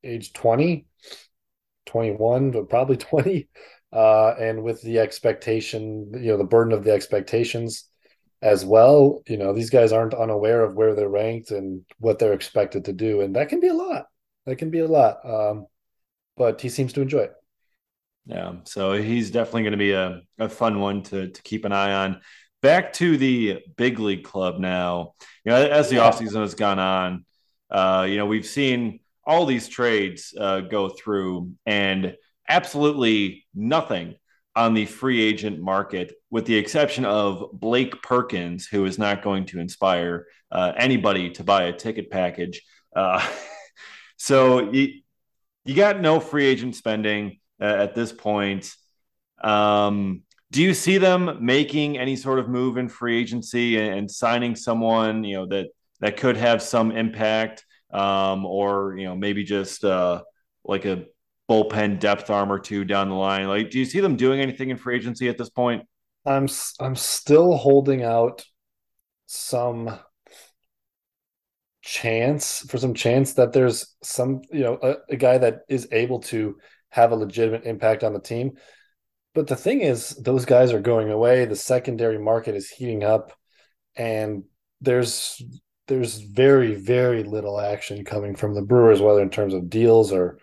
age 0.04 0.34
20 0.34 0.86
21 1.86 2.52
but 2.52 2.70
probably 2.70 2.98
20 2.98 3.50
uh, 3.94 4.36
and 4.40 4.64
with 4.64 4.82
the 4.82 5.00
expectation 5.00 6.12
you 6.14 6.32
know 6.32 6.38
the 6.38 6.44
burden 6.44 6.74
of 6.74 6.84
the 6.84 6.92
expectations 6.92 7.90
as 8.44 8.66
well. 8.66 9.24
You 9.26 9.38
know, 9.38 9.54
these 9.54 9.70
guys 9.70 9.92
aren't 9.92 10.14
unaware 10.14 10.64
of 10.64 10.76
where 10.76 10.94
they're 10.94 11.10
ranked 11.10 11.52
and 11.52 11.84
what 12.00 12.20
they're 12.20 12.34
expected 12.34 12.86
to 12.86 12.94
do, 12.94 13.22
and 13.22 13.36
that 13.36 13.50
can 13.50 13.62
be 13.62 13.70
a 13.70 13.74
lot. 13.74 14.06
That 14.46 14.58
can 14.58 14.70
be 14.70 14.80
a 14.80 14.88
lot. 14.88 15.18
Um, 15.26 15.68
but 16.36 16.60
he 16.60 16.70
seems 16.70 16.94
to 16.94 17.02
enjoy 17.02 17.20
it. 17.20 17.34
Yeah, 18.26 18.56
so 18.66 18.94
he's 18.94 19.32
definitely 19.32 19.64
going 19.64 19.72
to 19.72 19.78
be 19.78 19.94
a, 19.94 20.22
a 20.38 20.50
fun 20.50 20.80
one 20.80 21.04
to 21.04 21.30
to 21.30 21.42
keep 21.42 21.66
an 21.66 21.72
eye 21.72 21.94
on. 21.94 22.22
Back 22.62 22.94
to 22.94 23.18
the 23.18 23.60
big 23.76 24.00
league 24.00 24.24
club 24.24 24.60
now. 24.60 25.14
You 25.46 25.52
know, 25.52 25.66
as 25.66 25.90
the 25.90 25.96
yeah. 25.96 26.10
offseason 26.10 26.42
has 26.42 26.56
gone 26.56 26.80
on, 26.80 27.26
uh, 27.70 28.06
you 28.10 28.18
know, 28.18 28.26
we've 28.26 28.46
seen 28.46 29.00
all 29.26 29.46
these 29.46 29.70
trades 29.70 30.34
uh, 30.38 30.62
go 30.62 30.90
through, 30.90 31.52
and 31.66 32.16
absolutely 32.48 33.46
nothing 33.54 34.16
on 34.56 34.74
the 34.74 34.86
free 34.86 35.22
agent 35.22 35.60
market, 35.60 36.14
with 36.30 36.46
the 36.46 36.56
exception 36.56 37.06
of 37.06 37.50
Blake 37.54 38.02
Perkins, 38.04 38.68
who 38.68 38.86
is 38.86 39.00
not 39.00 39.24
going 39.24 39.46
to 39.48 39.60
inspire 39.60 40.28
uh, 40.52 40.74
anybody 40.78 41.32
to 41.32 41.44
buy 41.44 41.64
a 41.64 41.74
ticket 41.74 42.12
package. 42.12 42.62
Uh, 42.96 43.28
so 44.18 44.72
you, 44.72 45.02
you 45.66 45.76
got 45.76 46.02
no 46.02 46.20
free 46.20 46.46
agent 46.46 46.76
spending 46.76 47.40
uh, 47.60 47.66
at 47.66 47.96
this 47.96 48.12
point. 48.12 48.72
Um, 49.44 50.24
do 50.52 50.62
you 50.62 50.76
see 50.76 51.00
them 51.00 51.40
making 51.42 51.98
any 51.98 52.16
sort 52.16 52.38
of 52.38 52.48
move 52.48 52.78
in 52.78 52.88
free 52.88 53.20
agency 53.20 53.78
and, 53.78 53.96
and 53.98 54.12
signing 54.12 54.56
someone 54.56 55.24
you 55.24 55.38
know 55.38 55.46
that 55.48 55.70
that 56.00 56.18
could 56.18 56.38
have 56.38 56.62
some 56.62 56.92
impact, 56.92 57.66
um, 57.92 58.46
or 58.46 58.96
you 58.98 59.06
know 59.06 59.16
maybe 59.16 59.44
just 59.44 59.84
uh, 59.84 60.22
like 60.64 60.86
a 60.86 61.06
bullpen 61.50 62.00
depth 62.00 62.30
arm 62.30 62.52
or 62.52 62.60
two 62.60 62.86
down 62.86 63.10
the 63.10 63.16
line? 63.16 63.48
Like, 63.48 63.70
do 63.70 63.80
you 63.80 63.86
see 63.86 64.00
them 64.00 64.16
doing 64.16 64.40
anything 64.40 64.70
in 64.70 64.78
free 64.78 64.96
agency 64.96 65.30
at 65.30 65.38
this 65.38 65.50
point? 65.50 65.84
I'm 66.26 66.48
I'm 66.80 66.96
still 66.96 67.56
holding 67.56 68.04
out 68.04 68.46
some 69.26 70.00
chance 71.82 72.66
for 72.70 72.78
some 72.78 72.94
chance 72.94 73.34
that 73.34 73.52
there's 73.52 73.94
some 74.02 74.42
you 74.52 74.62
know 74.62 74.80
a, 74.82 74.96
a, 75.10 75.16
guy 75.18 75.38
that 75.38 75.64
is 75.68 75.86
able 75.92 76.20
to 76.20 76.58
have 76.90 77.12
a 77.12 77.16
legitimate 77.16 77.66
impact 77.66 78.06
on 78.06 78.14
the 78.14 78.22
team 78.22 78.54
but 79.34 79.48
the 79.48 79.56
thing 79.56 79.82
is 79.82 80.12
those 80.12 80.46
guys 80.46 80.72
are 80.72 80.80
going 80.80 81.10
away 81.10 81.44
the 81.44 81.58
secondary 81.58 82.18
market 82.18 82.56
is 82.56 82.70
heating 82.70 83.04
up 83.04 83.34
and 83.98 84.46
there's 84.80 85.44
there's 85.90 86.20
very 86.20 86.74
very 86.74 87.24
little 87.24 87.60
action 87.60 88.06
coming 88.06 88.34
from 88.34 88.54
the 88.54 88.62
brewers 88.62 89.02
whether 89.02 89.22
in 89.22 89.30
terms 89.30 89.54
of 89.54 89.70
deals 89.70 90.14
or 90.14 90.38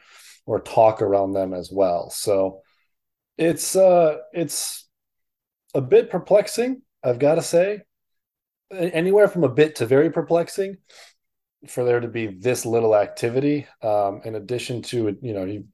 or 0.46 0.60
talk 0.60 1.02
around 1.02 1.32
them 1.32 1.52
as 1.54 1.70
well 1.72 2.10
so 2.10 2.60
it's 3.38 3.76
uh 3.76 4.16
it's 4.32 4.88
a 5.74 5.80
bit 5.80 6.10
perplexing 6.10 6.82
i've 7.04 7.18
got 7.18 7.36
to 7.36 7.42
say 7.42 7.80
anywhere 8.72 9.28
from 9.28 9.44
a 9.44 9.48
bit 9.48 9.76
to 9.76 9.86
very 9.86 10.10
perplexing 10.10 10.76
for 11.68 11.84
there 11.84 12.00
to 12.00 12.08
be 12.08 12.26
this 12.26 12.64
little 12.64 12.96
activity, 12.96 13.66
um, 13.82 14.22
in 14.24 14.34
addition 14.34 14.82
to 14.82 15.16
you 15.20 15.34
know 15.34 15.44
you 15.44 15.66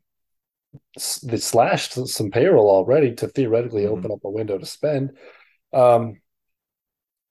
they 1.22 1.38
slashed 1.38 1.94
some 2.08 2.30
payroll 2.30 2.68
already 2.68 3.14
to 3.14 3.28
theoretically 3.28 3.84
mm-hmm. 3.84 3.94
open 3.94 4.10
up 4.12 4.24
a 4.24 4.30
window 4.30 4.58
to 4.58 4.66
spend. 4.66 5.16
Um, 5.72 6.20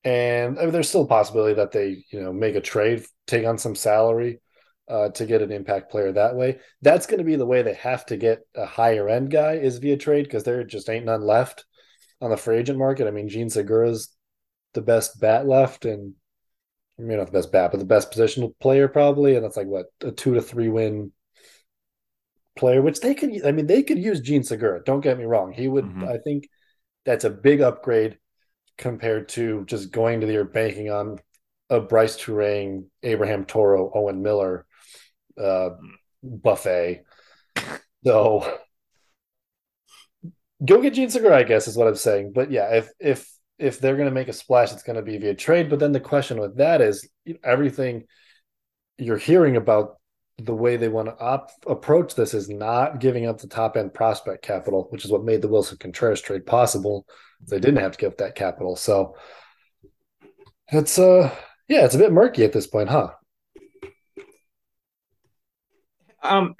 and 0.03 0.57
I 0.57 0.63
mean, 0.63 0.71
there's 0.71 0.89
still 0.89 1.03
a 1.03 1.07
possibility 1.07 1.55
that 1.55 1.71
they, 1.71 2.05
you 2.11 2.21
know, 2.21 2.31
make 2.31 2.55
a 2.55 2.61
trade, 2.61 3.05
take 3.27 3.45
on 3.45 3.57
some 3.57 3.75
salary 3.75 4.39
uh, 4.87 5.09
to 5.09 5.25
get 5.25 5.41
an 5.41 5.51
impact 5.51 5.91
player 5.91 6.11
that 6.11 6.35
way. 6.35 6.59
That's 6.81 7.07
going 7.07 7.17
to 7.17 7.23
be 7.23 7.35
the 7.35 7.45
way 7.45 7.61
they 7.61 7.73
have 7.73 8.05
to 8.07 8.17
get 8.17 8.45
a 8.55 8.65
higher 8.65 9.09
end 9.09 9.31
guy 9.31 9.53
is 9.53 9.77
via 9.77 9.97
trade 9.97 10.23
because 10.23 10.43
there 10.43 10.63
just 10.63 10.89
ain't 10.89 11.05
none 11.05 11.21
left 11.21 11.65
on 12.21 12.29
the 12.29 12.37
free 12.37 12.57
agent 12.57 12.77
market. 12.77 13.07
I 13.07 13.11
mean, 13.11 13.29
Jean 13.29 13.49
Segura's 13.49 14.09
the 14.73 14.81
best 14.81 15.19
bat 15.19 15.47
left, 15.47 15.85
and 15.85 16.13
maybe 16.97 17.17
not 17.17 17.27
the 17.27 17.31
best 17.31 17.51
bat, 17.51 17.71
but 17.71 17.79
the 17.79 17.85
best 17.85 18.11
positional 18.11 18.53
player 18.59 18.87
probably, 18.87 19.35
and 19.35 19.43
that's 19.43 19.57
like 19.57 19.67
what 19.67 19.87
a 20.01 20.11
two 20.11 20.35
to 20.35 20.41
three 20.41 20.69
win 20.69 21.11
player, 22.55 22.81
which 22.81 22.99
they 22.99 23.15
could. 23.15 23.45
I 23.45 23.51
mean, 23.51 23.67
they 23.67 23.83
could 23.83 23.99
use 23.99 24.19
Jean 24.19 24.43
Segura. 24.43 24.83
Don't 24.83 25.01
get 25.01 25.17
me 25.17 25.25
wrong; 25.25 25.51
he 25.51 25.67
would. 25.67 25.85
Mm-hmm. 25.85 26.05
I 26.05 26.17
think 26.17 26.47
that's 27.05 27.25
a 27.25 27.29
big 27.29 27.61
upgrade 27.61 28.17
compared 28.77 29.29
to 29.29 29.63
just 29.65 29.91
going 29.91 30.21
to 30.21 30.27
the 30.27 30.43
banking 30.43 30.91
on 30.91 31.17
a 31.69 31.79
Bryce 31.79 32.17
Turang, 32.17 32.85
Abraham 33.03 33.45
Toro, 33.45 33.91
Owen 33.93 34.21
Miller 34.21 34.65
uh, 35.41 35.71
buffet. 36.23 37.03
So 38.03 38.59
go 40.63 40.81
get 40.81 40.93
Jean 40.93 41.09
Segura, 41.09 41.37
I 41.37 41.43
guess, 41.43 41.67
is 41.67 41.77
what 41.77 41.87
I'm 41.87 41.95
saying. 41.95 42.33
But 42.33 42.51
yeah, 42.51 42.75
if 42.75 42.89
if 42.99 43.31
if 43.57 43.79
they're 43.79 43.95
going 43.95 44.09
to 44.09 44.13
make 44.13 44.27
a 44.27 44.33
splash, 44.33 44.73
it's 44.73 44.83
going 44.83 44.97
to 44.97 45.01
be 45.01 45.17
via 45.17 45.33
trade. 45.33 45.69
But 45.69 45.79
then 45.79 45.91
the 45.91 45.99
question 45.99 46.39
with 46.39 46.57
that 46.57 46.81
is 46.81 47.07
everything 47.43 48.05
you're 48.97 49.17
hearing 49.17 49.55
about 49.55 49.97
the 50.37 50.53
way 50.53 50.75
they 50.75 50.89
want 50.89 51.07
to 51.07 51.17
op- 51.17 51.51
approach 51.65 52.13
this 52.15 52.33
is 52.33 52.49
not 52.49 52.99
giving 52.99 53.25
up 53.25 53.39
the 53.39 53.47
top 53.47 53.77
end 53.77 53.93
prospect 53.93 54.43
capital, 54.43 54.87
which 54.89 55.05
is 55.05 55.11
what 55.11 55.23
made 55.23 55.41
the 55.41 55.47
Wilson 55.47 55.77
Contreras 55.77 56.21
trade 56.21 56.45
possible. 56.45 57.05
They 57.47 57.59
didn't 57.59 57.79
have 57.79 57.93
to 57.93 57.97
give 57.97 58.11
up 58.11 58.17
that 58.17 58.35
capital. 58.35 58.75
So 58.75 59.15
it's 60.69 60.99
uh 60.99 61.33
yeah, 61.67 61.85
it's 61.85 61.95
a 61.95 61.99
bit 61.99 62.11
murky 62.11 62.43
at 62.43 62.53
this 62.53 62.67
point, 62.67 62.89
huh? 62.89 63.11
Um 66.29 66.55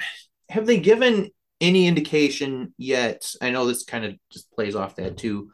have 0.50 0.66
they 0.66 0.80
given 0.80 1.30
any 1.62 1.88
indication 1.88 2.74
yet? 2.78 3.34
I 3.42 3.50
know 3.50 3.66
this 3.66 3.84
kind 3.84 4.06
of 4.06 4.16
just 4.32 4.52
plays 4.52 4.76
off 4.76 4.96
that 4.98 5.18
too 5.18 5.52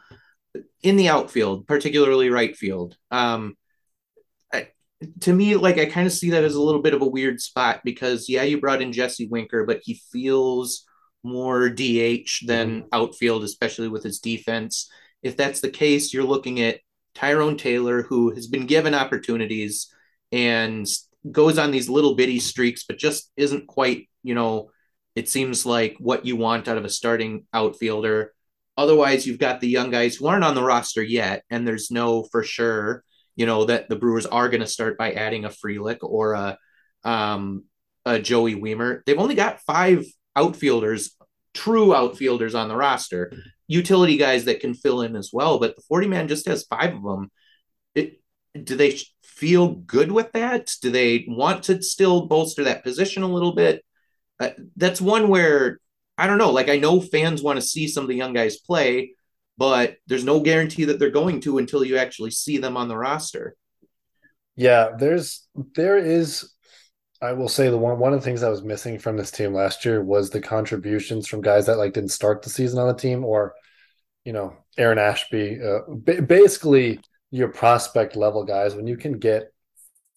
in 0.83 0.95
the 0.95 1.09
outfield, 1.09 1.67
particularly 1.67 2.29
right 2.29 2.55
field. 2.55 2.97
Um, 3.09 3.55
I, 4.51 4.67
to 5.21 5.33
me, 5.33 5.55
like 5.55 5.77
I 5.77 5.85
kind 5.85 6.07
of 6.07 6.13
see 6.13 6.31
that 6.31 6.43
as 6.43 6.55
a 6.55 6.61
little 6.61 6.81
bit 6.81 6.93
of 6.93 7.01
a 7.01 7.07
weird 7.07 7.39
spot 7.41 7.81
because 7.83 8.27
yeah, 8.27 8.43
you 8.43 8.59
brought 8.59 8.81
in 8.81 8.93
Jesse 8.93 9.27
Winker, 9.27 9.65
but 9.65 9.81
he 9.83 10.01
feels 10.11 10.85
more 11.23 11.69
DH 11.69 12.45
than 12.47 12.81
mm-hmm. 12.81 12.87
outfield, 12.91 13.43
especially 13.43 13.87
with 13.87 14.03
his 14.03 14.19
defense. 14.19 14.89
If 15.21 15.37
that's 15.37 15.61
the 15.61 15.69
case, 15.69 16.13
you're 16.13 16.23
looking 16.23 16.61
at 16.61 16.79
Tyrone 17.13 17.57
Taylor, 17.57 18.01
who 18.01 18.31
has 18.31 18.47
been 18.47 18.65
given 18.65 18.93
opportunities 18.93 19.93
and 20.31 20.87
goes 21.29 21.57
on 21.57 21.71
these 21.71 21.89
little 21.89 22.15
bitty 22.15 22.39
streaks, 22.39 22.85
but 22.87 22.97
just 22.97 23.31
isn't 23.37 23.67
quite, 23.67 24.09
you 24.23 24.33
know, 24.33 24.71
it 25.15 25.29
seems 25.29 25.65
like 25.65 25.97
what 25.99 26.25
you 26.25 26.35
want 26.35 26.67
out 26.67 26.77
of 26.77 26.85
a 26.85 26.89
starting 26.89 27.45
outfielder. 27.53 28.33
Otherwise, 28.77 29.27
you've 29.27 29.39
got 29.39 29.59
the 29.59 29.67
young 29.67 29.91
guys 29.91 30.15
who 30.15 30.27
aren't 30.27 30.43
on 30.43 30.55
the 30.55 30.63
roster 30.63 31.03
yet, 31.03 31.43
and 31.49 31.67
there's 31.67 31.91
no 31.91 32.23
for 32.23 32.43
sure, 32.43 33.03
you 33.35 33.45
know, 33.45 33.65
that 33.65 33.89
the 33.89 33.95
Brewers 33.95 34.25
are 34.25 34.49
going 34.49 34.61
to 34.61 34.67
start 34.67 34.97
by 34.97 35.11
adding 35.11 35.45
a 35.45 35.49
Frelick 35.49 35.97
or 36.01 36.33
a, 36.33 36.57
um, 37.03 37.65
a 38.05 38.19
Joey 38.19 38.55
Wiemer. 38.55 39.01
They've 39.05 39.19
only 39.19 39.35
got 39.35 39.61
five 39.61 40.05
outfielders, 40.35 41.15
true 41.53 41.93
outfielders 41.93 42.55
on 42.55 42.69
the 42.69 42.75
roster, 42.75 43.33
utility 43.67 44.17
guys 44.17 44.45
that 44.45 44.61
can 44.61 44.73
fill 44.73 45.01
in 45.01 45.15
as 45.15 45.31
well. 45.31 45.59
But 45.59 45.75
the 45.75 45.83
40 45.87 46.07
man 46.07 46.27
just 46.27 46.47
has 46.47 46.63
five 46.63 46.95
of 46.95 47.03
them. 47.03 47.29
It, 47.93 48.21
do 48.63 48.75
they 48.75 48.99
feel 49.41 49.69
good 49.69 50.11
with 50.11 50.31
that? 50.33 50.71
Do 50.83 50.91
they 50.91 51.25
want 51.27 51.63
to 51.63 51.81
still 51.81 52.27
bolster 52.27 52.63
that 52.65 52.83
position 52.83 53.23
a 53.23 53.27
little 53.27 53.53
bit? 53.53 53.83
Uh, 54.39 54.51
that's 54.77 55.01
one 55.01 55.29
where 55.29 55.79
I 56.15 56.27
don't 56.27 56.37
know. 56.37 56.51
Like 56.51 56.69
I 56.69 56.77
know 56.77 57.01
fans 57.01 57.41
want 57.41 57.57
to 57.57 57.65
see 57.65 57.87
some 57.87 58.03
of 58.03 58.07
the 58.07 58.15
young 58.15 58.33
guys 58.33 58.57
play, 58.57 59.15
but 59.57 59.95
there's 60.05 60.23
no 60.23 60.41
guarantee 60.41 60.85
that 60.85 60.99
they're 60.99 61.09
going 61.09 61.41
to 61.41 61.57
until 61.57 61.83
you 61.83 61.97
actually 61.97 62.29
see 62.29 62.59
them 62.59 62.77
on 62.77 62.87
the 62.87 62.95
roster. 62.95 63.55
Yeah, 64.55 64.91
there's 64.95 65.47
there 65.75 65.97
is 65.97 66.53
I 67.19 67.33
will 67.33 67.49
say 67.49 67.69
the 67.69 67.77
one 67.79 67.97
one 67.97 68.13
of 68.13 68.19
the 68.19 68.25
things 68.25 68.43
I 68.43 68.49
was 68.49 68.63
missing 68.63 68.99
from 68.99 69.17
this 69.17 69.31
team 69.31 69.55
last 69.55 69.85
year 69.85 70.03
was 70.03 70.29
the 70.29 70.41
contributions 70.41 71.27
from 71.27 71.41
guys 71.41 71.65
that 71.65 71.79
like 71.79 71.93
didn't 71.93 72.11
start 72.11 72.43
the 72.43 72.51
season 72.51 72.77
on 72.77 72.87
the 72.87 72.93
team 72.93 73.25
or 73.25 73.55
you 74.23 74.33
know, 74.33 74.55
Aaron 74.77 74.99
Ashby, 74.99 75.59
uh, 75.59 75.93
basically 76.21 76.99
your 77.31 77.47
prospect 77.47 78.15
level 78.15 78.43
guys 78.43 78.75
when 78.75 78.87
you 78.87 78.97
can 78.97 79.17
get 79.17 79.53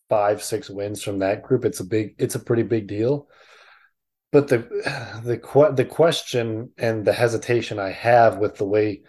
5 0.08 0.42
6 0.42 0.70
wins 0.70 1.02
from 1.02 1.20
that 1.20 1.42
group 1.42 1.64
it's 1.64 1.80
a 1.80 1.84
big 1.84 2.14
it's 2.18 2.34
a 2.34 2.40
pretty 2.40 2.62
big 2.62 2.86
deal 2.86 3.28
but 4.34 4.48
the 4.48 4.58
the 5.24 5.72
the 5.74 5.84
question 5.84 6.70
and 6.76 7.04
the 7.04 7.12
hesitation 7.12 7.78
I 7.78 7.90
have 7.90 8.38
with 8.38 8.56
the 8.56 8.66
way 8.66 9.02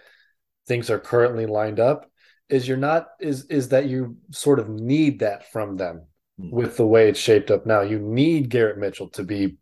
things 0.67 0.89
are 0.89 0.99
currently 0.99 1.47
lined 1.47 1.79
up 1.79 2.09
is 2.47 2.67
you're 2.67 2.77
not 2.77 3.07
is 3.19 3.45
is 3.45 3.69
that 3.69 3.87
you 3.87 4.17
sort 4.31 4.59
of 4.59 4.69
need 4.69 5.19
that 5.19 5.51
from 5.51 5.77
them 5.77 6.05
mm. 6.39 6.51
with 6.51 6.77
the 6.77 6.85
way 6.85 7.09
it's 7.09 7.19
shaped 7.19 7.51
up 7.51 7.65
now. 7.65 7.81
You 7.81 7.99
need 7.99 8.49
Garrett 8.49 8.77
Mitchell 8.77 9.09
to 9.09 9.23
be 9.23 9.57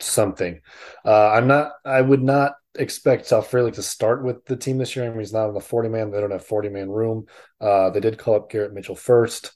something. 0.00 0.60
Uh, 1.04 1.30
I'm 1.30 1.46
not. 1.46 1.72
I 1.84 2.00
would 2.02 2.22
not 2.22 2.54
expect 2.76 3.26
Sal 3.26 3.42
Frelick 3.42 3.74
to 3.74 3.82
start 3.82 4.24
with 4.24 4.44
the 4.44 4.56
team 4.56 4.78
this 4.78 4.94
year. 4.96 5.04
I 5.04 5.08
mean, 5.08 5.18
he's 5.18 5.32
not 5.32 5.48
on 5.48 5.54
the 5.54 5.60
40 5.60 5.88
man. 5.88 6.10
They 6.10 6.20
don't 6.20 6.30
have 6.30 6.44
40 6.44 6.68
man 6.68 6.90
room. 6.90 7.26
Uh, 7.60 7.90
they 7.90 8.00
did 8.00 8.18
call 8.18 8.36
up 8.36 8.50
Garrett 8.50 8.72
Mitchell 8.72 8.94
first. 8.94 9.52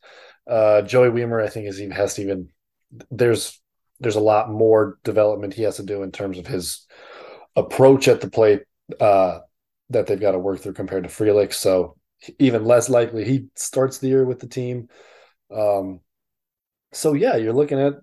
Uh, 0.49 0.83
Joey 0.83 1.11
Wiemer, 1.11 1.43
I 1.43 1.49
think, 1.49 1.67
is 1.67 1.81
even 1.81 1.93
has 1.93 2.15
to 2.15 2.23
even. 2.23 2.49
There's 3.11 3.61
there's 4.01 4.17
a 4.17 4.21
lot 4.21 4.51
more 4.51 4.99
development 5.05 5.55
he 5.55 5.63
has 5.63 5.77
to 5.77 5.83
do 5.83 6.03
in 6.03 6.11
terms 6.11 6.39
of 6.39 6.47
his 6.47 6.87
approach 7.55 8.09
at 8.09 8.21
the 8.21 8.31
plate 8.31 8.63
uh, 8.99 9.41
that 9.91 10.07
they've 10.07 10.21
got 10.21 10.33
to 10.33 10.39
work 10.39 10.61
through 10.61 10.73
compared 10.73 11.05
to 11.05 11.11
Frelick. 11.11 11.53
So 11.53 11.97
even 12.39 12.65
less 12.65 12.89
likely 12.89 13.25
he 13.25 13.47
starts 13.55 13.99
the 13.99 14.09
year 14.09 14.25
with 14.25 14.41
the 14.41 14.49
team. 14.49 14.89
Um, 15.55 16.01
so 16.93 17.13
yeah, 17.13 17.37
you're 17.37 17.53
looking 17.53 17.79
at 17.79 17.95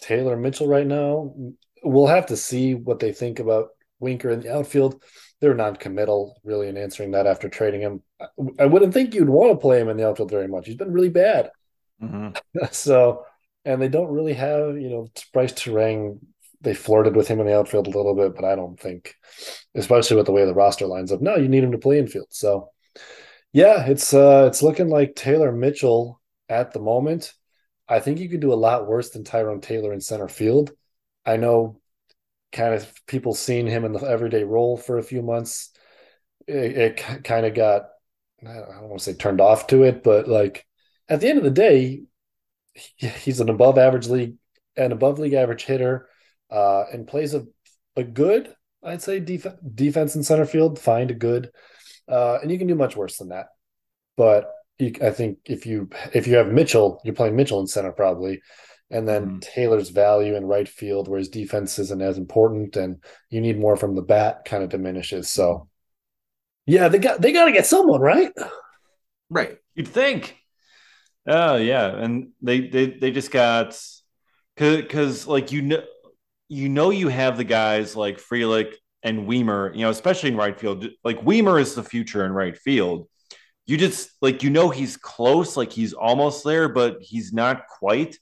Taylor 0.00 0.36
Mitchell 0.36 0.68
right 0.68 0.86
now. 0.86 1.34
We'll 1.82 2.06
have 2.06 2.26
to 2.26 2.36
see 2.36 2.74
what 2.74 2.98
they 2.98 3.12
think 3.12 3.38
about 3.38 3.68
Winker 4.00 4.30
in 4.30 4.40
the 4.40 4.54
outfield. 4.54 5.02
They're 5.40 5.54
non-committal, 5.54 6.40
really, 6.44 6.68
in 6.68 6.76
answering 6.76 7.12
that 7.12 7.26
after 7.26 7.48
trading 7.48 7.80
him. 7.80 8.02
I 8.58 8.66
wouldn't 8.66 8.92
think 8.92 9.14
you'd 9.14 9.28
want 9.28 9.52
to 9.52 9.56
play 9.56 9.80
him 9.80 9.88
in 9.88 9.96
the 9.96 10.08
outfield 10.08 10.30
very 10.30 10.48
much. 10.48 10.66
He's 10.66 10.76
been 10.76 10.92
really 10.92 11.08
bad. 11.08 11.50
Mm-hmm. 12.02 12.64
so 12.72 13.24
and 13.68 13.82
they 13.82 13.88
don't 13.88 14.10
really 14.10 14.32
have, 14.32 14.78
you 14.80 14.88
know, 14.88 15.08
Bryce 15.32 15.52
Turang. 15.52 16.20
They 16.60 16.74
flirted 16.74 17.14
with 17.14 17.28
him 17.28 17.38
in 17.38 17.46
the 17.46 17.56
outfield 17.56 17.86
a 17.86 17.90
little 17.90 18.14
bit, 18.14 18.34
but 18.34 18.44
I 18.44 18.56
don't 18.56 18.80
think, 18.80 19.14
especially 19.74 20.16
with 20.16 20.26
the 20.26 20.32
way 20.32 20.44
the 20.44 20.54
roster 20.54 20.86
lines 20.86 21.12
up. 21.12 21.20
No, 21.20 21.36
you 21.36 21.48
need 21.48 21.62
him 21.62 21.72
to 21.72 21.78
play 21.78 21.98
infield. 21.98 22.28
So, 22.30 22.70
yeah, 23.52 23.86
it's 23.86 24.14
uh, 24.14 24.46
it's 24.48 24.62
looking 24.62 24.88
like 24.88 25.14
Taylor 25.14 25.52
Mitchell 25.52 26.20
at 26.48 26.72
the 26.72 26.80
moment. 26.80 27.34
I 27.88 28.00
think 28.00 28.18
you 28.18 28.28
could 28.28 28.40
do 28.40 28.52
a 28.52 28.54
lot 28.54 28.86
worse 28.86 29.10
than 29.10 29.22
Tyrone 29.22 29.60
Taylor 29.60 29.92
in 29.92 30.00
center 30.00 30.28
field. 30.28 30.72
I 31.24 31.36
know, 31.36 31.77
kind 32.52 32.74
of 32.74 32.90
people 33.06 33.34
seeing 33.34 33.66
him 33.66 33.84
in 33.84 33.92
the 33.92 34.00
everyday 34.00 34.44
role 34.44 34.76
for 34.76 34.98
a 34.98 35.02
few 35.02 35.22
months. 35.22 35.70
it, 36.46 36.98
it 37.00 37.24
kind 37.24 37.46
of 37.46 37.54
got 37.54 37.88
I 38.46 38.54
don't 38.54 38.88
want 38.88 38.98
to 39.00 39.04
say 39.04 39.14
turned 39.14 39.40
off 39.40 39.66
to 39.68 39.82
it, 39.82 40.02
but 40.02 40.28
like 40.28 40.66
at 41.08 41.20
the 41.20 41.28
end 41.28 41.38
of 41.38 41.44
the 41.44 41.50
day, 41.50 42.02
he's 42.96 43.40
an 43.40 43.48
above 43.48 43.78
average 43.78 44.08
league 44.08 44.36
an 44.76 44.92
above 44.92 45.18
league 45.18 45.34
average 45.34 45.64
hitter, 45.64 46.08
uh, 46.50 46.84
and 46.92 47.08
plays 47.08 47.34
a 47.34 47.46
a 47.96 48.04
good 48.04 48.54
I'd 48.82 49.02
say 49.02 49.18
def- 49.18 49.56
defense 49.74 50.14
in 50.14 50.22
center 50.22 50.46
field. 50.46 50.78
Find 50.78 51.10
a 51.10 51.14
good, 51.14 51.50
uh, 52.08 52.38
and 52.40 52.50
you 52.50 52.58
can 52.58 52.68
do 52.68 52.76
much 52.76 52.96
worse 52.96 53.18
than 53.18 53.30
that. 53.30 53.46
But 54.16 54.50
you, 54.78 54.92
I 55.02 55.10
think 55.10 55.38
if 55.44 55.66
you 55.66 55.90
if 56.14 56.26
you 56.26 56.36
have 56.36 56.52
Mitchell, 56.52 57.00
you're 57.04 57.14
playing 57.14 57.36
Mitchell 57.36 57.60
in 57.60 57.66
center 57.66 57.92
probably, 57.92 58.40
and 58.90 59.06
then 59.06 59.38
mm. 59.38 59.40
Taylor's 59.40 59.90
value 59.90 60.34
in 60.34 60.46
right 60.46 60.68
field, 60.68 61.08
where 61.08 61.18
his 61.18 61.28
defense 61.28 61.78
isn't 61.78 62.02
as 62.02 62.18
important, 62.18 62.76
and 62.76 63.02
you 63.30 63.40
need 63.40 63.58
more 63.58 63.76
from 63.76 63.94
the 63.94 64.02
bat, 64.02 64.44
kind 64.44 64.62
of 64.62 64.70
diminishes. 64.70 65.28
So, 65.28 65.68
yeah, 66.66 66.88
they 66.88 66.98
got 66.98 67.20
they 67.20 67.32
got 67.32 67.46
to 67.46 67.52
get 67.52 67.66
someone 67.66 68.00
right. 68.00 68.32
Right, 69.30 69.58
you'd 69.74 69.88
think. 69.88 70.36
Oh 71.26 71.56
yeah, 71.56 71.94
and 71.94 72.30
they 72.40 72.60
they 72.60 72.86
they 72.86 73.10
just 73.10 73.30
got 73.30 73.78
because 74.56 75.26
like 75.26 75.52
you 75.52 75.62
know 75.62 75.82
you 76.48 76.68
know 76.68 76.90
you 76.90 77.08
have 77.08 77.36
the 77.36 77.44
guys 77.44 77.94
like 77.94 78.18
Frelick 78.18 78.72
and 79.02 79.28
Wiemer, 79.28 79.74
you 79.74 79.82
know, 79.82 79.90
especially 79.90 80.30
in 80.30 80.36
right 80.36 80.58
field. 80.58 80.86
Like 81.04 81.20
Wiemer 81.20 81.60
is 81.60 81.74
the 81.74 81.84
future 81.84 82.24
in 82.24 82.32
right 82.32 82.56
field. 82.56 83.08
You 83.66 83.76
just 83.76 84.10
like 84.22 84.42
you 84.42 84.48
know 84.48 84.70
he's 84.70 84.96
close, 84.96 85.56
like 85.56 85.72
he's 85.72 85.92
almost 85.92 86.44
there, 86.44 86.68
but 86.68 86.96
he's 87.00 87.32
not 87.32 87.66
quite. 87.66 88.16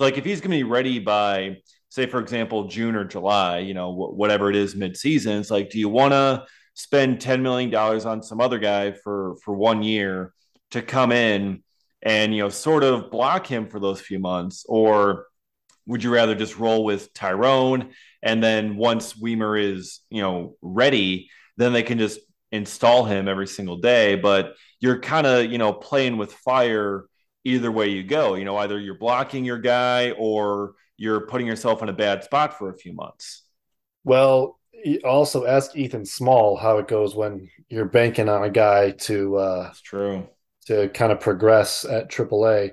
So 0.00 0.06
like 0.06 0.16
if 0.16 0.24
he's 0.24 0.40
going 0.40 0.52
to 0.52 0.56
be 0.56 0.62
ready 0.62 0.98
by 0.98 1.58
say 1.90 2.06
for 2.06 2.20
example 2.20 2.68
June 2.68 2.96
or 2.96 3.04
July, 3.04 3.58
you 3.58 3.74
know 3.74 3.90
whatever 3.90 4.48
it 4.48 4.56
is 4.56 4.74
mid-season, 4.74 5.38
it's 5.38 5.50
like 5.50 5.68
do 5.68 5.78
you 5.78 5.90
want 5.90 6.12
to 6.12 6.46
spend 6.72 7.20
10 7.20 7.42
million 7.42 7.68
dollars 7.68 8.06
on 8.06 8.22
some 8.22 8.40
other 8.40 8.58
guy 8.58 8.92
for 8.92 9.36
for 9.44 9.52
one 9.52 9.82
year 9.82 10.32
to 10.70 10.80
come 10.80 11.12
in 11.12 11.62
and 12.00 12.34
you 12.34 12.42
know 12.42 12.48
sort 12.48 12.82
of 12.82 13.10
block 13.10 13.46
him 13.46 13.68
for 13.68 13.78
those 13.78 14.00
few 14.00 14.18
months? 14.18 14.64
Or 14.66 15.26
would 15.84 16.02
you 16.02 16.10
rather 16.10 16.34
just 16.34 16.58
roll 16.58 16.82
with 16.82 17.12
Tyrone 17.12 17.90
and 18.22 18.42
then 18.42 18.78
once 18.78 19.12
Wiemer 19.12 19.62
is, 19.62 20.00
you 20.08 20.22
know, 20.22 20.56
ready, 20.62 21.28
then 21.58 21.74
they 21.74 21.82
can 21.82 21.98
just 21.98 22.20
install 22.52 23.04
him 23.04 23.28
every 23.28 23.46
single 23.46 23.76
day, 23.76 24.14
but 24.14 24.54
you're 24.80 24.98
kind 24.98 25.26
of, 25.26 25.52
you 25.52 25.58
know, 25.58 25.74
playing 25.74 26.16
with 26.16 26.32
fire 26.32 27.04
either 27.44 27.70
way 27.70 27.88
you 27.88 28.02
go. 28.02 28.34
You 28.34 28.44
know, 28.44 28.56
either 28.56 28.78
you're 28.78 28.94
blocking 28.94 29.44
your 29.44 29.58
guy 29.58 30.12
or 30.12 30.74
you're 30.96 31.26
putting 31.26 31.46
yourself 31.46 31.82
in 31.82 31.88
a 31.88 31.94
bad 31.94 32.24
spot 32.24 32.58
for 32.58 32.70
a 32.70 32.76
few 32.76 32.92
months. 32.92 33.42
Well, 34.04 34.58
also 35.04 35.46
ask 35.46 35.76
Ethan 35.76 36.06
Small 36.06 36.56
how 36.56 36.78
it 36.78 36.88
goes 36.88 37.14
when 37.14 37.48
you're 37.68 37.84
banking 37.84 38.28
on 38.28 38.44
a 38.44 38.50
guy 38.50 38.92
to 38.92 39.36
uh 39.36 39.62
That's 39.64 39.80
true. 39.82 40.28
to 40.66 40.88
kind 40.88 41.12
of 41.12 41.20
progress 41.20 41.84
at 41.84 42.08
AAA. 42.08 42.72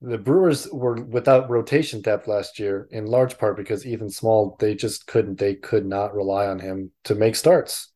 The 0.00 0.18
Brewers 0.18 0.68
were 0.70 1.02
without 1.02 1.48
rotation 1.50 2.00
depth 2.00 2.28
last 2.28 2.58
year 2.58 2.88
in 2.90 3.06
large 3.06 3.38
part 3.38 3.56
because 3.56 3.86
Ethan 3.86 4.10
Small 4.10 4.56
they 4.58 4.74
just 4.74 5.06
couldn't 5.06 5.38
they 5.38 5.54
could 5.54 5.86
not 5.86 6.14
rely 6.14 6.46
on 6.46 6.58
him 6.58 6.92
to 7.04 7.14
make 7.14 7.36
starts. 7.36 7.92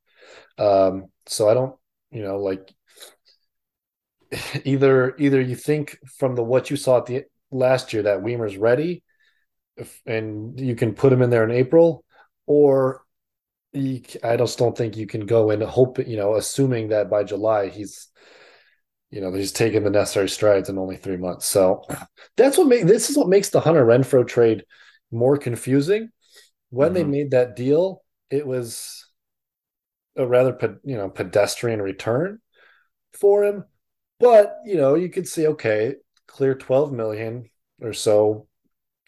Um 0.59 1.07
so 1.27 1.49
I 1.49 1.55
don't, 1.55 1.77
you 2.11 2.23
know, 2.23 2.39
like 2.39 2.75
either 4.65 5.15
either 5.19 5.41
you 5.41 5.57
think 5.57 5.99
from 6.19 6.35
the 6.35 6.43
what 6.43 6.71
you 6.71 6.77
saw 6.77 6.99
at 6.99 7.07
the 7.07 7.25
last 7.51 7.93
year 7.93 8.03
that 8.03 8.23
Wiemer's 8.23 8.57
ready 8.57 9.03
if, 9.77 10.01
and 10.07 10.59
you 10.59 10.75
can 10.75 10.95
put 10.95 11.13
him 11.13 11.23
in 11.23 11.31
there 11.31 11.45
in 11.45 11.51
April 11.51 12.05
or 12.47 13.05
you, 13.73 14.03
I 14.25 14.37
just 14.37 14.59
don't 14.59 14.77
think 14.77 14.97
you 14.97 15.07
can 15.07 15.27
go 15.27 15.51
and 15.51 15.63
hope 15.63 15.99
you 16.07 16.17
know 16.17 16.35
assuming 16.35 16.89
that 16.89 17.11
by 17.11 17.25
July 17.25 17.69
he's 17.69 18.09
you 19.11 19.21
know 19.21 19.33
he's 19.33 19.53
taken 19.53 19.85
the 19.85 19.91
necessary 19.91 20.29
strides 20.29 20.69
in 20.69 20.79
only 20.79 20.97
three 20.97 21.17
months. 21.17 21.47
So 21.47 21.85
that's 22.37 22.59
what 22.59 22.67
makes 22.67 22.85
this 22.85 23.11
is 23.11 23.17
what 23.17 23.29
makes 23.29 23.51
the 23.51 23.61
Hunter 23.61 23.85
Renfroe 23.85 24.27
trade 24.27 24.65
more 25.11 25.37
confusing. 25.37 26.11
When 26.71 26.89
mm-hmm. 26.89 26.95
they 26.95 27.05
made 27.05 27.31
that 27.31 27.57
deal 27.57 28.03
it 28.31 28.47
was 28.47 29.07
a 30.17 30.27
rather 30.27 30.81
you 30.85 30.97
know 30.97 31.09
pedestrian 31.09 31.81
return 31.81 32.41
for 33.13 33.45
him 33.45 33.65
but 34.21 34.59
you 34.65 34.77
know, 34.77 34.95
you 34.95 35.09
could 35.09 35.29
see 35.29 35.47
okay, 35.49 35.95
clear 36.27 36.55
12 36.55 36.93
million 36.93 37.51
or 37.81 37.93
so, 37.93 38.47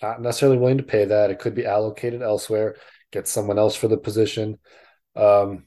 not 0.02 0.20
necessarily 0.20 0.58
willing 0.58 0.78
to 0.78 0.84
pay 0.84 1.04
that. 1.06 1.30
It 1.30 1.38
could 1.38 1.54
be 1.54 1.66
allocated 1.66 2.22
elsewhere, 2.22 2.76
get 3.12 3.28
someone 3.28 3.58
else 3.58 3.76
for 3.76 3.88
the 3.88 3.98
position. 3.98 4.58
Um, 5.16 5.66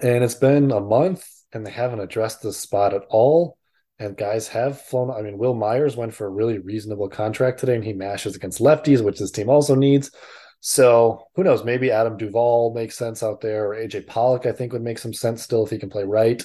and 0.00 0.24
it's 0.24 0.34
been 0.34 0.70
a 0.70 0.80
month 0.80 1.28
and 1.52 1.66
they 1.66 1.70
haven't 1.70 2.00
addressed 2.00 2.42
the 2.42 2.52
spot 2.52 2.94
at 2.94 3.04
all. 3.08 3.58
And 3.98 4.16
guys 4.16 4.48
have 4.48 4.80
flown. 4.80 5.10
I 5.10 5.22
mean, 5.22 5.38
Wil 5.38 5.54
Myers 5.54 5.96
went 5.96 6.14
for 6.14 6.26
a 6.26 6.30
really 6.30 6.58
reasonable 6.58 7.08
contract 7.08 7.60
today, 7.60 7.76
and 7.76 7.84
he 7.84 7.92
mashes 7.92 8.34
against 8.34 8.58
lefties, 8.58 9.04
which 9.04 9.20
this 9.20 9.30
team 9.30 9.48
also 9.48 9.76
needs. 9.76 10.10
So 10.58 11.28
who 11.36 11.44
knows? 11.44 11.62
Maybe 11.62 11.92
Adam 11.92 12.16
Duvall 12.16 12.74
makes 12.74 12.96
sense 12.96 13.22
out 13.22 13.40
there, 13.40 13.66
or 13.66 13.76
AJ 13.76 14.08
Pollock, 14.08 14.46
I 14.46 14.52
think 14.52 14.72
would 14.72 14.82
make 14.82 14.98
some 14.98 15.12
sense 15.12 15.42
still 15.42 15.64
if 15.64 15.70
he 15.70 15.78
can 15.78 15.90
play 15.90 16.02
right. 16.02 16.42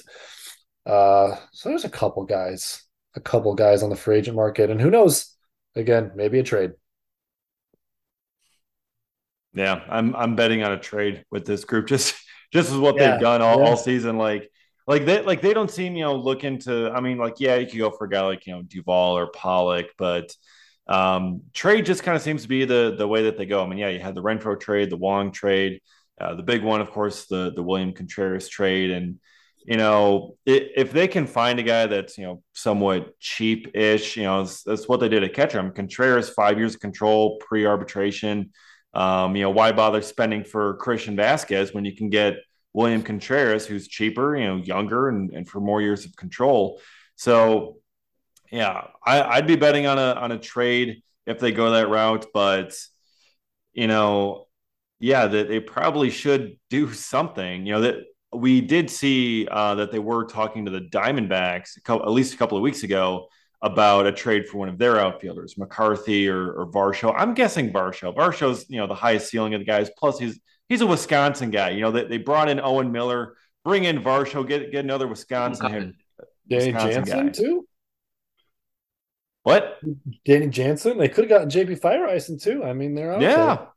Uh, 0.88 1.36
so 1.52 1.68
there's 1.68 1.84
a 1.84 1.90
couple 1.90 2.24
guys, 2.24 2.82
a 3.14 3.20
couple 3.20 3.54
guys 3.54 3.82
on 3.82 3.90
the 3.90 3.96
free 3.96 4.16
agent 4.16 4.36
market, 4.36 4.70
and 4.70 4.80
who 4.80 4.90
knows? 4.90 5.34
Again, 5.76 6.12
maybe 6.14 6.38
a 6.38 6.42
trade. 6.42 6.72
Yeah, 9.52 9.82
I'm 9.88 10.16
I'm 10.16 10.34
betting 10.34 10.62
on 10.62 10.72
a 10.72 10.78
trade 10.78 11.24
with 11.30 11.44
this 11.44 11.64
group. 11.64 11.86
Just 11.88 12.14
just 12.50 12.70
as 12.70 12.78
what 12.78 12.96
yeah, 12.96 13.12
they've 13.12 13.20
done 13.20 13.42
all, 13.42 13.58
yeah. 13.58 13.66
all 13.66 13.76
season. 13.76 14.16
Like 14.16 14.50
like 14.86 15.04
they 15.04 15.20
like 15.20 15.42
they 15.42 15.52
don't 15.52 15.70
seem 15.70 15.94
you 15.96 16.04
know 16.04 16.16
looking 16.16 16.58
to. 16.60 16.90
I 16.90 17.00
mean, 17.00 17.18
like 17.18 17.34
yeah, 17.38 17.56
you 17.56 17.66
could 17.66 17.78
go 17.78 17.90
for 17.90 18.06
a 18.06 18.10
guy 18.10 18.22
like 18.22 18.46
you 18.46 18.54
know 18.54 18.62
Duvall 18.62 19.18
or 19.18 19.26
Pollock, 19.26 19.88
but 19.98 20.34
um, 20.86 21.42
trade 21.52 21.84
just 21.84 22.02
kind 22.02 22.16
of 22.16 22.22
seems 22.22 22.42
to 22.42 22.48
be 22.48 22.64
the 22.64 22.94
the 22.96 23.06
way 23.06 23.24
that 23.24 23.36
they 23.36 23.44
go. 23.44 23.62
I 23.62 23.66
mean, 23.66 23.78
yeah, 23.78 23.90
you 23.90 24.00
had 24.00 24.14
the 24.14 24.22
Renfroe 24.22 24.58
trade, 24.58 24.88
the 24.88 24.96
Wong 24.96 25.30
trade, 25.30 25.82
uh, 26.18 26.34
the 26.34 26.42
big 26.42 26.62
one, 26.62 26.80
of 26.80 26.90
course, 26.90 27.26
the 27.26 27.52
the 27.54 27.62
William 27.62 27.92
Contreras 27.92 28.48
trade, 28.48 28.90
and 28.90 29.18
you 29.68 29.76
know, 29.76 30.38
if 30.46 30.92
they 30.92 31.06
can 31.06 31.26
find 31.26 31.58
a 31.58 31.62
guy 31.62 31.86
that's, 31.86 32.16
you 32.16 32.24
know, 32.24 32.42
somewhat 32.54 33.20
cheap 33.20 33.76
ish, 33.76 34.16
you 34.16 34.22
know, 34.22 34.42
that's 34.64 34.88
what 34.88 34.98
they 34.98 35.10
did 35.10 35.22
at 35.22 35.62
mean, 35.62 35.72
Contreras, 35.72 36.30
five 36.30 36.56
years 36.56 36.74
of 36.74 36.80
control 36.80 37.36
pre 37.36 37.66
arbitration. 37.66 38.50
Um, 38.94 39.36
you 39.36 39.42
know, 39.42 39.50
why 39.50 39.72
bother 39.72 40.00
spending 40.00 40.42
for 40.42 40.78
Christian 40.78 41.18
Vázquez 41.18 41.74
when 41.74 41.84
you 41.84 41.94
can 41.94 42.08
get 42.08 42.36
William 42.72 43.02
Contreras, 43.02 43.66
who's 43.66 43.86
cheaper, 43.88 44.38
you 44.38 44.46
know, 44.46 44.56
younger 44.56 45.10
and, 45.10 45.30
and 45.32 45.46
for 45.46 45.60
more 45.60 45.82
years 45.82 46.06
of 46.06 46.16
control? 46.16 46.80
So, 47.16 47.76
yeah, 48.50 48.86
I, 49.04 49.36
would 49.36 49.46
be 49.46 49.56
betting 49.56 49.86
on 49.86 49.98
a 49.98 50.14
on 50.14 50.32
a 50.32 50.38
trade 50.38 51.02
if 51.26 51.40
they 51.40 51.52
go 51.52 51.72
that 51.72 51.90
route, 51.90 52.24
but 52.32 52.74
you 53.74 53.86
know, 53.86 54.46
yeah, 54.98 55.26
that 55.26 55.48
they 55.48 55.60
probably 55.60 56.08
should 56.08 56.58
do 56.70 56.90
something. 56.94 57.66
You 57.66 57.74
know 57.74 57.80
that 57.82 57.96
we 58.32 58.60
did 58.60 58.90
see 58.90 59.46
uh, 59.48 59.74
that 59.76 59.92
they 59.92 59.98
were 59.98 60.24
talking 60.24 60.64
to 60.66 60.70
the 60.70 60.80
Diamondbacks 60.80 61.82
couple, 61.82 62.06
at 62.06 62.12
least 62.12 62.34
a 62.34 62.36
couple 62.36 62.56
of 62.56 62.62
weeks 62.62 62.82
ago 62.82 63.28
about 63.62 64.06
a 64.06 64.12
trade 64.12 64.46
for 64.46 64.58
one 64.58 64.68
of 64.68 64.78
their 64.78 65.00
outfielders, 65.00 65.56
McCarthy 65.58 66.28
or, 66.28 66.52
or 66.52 66.66
Varsho. 66.66 67.12
I'm 67.16 67.34
guessing 67.34 67.72
Varsho. 67.72 68.14
Varsho's 68.14 68.66
you 68.68 68.78
know 68.78 68.86
the 68.86 68.94
highest 68.94 69.30
ceiling 69.30 69.54
of 69.54 69.60
the 69.60 69.64
guys. 69.64 69.90
Plus 69.96 70.18
he's 70.18 70.38
he's 70.68 70.80
a 70.80 70.86
Wisconsin 70.86 71.50
guy. 71.50 71.70
You 71.70 71.80
know 71.80 71.90
they, 71.90 72.04
they 72.04 72.18
brought 72.18 72.48
in 72.48 72.60
Owen 72.60 72.92
Miller, 72.92 73.36
bring 73.64 73.84
in 73.84 74.00
Varsho, 74.00 74.46
get 74.46 74.70
get 74.70 74.84
another 74.84 75.06
Wisconsin. 75.06 75.96
Danny 76.48 76.72
Wisconsin 76.72 77.04
Jansen 77.04 77.26
guy. 77.26 77.32
too. 77.32 77.68
What? 79.42 79.78
Danny 80.26 80.48
Jansen? 80.48 80.98
They 80.98 81.08
could 81.08 81.30
have 81.30 81.48
gotten 81.48 81.48
JP 81.48 81.80
Feyereisen 81.80 82.42
too. 82.42 82.64
I 82.64 82.74
mean, 82.74 82.94
they're 82.94 83.14
out 83.14 83.22
yeah. 83.22 83.56
There. 83.56 83.68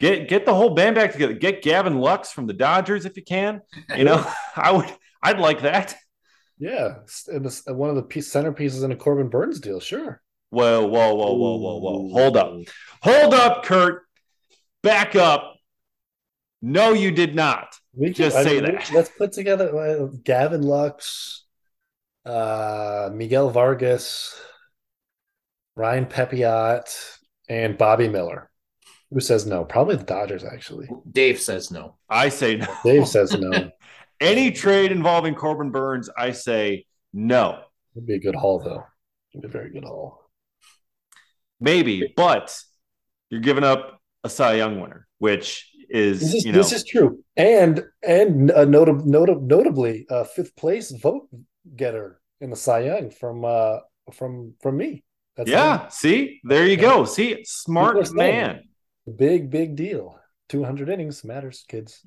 Get 0.00 0.28
get 0.28 0.44
the 0.44 0.54
whole 0.54 0.70
band 0.70 0.96
back 0.96 1.12
together. 1.12 1.34
Get 1.34 1.62
Gavin 1.62 1.98
Lux 1.98 2.32
from 2.32 2.46
the 2.46 2.52
Dodgers 2.52 3.04
if 3.04 3.16
you 3.16 3.22
can. 3.22 3.62
You 3.96 4.04
know, 4.04 4.26
I 4.56 4.72
would. 4.72 4.92
I'd 5.22 5.38
like 5.38 5.62
that. 5.62 5.96
Yeah, 6.58 6.98
and 7.28 7.50
one 7.66 7.90
of 7.90 7.96
the 7.96 8.02
piece, 8.02 8.32
centerpieces 8.32 8.84
in 8.84 8.92
a 8.92 8.96
Corbin 8.96 9.28
Burnes 9.28 9.60
deal. 9.60 9.80
Sure. 9.80 10.20
Whoa, 10.50 10.86
whoa, 10.86 11.14
whoa, 11.14 11.34
whoa, 11.34 11.56
whoa, 11.56 11.78
whoa! 11.78 12.08
Hold 12.12 12.36
up, 12.36 12.54
hold 13.02 13.34
up, 13.34 13.64
Curt. 13.64 14.02
Back 14.82 15.16
up. 15.16 15.56
No, 16.62 16.92
you 16.92 17.10
did 17.10 17.34
not. 17.34 17.74
We 17.94 18.06
can, 18.06 18.14
just 18.14 18.36
I 18.36 18.44
say 18.44 18.60
mean, 18.60 18.76
that. 18.76 18.90
Let's 18.92 19.10
put 19.10 19.32
together 19.32 19.76
uh, 19.76 20.06
Gavin 20.22 20.62
Lux, 20.62 21.44
uh, 22.24 23.10
Miguel 23.12 23.50
Vargas, 23.50 24.40
Ryan 25.76 26.06
Pepiot, 26.06 27.18
and 27.48 27.76
Bobby 27.76 28.08
Miller. 28.08 28.50
Who 29.14 29.20
says 29.20 29.46
no? 29.46 29.64
Probably 29.64 29.94
the 29.94 30.02
Dodgers, 30.02 30.42
actually. 30.42 30.88
Dave 31.12 31.40
says 31.40 31.70
no. 31.70 31.94
I 32.10 32.28
say 32.30 32.56
no. 32.56 32.66
Dave 32.84 33.06
says 33.06 33.32
no. 33.32 33.70
Any 34.20 34.50
trade 34.50 34.90
involving 34.90 35.36
Corbin 35.36 35.70
Burnes, 35.70 36.10
I 36.18 36.32
say 36.32 36.86
no. 37.12 37.60
It'd 37.94 38.08
be 38.08 38.14
a 38.14 38.18
good 38.18 38.34
haul, 38.34 38.58
though. 38.58 38.84
It'd 39.32 39.42
be 39.42 39.46
a 39.46 39.50
very 39.50 39.70
good 39.70 39.84
haul. 39.84 40.20
Maybe, 41.60 42.12
but 42.16 42.60
you're 43.30 43.40
giving 43.40 43.62
up 43.62 44.00
a 44.24 44.28
Cy 44.28 44.54
Young 44.54 44.80
winner, 44.80 45.06
which 45.18 45.70
is, 45.88 46.18
This 46.18 46.34
is 46.34 46.44
you 46.44 46.50
know 46.50 46.58
this 46.58 46.72
is 46.72 46.84
true, 46.84 47.22
and 47.36 47.84
and 48.02 48.50
a 48.50 48.66
notab- 48.66 49.06
notab- 49.06 49.42
notably, 49.42 50.06
uh, 50.10 50.24
fifth 50.24 50.56
place 50.56 50.90
vote 50.90 51.28
getter 51.76 52.20
in 52.40 52.50
the 52.50 52.56
Cy 52.56 52.80
Young 52.80 53.10
from 53.10 53.44
uh 53.44 53.78
from 54.12 54.54
from 54.60 54.76
me. 54.76 55.04
That's 55.36 55.48
yeah. 55.48 55.86
See, 55.88 56.40
there 56.42 56.66
you 56.66 56.76
go. 56.76 57.04
See, 57.04 57.44
smart 57.44 58.04
saying 58.08 58.16
man. 58.16 58.62
Big 59.12 59.50
big 59.50 59.76
deal. 59.76 60.18
Two 60.48 60.64
hundred 60.64 60.88
innings 60.88 61.24
matters, 61.24 61.64
kids. 61.68 62.00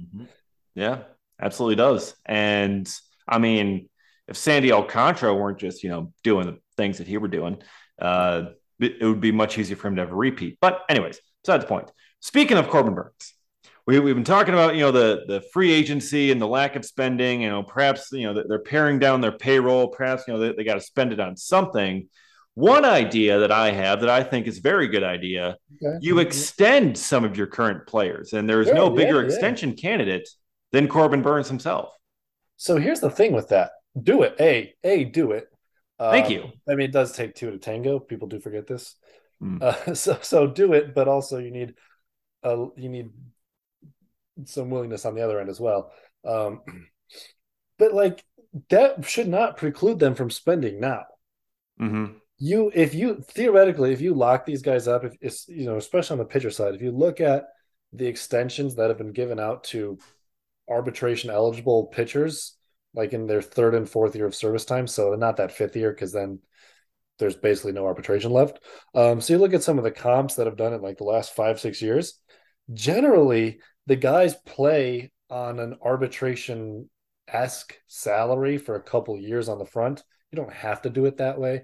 Yeah, 0.75 0.99
absolutely 1.41 1.75
does. 1.75 2.15
And 2.25 2.89
I 3.27 3.39
mean, 3.39 3.89
if 4.27 4.37
Sandy 4.37 4.71
Alcantara 4.71 5.33
weren't 5.33 5.59
just 5.59 5.83
you 5.83 5.89
know 5.89 6.13
doing 6.23 6.47
the 6.47 6.57
things 6.75 6.97
that 6.99 7.07
he 7.07 7.17
were 7.17 7.27
doing, 7.27 7.61
uh, 7.99 8.45
it, 8.79 9.03
would 9.03 9.21
be 9.21 9.31
much 9.31 9.57
easier 9.57 9.75
for 9.75 9.87
him 9.87 9.95
to 9.95 10.01
have 10.01 10.11
a 10.11 10.15
repeat. 10.15 10.57
But 10.61 10.81
anyways, 10.89 11.19
besides 11.43 11.63
the 11.63 11.67
point. 11.67 11.91
Speaking 12.19 12.57
of 12.57 12.67
Corbin 12.67 12.95
Burnes, 12.95 13.33
we, 13.85 13.99
we've 13.99 14.15
been 14.15 14.23
talking 14.23 14.53
about 14.53 14.75
you 14.75 14.81
know 14.81 14.91
the 14.91 15.23
the 15.27 15.41
free 15.53 15.71
agency 15.71 16.31
and 16.31 16.41
the 16.41 16.47
lack 16.47 16.75
of 16.75 16.83
spending. 16.83 17.41
You 17.41 17.49
know, 17.49 17.63
perhaps 17.63 18.11
you 18.11 18.23
know 18.23 18.43
they're 18.47 18.59
paring 18.59 18.99
down 18.99 19.21
their 19.21 19.31
payroll. 19.31 19.87
Perhaps 19.87 20.23
you 20.27 20.33
know 20.33 20.39
they, 20.39 20.53
they 20.53 20.63
got 20.63 20.75
to 20.75 20.81
spend 20.81 21.13
it 21.13 21.19
on 21.19 21.37
something. 21.37 22.09
One 22.57 22.85
idea 22.85 23.39
that 23.39 23.51
I 23.51 23.71
have 23.71 24.01
that 24.01 24.09
I 24.09 24.23
think 24.23 24.47
is 24.47 24.57
a 24.57 24.61
very 24.61 24.87
good 24.87 25.03
idea: 25.03 25.57
Okay. 25.81 25.99
you 25.99 26.19
extend 26.19 26.97
some 26.97 27.23
of 27.23 27.37
your 27.37 27.47
current 27.47 27.87
players, 27.87 28.33
and 28.33 28.49
there 28.49 28.61
is 28.61 28.67
Sure, 28.67 28.73
no 28.73 28.89
bigger 28.89 29.21
yeah. 29.21 29.25
extension 29.25 29.73
candidate 29.75 30.27
than 30.71 30.87
Corbin 30.87 31.21
Burnes 31.21 31.47
himself. 31.49 31.93
So 32.55 32.77
here's 32.77 32.99
the 32.99 33.09
thing 33.09 33.33
with 33.33 33.49
that: 33.49 33.71
do 34.01 34.23
it. 34.23 34.35
A 34.39 34.73
a 34.83 35.05
do 35.05 35.31
it. 35.31 35.49
Thank 36.09 36.29
Um, 36.29 36.29
you. 36.29 36.51
I 36.69 36.75
mean, 36.75 36.89
it 36.89 36.93
does 36.93 37.13
take 37.13 37.35
two 37.35 37.51
to 37.51 37.57
tango. 37.57 37.99
People 37.99 38.27
do 38.27 38.39
forget 38.39 38.67
this. 38.67 38.95
Mm. 39.41 39.61
Uh, 39.61 39.93
so 39.95 40.19
so 40.21 40.47
do 40.47 40.73
it, 40.73 40.93
but 40.95 41.07
also 41.07 41.37
you 41.39 41.51
need 41.51 41.75
uh 42.43 42.67
you 42.77 42.89
need 42.89 43.11
some 44.45 44.69
willingness 44.69 45.05
on 45.05 45.15
the 45.15 45.21
other 45.21 45.39
end 45.39 45.49
as 45.49 45.59
well. 45.59 45.91
Um, 46.25 46.61
but 47.79 47.93
like 47.93 48.23
that 48.69 49.05
should 49.05 49.27
not 49.27 49.57
preclude 49.57 49.99
them 49.99 50.15
from 50.15 50.29
spending 50.31 50.79
now. 50.79 51.05
hmm 51.79 52.19
You 52.39 52.71
if 52.73 52.93
you 52.93 53.23
theoretically 53.31 53.93
if 53.93 54.01
you 54.01 54.13
lock 54.13 54.45
these 54.45 54.61
guys 54.61 54.87
up, 54.87 55.03
if 55.03 55.15
it's 55.21 55.47
you 55.47 55.65
know 55.65 55.77
especially 55.77 56.15
on 56.15 56.19
the 56.19 56.25
pitcher 56.25 56.51
side, 56.51 56.75
if 56.75 56.81
you 56.81 56.91
look 56.91 57.19
at 57.19 57.47
the 57.93 58.05
extensions 58.05 58.75
that 58.75 58.89
have 58.89 58.97
been 58.97 59.13
given 59.13 59.39
out 59.39 59.63
to 59.65 59.97
arbitration 60.69 61.29
eligible 61.29 61.87
pitchers, 61.87 62.57
like 62.93 63.13
in 63.13 63.25
their 63.25 63.41
third 63.41 63.73
and 63.73 63.89
fourth 63.89 64.15
year 64.15 64.25
of 64.25 64.35
service 64.35 64.65
time, 64.65 64.87
so 64.87 65.15
not 65.15 65.37
that 65.37 65.51
fifth 65.51 65.75
year 65.75 65.91
because 65.91 66.11
then 66.11 66.39
there's 67.19 67.35
basically 67.35 67.71
no 67.71 67.85
arbitration 67.85 68.31
left. 68.31 68.59
Um, 68.93 69.21
so 69.21 69.33
you 69.33 69.39
look 69.39 69.53
at 69.53 69.63
some 69.63 69.77
of 69.77 69.83
the 69.83 69.91
comps 69.91 70.35
that 70.35 70.45
have 70.45 70.57
done 70.57 70.73
it 70.73 70.81
like 70.81 70.97
the 70.97 71.03
last 71.03 71.35
five 71.35 71.59
six 71.59 71.81
years. 71.81 72.19
Generally, 72.73 73.61
the 73.87 73.95
guys 73.95 74.35
play 74.45 75.11
on 75.29 75.59
an 75.59 75.77
arbitration 75.81 76.89
esque 77.27 77.75
salary 77.87 78.57
for 78.57 78.75
a 78.75 78.83
couple 78.83 79.17
years 79.17 79.49
on 79.49 79.59
the 79.59 79.65
front. 79.65 80.03
You 80.31 80.37
don't 80.37 80.53
have 80.53 80.81
to 80.83 80.89
do 80.89 81.05
it 81.05 81.17
that 81.17 81.39
way, 81.39 81.63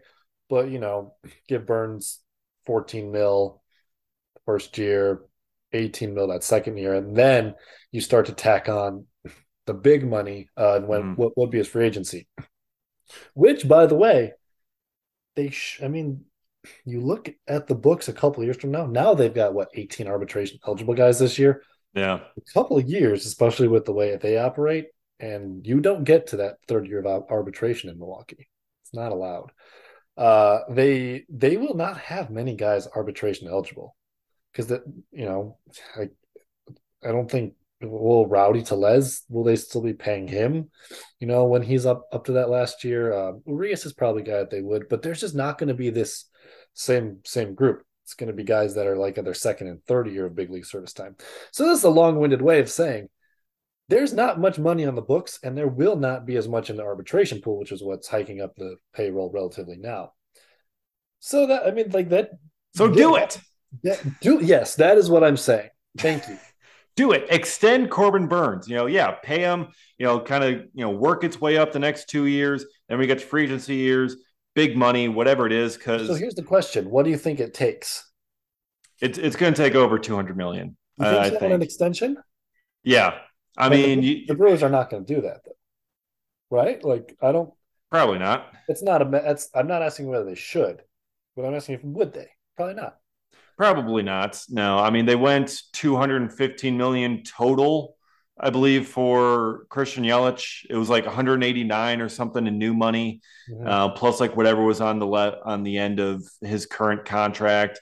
but 0.53 0.69
you 0.69 0.77
know, 0.77 1.15
give 1.47 1.65
Burnes 1.65 2.19
14 2.67 3.11
mil 3.11 3.63
first 4.45 4.77
year, 4.77 5.23
18 5.71 6.13
mil 6.13 6.27
that 6.27 6.43
second 6.43 6.77
year, 6.77 6.93
and 6.93 7.15
then 7.15 7.55
you 7.91 8.01
start 8.01 8.27
to 8.27 8.33
tack 8.33 8.69
on 8.69 9.07
the 9.65 9.73
big 9.73 10.07
money 10.07 10.49
uh, 10.55 10.79
when 10.81 11.01
Mhm. 11.01 11.17
what 11.17 11.35
would 11.37 11.49
be 11.49 11.57
his 11.57 11.67
free 11.67 11.87
agency. 11.87 12.27
Which, 13.33 13.67
by 13.67 13.87
the 13.87 13.95
way, 13.95 14.33
they 15.35 15.49
sh- 15.49 15.81
I 15.81 15.87
mean, 15.87 16.25
you 16.85 17.01
look 17.01 17.29
at 17.47 17.65
the 17.65 17.73
books 17.75 18.07
a 18.07 18.13
couple 18.13 18.41
of 18.41 18.45
years 18.45 18.57
from 18.57 18.69
now. 18.69 18.85
Now 18.85 19.15
they've 19.15 19.33
got 19.33 19.55
what 19.55 19.69
18 19.73 20.07
arbitration 20.07 20.59
eligible 20.67 20.93
guys 20.93 21.17
this 21.17 21.39
year. 21.39 21.63
Yeah. 21.95 22.19
A 22.37 22.53
couple 22.53 22.77
of 22.77 22.87
years, 22.87 23.25
especially 23.25 23.67
with 23.67 23.85
the 23.85 23.93
way 23.93 24.11
that 24.11 24.21
they 24.21 24.37
operate, 24.37 24.89
and 25.19 25.65
you 25.65 25.79
don't 25.79 26.03
get 26.03 26.27
to 26.27 26.37
that 26.37 26.57
third 26.67 26.85
year 26.87 26.99
of 26.99 27.23
arbitration 27.31 27.89
in 27.89 27.97
Milwaukee. 27.97 28.47
It's 28.83 28.93
not 28.93 29.11
allowed. 29.11 29.51
Uh, 30.15 30.59
they 30.69 31.25
they 31.29 31.57
will 31.57 31.75
not 31.75 31.97
have 31.97 32.29
many 32.29 32.55
guys 32.55 32.87
arbitration 32.95 33.47
eligible 33.47 33.95
because 34.51 34.67
that 34.67 34.83
you 35.11 35.25
know, 35.25 35.57
I 35.95 36.09
I 37.03 37.11
don't 37.11 37.29
think 37.29 37.53
will 37.81 38.27
Rowdy 38.27 38.61
Tellez 38.61 39.23
will 39.27 39.43
they 39.43 39.55
still 39.55 39.81
be 39.81 39.93
paying 39.93 40.27
him? 40.27 40.69
You 41.19 41.27
know, 41.27 41.45
when 41.45 41.63
he's 41.63 41.85
up 41.85 42.03
up 42.11 42.25
to 42.25 42.33
that 42.33 42.49
last 42.49 42.83
year, 42.83 43.11
uh, 43.11 43.33
Urias 43.45 43.85
is 43.85 43.93
probably 43.93 44.21
a 44.21 44.25
guy 44.25 44.37
that 44.37 44.51
they 44.51 44.61
would, 44.61 44.87
but 44.89 45.01
there's 45.01 45.21
just 45.21 45.35
not 45.35 45.57
going 45.57 45.69
to 45.69 45.73
be 45.73 45.89
this 45.89 46.25
same 46.73 47.19
same 47.25 47.55
group. 47.55 47.83
It's 48.03 48.13
going 48.13 48.27
to 48.27 48.35
be 48.35 48.43
guys 48.43 48.75
that 48.75 48.87
are 48.87 48.97
like 48.97 49.17
at 49.17 49.25
their 49.25 49.33
second 49.33 49.67
and 49.67 49.83
third 49.85 50.09
year 50.09 50.25
of 50.25 50.35
big 50.35 50.49
league 50.49 50.65
service 50.65 50.93
time. 50.93 51.15
So 51.51 51.65
this 51.65 51.79
is 51.79 51.85
a 51.85 51.89
long-winded 51.89 52.41
way 52.41 52.59
of 52.59 52.69
saying 52.69 53.07
there's 53.89 54.13
not 54.13 54.39
much 54.39 54.57
money 54.59 54.85
on 54.85 54.95
the 54.95 55.01
books, 55.01 55.39
and 55.43 55.57
there 55.57 55.67
will 55.67 55.95
not 55.95 56.25
be 56.25 56.35
as 56.37 56.47
much 56.47 56.69
in 56.69 56.77
the 56.77 56.83
arbitration 56.83 57.41
pool, 57.41 57.59
which 57.59 57.71
is 57.71 57.83
what's 57.83 58.07
hiking 58.07 58.41
up 58.41 58.55
the 58.55 58.77
payroll 58.93 59.29
relatively 59.31 59.77
now. 59.77 60.13
So 61.19 61.47
that 61.47 61.65
I 61.67 61.71
mean, 61.71 61.89
like 61.91 62.09
that. 62.09 62.31
So 62.75 62.87
do 62.87 63.15
it. 63.15 63.39
that- 63.83 64.01
do 64.21 64.39
yes, 64.41 64.75
that 64.75 64.97
is 64.97 65.09
what 65.09 65.23
I'm 65.23 65.37
saying. 65.37 65.69
Thank 65.97 66.27
you. 66.27 66.37
do 66.95 67.11
it. 67.11 67.25
Extend 67.29 67.89
Corbin 67.89 68.27
Burnes. 68.27 68.67
You 68.67 68.75
know, 68.75 68.85
yeah, 68.85 69.11
pay 69.23 69.39
him. 69.39 69.67
You 69.97 70.05
know, 70.05 70.19
kind 70.19 70.43
of 70.43 70.51
you 70.73 70.85
know 70.85 70.91
work 70.91 71.23
its 71.23 71.39
way 71.39 71.57
up 71.57 71.71
the 71.71 71.79
next 71.79 72.09
two 72.09 72.25
years. 72.25 72.65
Then 72.89 72.99
we 72.99 73.07
get 73.07 73.19
to 73.19 73.25
free 73.25 73.43
agency 73.45 73.75
years, 73.75 74.15
big 74.53 74.75
money, 74.77 75.07
whatever 75.07 75.45
it 75.47 75.53
is, 75.53 75.75
because 75.77 76.07
So 76.07 76.13
here's 76.13 76.35
the 76.35 76.43
question: 76.43 76.89
What 76.89 77.03
do 77.05 77.11
you 77.11 77.17
think 77.17 77.39
it 77.39 77.53
takes? 77.53 78.09
it's 79.01 79.17
it's 79.17 79.35
going 79.35 79.53
to 79.53 79.61
take 79.61 79.75
over 79.75 79.97
two 79.99 80.15
hundred 80.15 80.37
million. 80.37 80.77
You 80.97 81.05
Uh, 81.05 81.09
think 81.11 81.21
I 81.25 81.29
so 81.29 81.35
on 81.35 81.39
think. 81.41 81.53
an 81.53 81.61
extension? 81.61 82.17
Yeah, 82.83 83.17
I 83.57 83.69
But 83.69 83.75
mean, 83.75 84.01
the, 84.01 84.07
you, 84.07 84.25
the 84.27 84.35
Brewers 84.35 84.63
are 84.63 84.69
not 84.69 84.89
going 84.89 85.05
to 85.05 85.15
do 85.15 85.21
that, 85.21 85.43
though, 85.45 85.57
right? 86.51 86.83
Like, 86.83 87.17
I 87.21 87.31
don't. 87.31 87.53
probably 87.89 88.19
not. 88.19 88.51
It's 88.67 88.81
not 88.83 89.01
a. 89.01 89.05
That's. 89.05 89.49
I'm 89.53 89.67
not 89.67 89.81
asking 89.81 90.07
whether 90.07 90.25
they 90.25 90.35
should, 90.35 90.83
but 91.35 91.45
I'm 91.45 91.55
asking 91.55 91.75
if 91.75 91.83
would 91.83 92.13
they? 92.13 92.29
Probably 92.55 92.75
not. 92.75 92.99
Probably 93.57 94.01
not. 94.03 94.43
No, 94.49 94.79
I 94.79 94.89
mean 94.89 95.05
they 95.05 95.15
went 95.15 95.61
215 95.73 96.75
million 96.77 97.23
total, 97.23 97.95
I 98.39 98.49
believe, 98.49 98.87
for 98.87 99.65
Christian 99.69 100.03
Yelich. 100.03 100.65
It 100.69 100.75
was 100.75 100.89
like 100.89 101.05
189 101.05 102.01
or 102.01 102.09
something 102.09 102.47
in 102.47 102.57
new 102.57 102.73
money, 102.73 103.21
Mhm. 103.47 103.67
uh, 103.67 103.89
plus 103.89 104.19
like 104.19 104.35
whatever 104.35 104.63
was 104.63 104.81
on 104.81 104.97
the 104.99 105.05
le- 105.05 105.39
on 105.45 105.63
the 105.63 105.77
end 105.77 105.99
of 105.99 106.23
his 106.41 106.65
current 106.65 107.05
contract. 107.05 107.79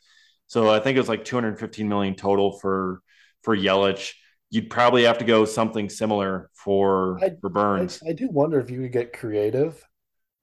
So 0.48 0.70
I 0.70 0.80
think 0.82 0.98
it 0.98 1.00
was 1.00 1.10
like 1.10 1.24
215 1.24 1.88
million 1.88 2.16
total 2.16 2.60
for 2.60 3.02
for 3.44 3.56
Yelich. 3.56 4.14
You'd 4.52 4.70
probably 4.70 5.04
have 5.04 5.18
to 5.18 5.26
go 5.26 5.45
something 5.45 5.89
similar 5.89 6.49
for 6.54 7.18
I- 7.24 7.36
for 7.41 7.49
Burnes. 7.49 8.02
I 8.08 8.14
do 8.14 8.30
wonder 8.30 8.60
if 8.60 8.70
you 8.70 8.82
could 8.82 8.91
get 8.91 9.14
creative, 9.14 9.84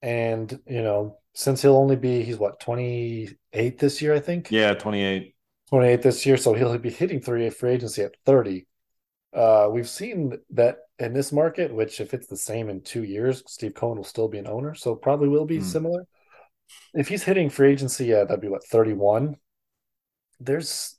and 0.03 0.59
you 0.67 0.83
know, 0.83 1.19
since 1.35 1.63
he'll 1.63 1.77
only 1.77 1.97
be 1.97 2.23
he's 2.23 2.39
what 2.39 2.59
28 2.59 3.79
this 3.79 4.03
year, 4.03 4.15
I 4.15 4.21
think. 4.21 4.51
yeah, 4.51 4.75
28. 4.75 5.35
28 5.69 6.03
this 6.03 6.25
year, 6.25 6.37
so 6.39 6.55
he'll 6.55 6.77
be 6.79 6.91
hitting 6.91 7.21
three 7.21 7.49
free 7.51 7.73
agency 7.73 8.03
at 8.03 8.17
30. 8.25 8.67
Uh, 9.35 9.69
we've 9.71 9.89
seen 9.89 10.39
that 10.51 10.79
in 10.99 11.13
this 11.13 11.31
market, 11.31 11.73
which 11.73 12.01
if 12.01 12.15
it's 12.15 12.27
the 12.27 12.37
same 12.37 12.71
in 12.71 12.81
two 12.81 13.05
years, 13.05 13.43
Steve 13.47 13.75
Cohen 13.75 13.99
will 13.99 14.05
still 14.05 14.29
be 14.29 14.39
an 14.39 14.47
owner, 14.47 14.75
so 14.75 14.95
probably 14.97 15.29
will 15.29 15.45
be 15.45 15.59
Hmm. 15.59 15.65
similar. 15.65 16.05
If 16.95 17.09
he's 17.09 17.23
hitting 17.25 17.51
free 17.51 17.73
agency, 17.73 18.07
yeah, 18.07 18.25
that'd 18.25 18.41
be 18.41 18.49
what 18.49 18.65
31. 18.65 19.37
There's 20.41 20.99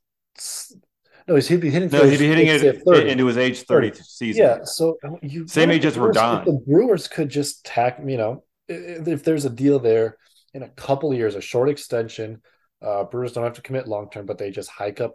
no, 1.30 1.36
he's 1.36 1.48
he'd 1.48 1.60
be 1.60 1.70
hitting. 1.70 1.90
No, 1.90 2.04
he'd 2.10 2.18
be 2.18 2.28
hitting 2.28 2.48
it 2.48 2.84
30. 2.84 3.10
into 3.12 3.28
his 3.28 3.38
age 3.38 3.62
30 3.62 3.94
season. 3.94 4.44
Yeah, 4.44 4.64
so 4.64 4.98
you 5.22 5.48
Same 5.48 5.70
age 5.70 5.86
as 5.86 5.96
Rodon. 5.96 6.44
The 6.44 6.60
Brewers 6.66 7.08
could 7.08 7.30
just 7.30 7.64
tack, 7.64 8.00
you 8.04 8.18
know, 8.18 8.44
if 8.68 9.24
there's 9.24 9.46
a 9.46 9.50
deal 9.50 9.78
there 9.78 10.18
in 10.56 10.64
a 10.64 10.70
couple 10.70 11.14
years, 11.14 11.36
a 11.36 11.42
short 11.42 11.70
extension. 11.70 12.42
Uh, 12.82 13.04
Brewers 13.04 13.34
don't 13.34 13.44
have 13.44 13.54
to 13.54 13.62
commit 13.62 13.88
long 13.88 14.10
term, 14.10 14.26
but 14.26 14.40
they 14.40 14.50
just 14.50 14.72
hike 14.72 15.00
up 15.02 15.14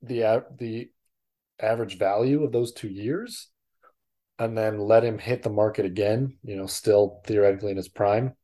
the 0.00 0.44
the 0.56 0.90
average 1.58 1.98
value 1.98 2.44
of 2.44 2.52
those 2.52 2.72
two 2.72 2.88
years, 2.88 3.48
and 4.38 4.56
then 4.56 4.78
let 4.78 5.04
him 5.04 5.18
hit 5.18 5.42
the 5.42 5.50
market 5.50 5.86
again. 5.86 6.36
You 6.44 6.54
know, 6.54 6.66
still 6.66 7.20
theoretically 7.26 7.72
in 7.72 7.76
his 7.76 7.88
prime. 7.88 8.34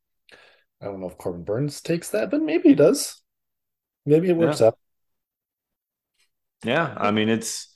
I 0.82 0.86
don't 0.86 1.00
know 1.00 1.08
if 1.08 1.18
Corbin 1.18 1.44
Burnes 1.44 1.80
takes 1.80 2.10
that, 2.10 2.30
but 2.30 2.42
maybe 2.42 2.70
he 2.70 2.74
does. 2.74 3.22
Maybe 4.04 4.30
it 4.30 4.36
works 4.36 4.60
out. 4.60 4.78
Yeah, 6.64 6.94
I 6.96 7.10
mean 7.10 7.28
it's 7.28 7.68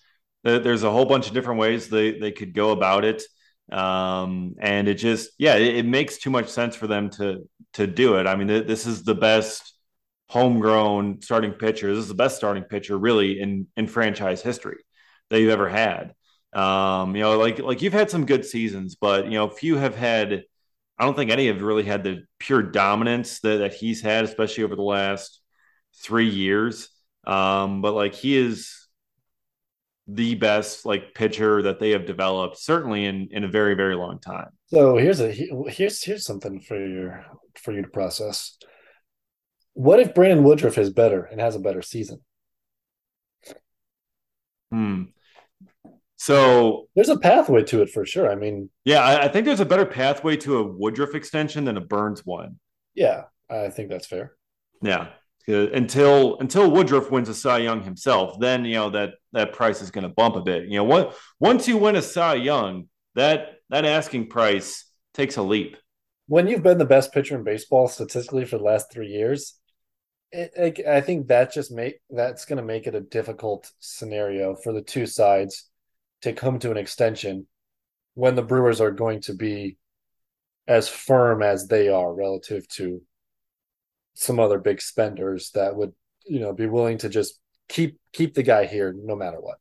there's 0.45 0.83
a 0.83 0.91
whole 0.91 1.05
bunch 1.05 1.29
of 1.29 1.35
different 1.35 1.61
ways 1.61 1.89
they 1.89 2.19
they 2.19 2.33
could 2.33 2.53
go 2.55 2.73
about 2.73 3.05
it, 3.05 3.23
um, 3.71 4.55
and 4.61 4.89
it 4.89 4.95
just 4.95 5.31
yeah 5.39 5.55
it, 5.57 5.77
it 5.77 5.87
makes 5.87 6.19
too 6.19 6.31
much 6.31 6.49
sense 6.49 6.75
for 6.77 6.87
them 6.87 7.11
to 7.11 7.49
to 7.75 7.87
do 7.87 8.17
it. 8.17 8.27
I 8.27 8.35
mean 8.37 8.49
th- 8.49 8.67
this 8.67 8.87
is 8.87 9.05
the 9.05 9.15
best 9.15 9.73
homegrown 10.29 11.23
starting 11.23 11.53
pitcher. 11.53 11.91
This 11.95 12.03
is 12.03 12.09
the 12.09 12.15
best 12.15 12.37
starting 12.37 12.65
pitcher 12.65 12.99
really 12.99 13.41
in 13.41 13.67
in 13.77 13.87
franchise 13.87 14.43
history 14.43 14.79
that 15.31 15.41
you've 15.41 15.51
ever 15.51 15.69
had. 15.69 16.15
Um, 16.53 17.15
you 17.17 17.23
know, 17.23 17.39
like 17.39 17.61
like 17.61 17.83
you've 17.83 17.93
had 17.93 18.11
some 18.11 18.27
good 18.27 18.45
seasons, 18.45 18.97
but 18.97 19.27
you 19.27 19.33
know 19.33 19.49
few 19.49 19.77
have 19.77 19.95
had. 19.97 20.45
I 20.99 21.05
don't 21.05 21.17
think 21.17 21.31
any 21.31 21.49
have 21.49 21.63
really 21.63 21.83
had 21.85 22.05
the 22.05 22.25
pure 22.39 22.63
dominance 22.63 23.41
that, 23.41 23.59
that 23.59 23.75
he's 23.75 24.03
had, 24.03 24.25
especially 24.25 24.65
over 24.65 24.77
the 24.77 24.83
last 24.83 25.41
three 26.03 26.29
years. 26.29 26.89
Um, 27.25 27.83
but 27.83 27.93
like 27.93 28.15
he 28.15 28.37
is 28.37 28.89
the 30.09 30.35
best 30.35 30.85
like 30.85 31.15
pitcher 31.15 31.63
that 31.63 31.79
they 31.79 31.91
have 31.91 32.07
developed, 32.07 32.59
certainly 32.59 33.05
in 33.05 33.29
in 33.31 33.45
a 33.45 33.49
very 33.49 33.75
very 33.75 33.95
long 33.95 34.19
time. 34.19 34.51
So 34.67 34.97
here's 34.97 35.21
a 35.21 35.31
here's 35.31 36.03
here's 36.03 36.25
something 36.25 36.61
for 36.61 36.77
your 36.77 37.25
for 37.57 37.73
you 37.73 37.83
to 37.83 37.89
process. 37.89 38.57
What 39.75 40.01
if 40.01 40.15
Brandon 40.15 40.45
Woodruff 40.45 40.77
is 40.77 40.91
better 40.91 41.25
and 41.25 41.41
has 41.41 41.55
a 41.55 41.61
better 41.61 41.83
season? 41.83 42.21
Hmm. 44.71 45.05
So 46.17 46.89
there's 46.95 47.09
a 47.09 47.19
pathway 47.19 47.65
to 47.65 47.83
it 47.83 47.91
for 47.91 48.07
sure. 48.07 48.31
I 48.31 48.37
mean, 48.37 48.71
yeah, 48.85 49.03
I, 49.03 49.25
I, 49.25 49.29
think 49.29 49.45
there's 49.45 49.59
a 49.59 49.67
better 49.67 49.85
pathway 49.85 50.37
to 50.37 50.59
a 50.59 50.63
Woodruff 50.63 51.17
extension 51.17 51.65
than 51.65 51.77
a 51.77 51.81
Burnes 51.81 52.25
one. 52.25 52.61
Yeah, 52.95 53.25
I 53.51 53.71
think 53.71 53.89
that's 53.89 54.07
fair. 54.07 54.37
Yeah, 54.81 55.09
Uh, 55.49 55.71
until 55.73 56.39
until 56.39 56.71
Woodruff 56.71 57.11
wins 57.11 57.29
a 57.29 57.35
Cy 57.35 57.59
Young 57.59 57.83
himself, 57.83 58.39
then 58.39 58.65
you 58.65 58.75
know 58.75 58.91
that 58.91 59.15
that 59.33 59.53
price 59.53 59.83
is 59.83 59.91
going 59.91 60.05
to 60.05 60.09
bump 60.09 60.37
a 60.37 60.41
bit. 60.41 60.69
You 60.69 60.77
know, 60.77 60.85
what 60.85 61.17
once 61.41 61.67
you 61.67 61.77
win 61.77 61.97
a 61.97 62.03
Cy 62.03 62.35
Young, 62.35 62.89
that 63.17 63.55
that 63.71 63.85
asking 63.85 64.29
price 64.29 64.85
takes 65.15 65.37
a 65.37 65.43
leap. 65.43 65.77
When 66.27 66.47
you've 66.47 66.63
been 66.63 66.79
the 66.79 66.85
best 66.85 67.13
pitcher 67.13 67.37
in 67.37 67.43
baseball 67.43 67.89
statistically 67.89 68.45
for 68.45 68.59
the 68.59 68.65
last 68.65 68.93
three 68.93 69.09
years, 69.09 69.59
it, 70.31 70.53
it, 70.57 70.87
I 70.87 71.01
think 71.01 71.27
that 71.27 71.53
just 71.53 71.73
make 71.73 71.97
that's 72.09 72.45
going 72.45 72.59
to 72.59 72.63
make 72.63 72.87
it 72.87 72.95
a 72.95 73.01
difficult 73.01 73.71
scenario 73.81 74.55
for 74.55 74.73
the 74.73 74.83
two 74.83 75.07
sides 75.07 75.69
to 76.23 76.33
come 76.33 76.59
to 76.61 76.71
an 76.71 76.77
extension 76.77 77.47
when 78.15 78.35
the 78.35 78.43
Brewers 78.43 78.81
are 78.81 78.91
going 78.91 79.21
to 79.23 79.35
be 79.35 79.77
as 80.69 80.89
firm 80.89 81.43
as 81.43 81.67
they 81.67 81.89
are 81.89 82.15
relative 82.15 82.69
to 82.69 83.03
some 84.15 84.39
other 84.39 84.59
big 84.59 84.81
spenders 84.81 85.51
that 85.55 85.75
would 85.77 85.93
you 86.25 86.41
know 86.41 86.53
be 86.53 86.67
willing 86.67 86.99
to 86.99 87.09
just 87.09 87.41
keep 87.69 87.99
keep 88.13 88.35
the 88.35 88.43
guy 88.43 88.67
here 88.67 88.95
no 88.97 89.17
matter 89.17 89.41
what. 89.41 89.59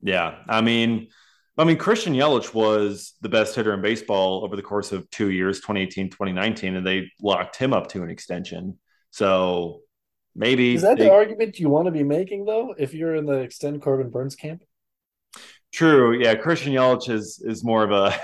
Yeah, 0.00 0.36
I 0.48 0.60
mean, 0.60 1.08
I 1.56 1.64
mean 1.64 1.78
Christian 1.78 2.14
Yelich 2.14 2.54
was 2.54 3.14
the 3.20 3.28
best 3.28 3.54
hitter 3.54 3.74
in 3.74 3.82
baseball 3.82 4.44
over 4.44 4.56
the 4.56 4.62
course 4.62 4.92
of 4.92 5.08
two 5.10 5.30
years, 5.30 5.58
2018, 5.58 6.10
2019, 6.10 6.76
and 6.76 6.86
they 6.86 7.10
locked 7.20 7.56
him 7.56 7.72
up 7.72 7.88
to 7.88 8.02
an 8.02 8.10
extension. 8.10 8.78
So 9.10 9.80
maybe 10.34 10.74
is 10.74 10.82
that 10.82 10.98
they, 10.98 11.04
the 11.04 11.12
argument 11.12 11.58
you 11.58 11.68
want 11.68 11.86
to 11.86 11.92
be 11.92 12.04
making 12.04 12.44
though? 12.44 12.74
If 12.76 12.94
you're 12.94 13.14
in 13.14 13.26
the 13.26 13.40
extend 13.40 13.82
Corbin 13.82 14.10
Burnes 14.10 14.36
camp. 14.36 14.62
True. 15.72 16.18
Yeah, 16.18 16.34
Christian 16.36 16.72
Yelich 16.72 17.10
is 17.10 17.42
is 17.44 17.64
more 17.64 17.84
of 17.84 17.90
a 17.90 18.18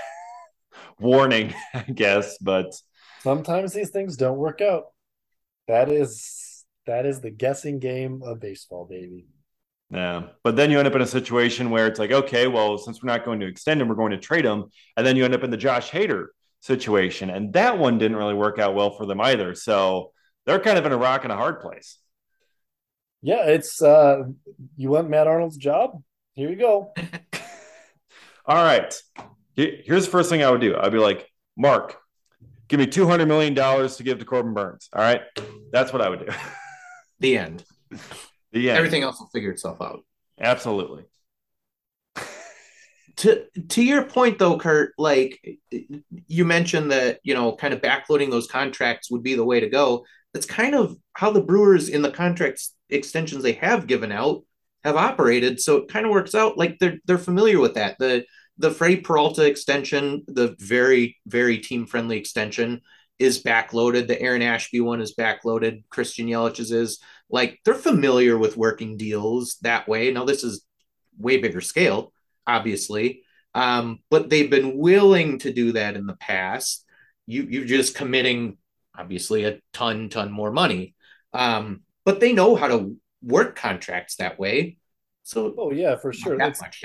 warning, 0.99 1.53
I 1.73 1.81
guess, 1.81 2.37
but 2.37 2.73
sometimes 3.21 3.73
these 3.73 3.89
things 3.89 4.17
don't 4.17 4.37
work 4.37 4.61
out. 4.61 4.85
That 5.67 5.91
is 5.91 6.65
that 6.85 7.05
is 7.05 7.21
the 7.21 7.31
guessing 7.31 7.79
game 7.79 8.21
of 8.23 8.39
baseball, 8.39 8.85
baby. 8.85 9.25
Yeah, 9.89 10.23
but 10.43 10.55
then 10.55 10.71
you 10.71 10.79
end 10.79 10.87
up 10.87 10.95
in 10.95 11.01
a 11.01 11.07
situation 11.07 11.69
where 11.69 11.87
it's 11.87 11.99
like, 11.99 12.11
okay, 12.11 12.47
well, 12.47 12.77
since 12.77 13.01
we're 13.01 13.11
not 13.11 13.25
going 13.25 13.39
to 13.41 13.45
extend 13.45 13.81
him, 13.81 13.87
we're 13.87 13.95
going 13.95 14.11
to 14.11 14.17
trade 14.17 14.43
him, 14.43 14.65
and 14.97 15.05
then 15.05 15.15
you 15.15 15.23
end 15.23 15.35
up 15.35 15.43
in 15.43 15.51
the 15.51 15.57
Josh 15.57 15.91
Hader 15.91 16.27
situation, 16.61 17.29
and 17.29 17.53
that 17.53 17.77
one 17.77 17.97
didn't 17.99 18.17
really 18.17 18.33
work 18.33 18.57
out 18.57 18.73
well 18.73 18.91
for 18.91 19.05
them 19.05 19.21
either. 19.21 19.53
So 19.53 20.11
they're 20.45 20.59
kind 20.59 20.77
of 20.77 20.85
in 20.85 20.91
a 20.91 20.97
rock 20.97 21.23
and 21.23 21.31
a 21.31 21.37
hard 21.37 21.59
place. 21.59 21.99
Yeah, 23.21 23.45
it's 23.45 23.81
uh 23.81 24.23
you 24.75 24.89
want 24.89 25.09
Matt 25.09 25.27
Arnold's 25.27 25.57
job? 25.57 26.01
Here 26.33 26.49
you 26.49 26.57
go. 26.57 26.93
All 28.45 28.63
right. 28.63 28.93
Here's 29.55 30.05
the 30.05 30.11
first 30.11 30.29
thing 30.29 30.43
I 30.43 30.49
would 30.49 30.61
do. 30.61 30.75
I'd 30.75 30.91
be 30.91 30.97
like, 30.97 31.29
Mark, 31.55 31.97
give 32.73 32.79
me 32.79 32.87
two 32.87 33.05
hundred 33.05 33.27
million 33.27 33.53
dollars 33.53 33.97
to 33.97 34.03
give 34.03 34.17
to 34.17 34.25
Corbin 34.25 34.55
Burnes. 34.55 34.89
All 34.93 35.01
right, 35.01 35.21
that's 35.71 35.93
what 35.93 36.01
I 36.01 36.09
would 36.09 36.25
do. 36.25 36.31
The 37.19 37.37
end. 37.37 37.63
The 38.51 38.69
end. 38.69 38.77
Everything 38.77 39.03
else 39.03 39.17
will 39.17 39.27
figure 39.27 39.51
itself 39.51 39.81
out. 39.81 40.03
Absolutely. 40.41 41.05
to 43.17 43.45
to 43.69 43.81
your 43.81 44.03
point 44.03 44.39
though, 44.39 44.57
Curt, 44.57 44.91
like 44.97 45.39
you 46.27 46.43
mentioned 46.43 46.91
that 46.91 47.19
you 47.23 47.33
know, 47.33 47.55
kind 47.55 47.73
of 47.73 47.79
backloading 47.79 48.29
those 48.29 48.47
contracts 48.47 49.09
would 49.09 49.23
be 49.23 49.35
the 49.35 49.45
way 49.45 49.61
to 49.61 49.69
go. 49.69 50.03
That's 50.33 50.47
kind 50.47 50.75
of 50.75 50.97
how 51.13 51.31
the 51.31 51.43
Brewers 51.43 51.87
in 51.87 52.01
the 52.01 52.11
contracts 52.11 52.75
extensions 52.89 53.43
they 53.43 53.53
have 53.53 53.87
given 53.87 54.11
out 54.11 54.43
have 54.83 54.97
operated. 54.97 55.61
So 55.61 55.77
it 55.77 55.87
kind 55.87 56.05
of 56.05 56.11
works 56.11 56.35
out 56.35 56.57
like 56.57 56.77
they're 56.79 56.97
they're 57.05 57.17
familiar 57.17 57.59
with 57.59 57.75
that. 57.75 57.97
The 57.99 58.25
the 58.57 58.71
Freddy 58.71 58.97
Peralta 58.97 59.45
extension, 59.45 60.23
the 60.27 60.55
very, 60.59 61.17
very 61.25 61.57
team 61.57 61.85
friendly 61.85 62.17
extension, 62.17 62.81
is 63.19 63.43
backloaded. 63.43 64.07
The 64.07 64.21
Aaron 64.21 64.41
Ashby 64.41 64.81
one 64.81 65.01
is 65.01 65.15
backloaded. 65.15 65.83
Christian 65.89 66.27
Yelich's 66.27 66.71
is 66.71 66.99
like 67.29 67.59
they're 67.65 67.73
familiar 67.73 68.37
with 68.37 68.57
working 68.57 68.97
deals 68.97 69.57
that 69.61 69.87
way. 69.87 70.11
Now, 70.11 70.25
this 70.25 70.43
is 70.43 70.65
way 71.17 71.37
bigger 71.37 71.61
scale, 71.61 72.11
obviously, 72.45 73.23
um, 73.55 73.99
but 74.09 74.29
they've 74.29 74.49
been 74.49 74.77
willing 74.77 75.39
to 75.39 75.53
do 75.53 75.73
that 75.73 75.95
in 75.95 76.05
the 76.05 76.15
past. 76.15 76.85
You, 77.25 77.43
you're 77.43 77.65
just 77.65 77.95
committing, 77.95 78.57
obviously, 78.97 79.45
a 79.45 79.59
ton, 79.71 80.09
ton 80.09 80.31
more 80.31 80.51
money. 80.51 80.95
Um, 81.33 81.81
but 82.05 82.19
they 82.19 82.33
know 82.33 82.55
how 82.55 82.67
to 82.67 82.97
work 83.21 83.55
contracts 83.55 84.17
that 84.17 84.37
way. 84.37 84.77
So, 85.23 85.55
oh 85.57 85.71
yeah, 85.71 85.95
for 85.95 86.11
sure. 86.11 86.37
That 86.37 86.59
much 86.61 86.81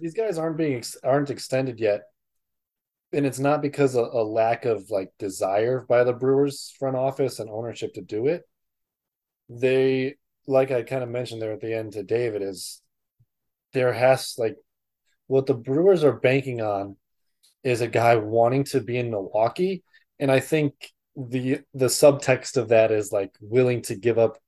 These 0.00 0.14
guys 0.14 0.38
aren't 0.38 0.56
being 0.56 0.76
ex- 0.76 0.96
aren't 1.02 1.30
extended 1.30 1.80
yet, 1.80 2.02
and 3.12 3.26
it's 3.26 3.40
not 3.40 3.62
because 3.62 3.96
of 3.96 4.12
a 4.12 4.22
lack 4.22 4.64
of 4.64 4.90
like 4.90 5.10
desire 5.18 5.84
by 5.88 6.04
the 6.04 6.12
Brewers 6.12 6.72
front 6.78 6.96
office 6.96 7.40
and 7.40 7.50
ownership 7.50 7.94
to 7.94 8.00
do 8.00 8.28
it. 8.28 8.42
They, 9.48 10.14
like 10.46 10.70
I 10.70 10.84
kind 10.84 11.02
of 11.02 11.08
mentioned 11.08 11.42
there 11.42 11.52
at 11.52 11.60
the 11.60 11.76
end 11.76 11.94
to 11.94 12.04
David, 12.04 12.42
is 12.42 12.80
there 13.72 13.92
has 13.92 14.34
like 14.38 14.56
what 15.26 15.46
the 15.46 15.54
Brewers 15.54 16.04
are 16.04 16.12
banking 16.12 16.60
on 16.60 16.96
is 17.64 17.80
a 17.80 17.88
guy 17.88 18.16
wanting 18.16 18.64
to 18.64 18.80
be 18.80 18.98
in 18.98 19.10
Milwaukee, 19.10 19.82
and 20.20 20.30
I 20.30 20.38
think 20.38 20.74
the 21.16 21.58
the 21.74 21.86
subtext 21.86 22.56
of 22.56 22.68
that 22.68 22.92
is 22.92 23.10
like 23.10 23.32
willing 23.40 23.82
to 23.82 23.96
give 23.96 24.16
up 24.16 24.38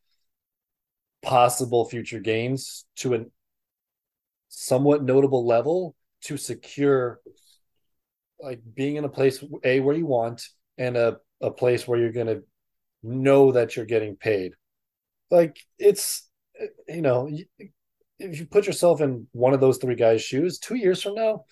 possible 1.23 1.85
future 1.85 2.21
gains 2.21 2.85
to 2.97 3.15
a 3.15 3.25
somewhat 4.49 5.03
notable 5.03 5.47
level 5.47 5.95
to 6.23 6.37
secure 6.37 7.21
like 8.41 8.61
being 8.75 8.97
in 8.97 9.05
a 9.05 9.09
place 9.09 9.43
a 9.65 9.81
where 9.81 9.97
you 9.97 10.07
want 10.07 10.49
and 10.77 10.97
a, 10.97 11.19
a 11.41 11.51
place 11.51 11.87
where 11.87 11.99
you're 11.99 12.13
going 12.13 12.27
to 12.27 12.43
know 13.03 13.53
that 13.53 13.77
you're 13.77 13.87
getting 13.87 14.17
paid. 14.17 14.53
Like 15.31 15.59
it's 15.79 16.29
you 16.89 17.03
know 17.03 17.31
if 18.19 18.39
you 18.39 18.47
put 18.47 18.67
yourself 18.67 19.01
in 19.01 19.27
one 19.33 19.55
of 19.55 19.61
those 19.61 19.79
three 19.79 19.95
guys 19.95 20.23
shoes 20.23 20.59
two 20.59 20.75
years 20.75 21.03
from 21.03 21.15
now 21.15 21.45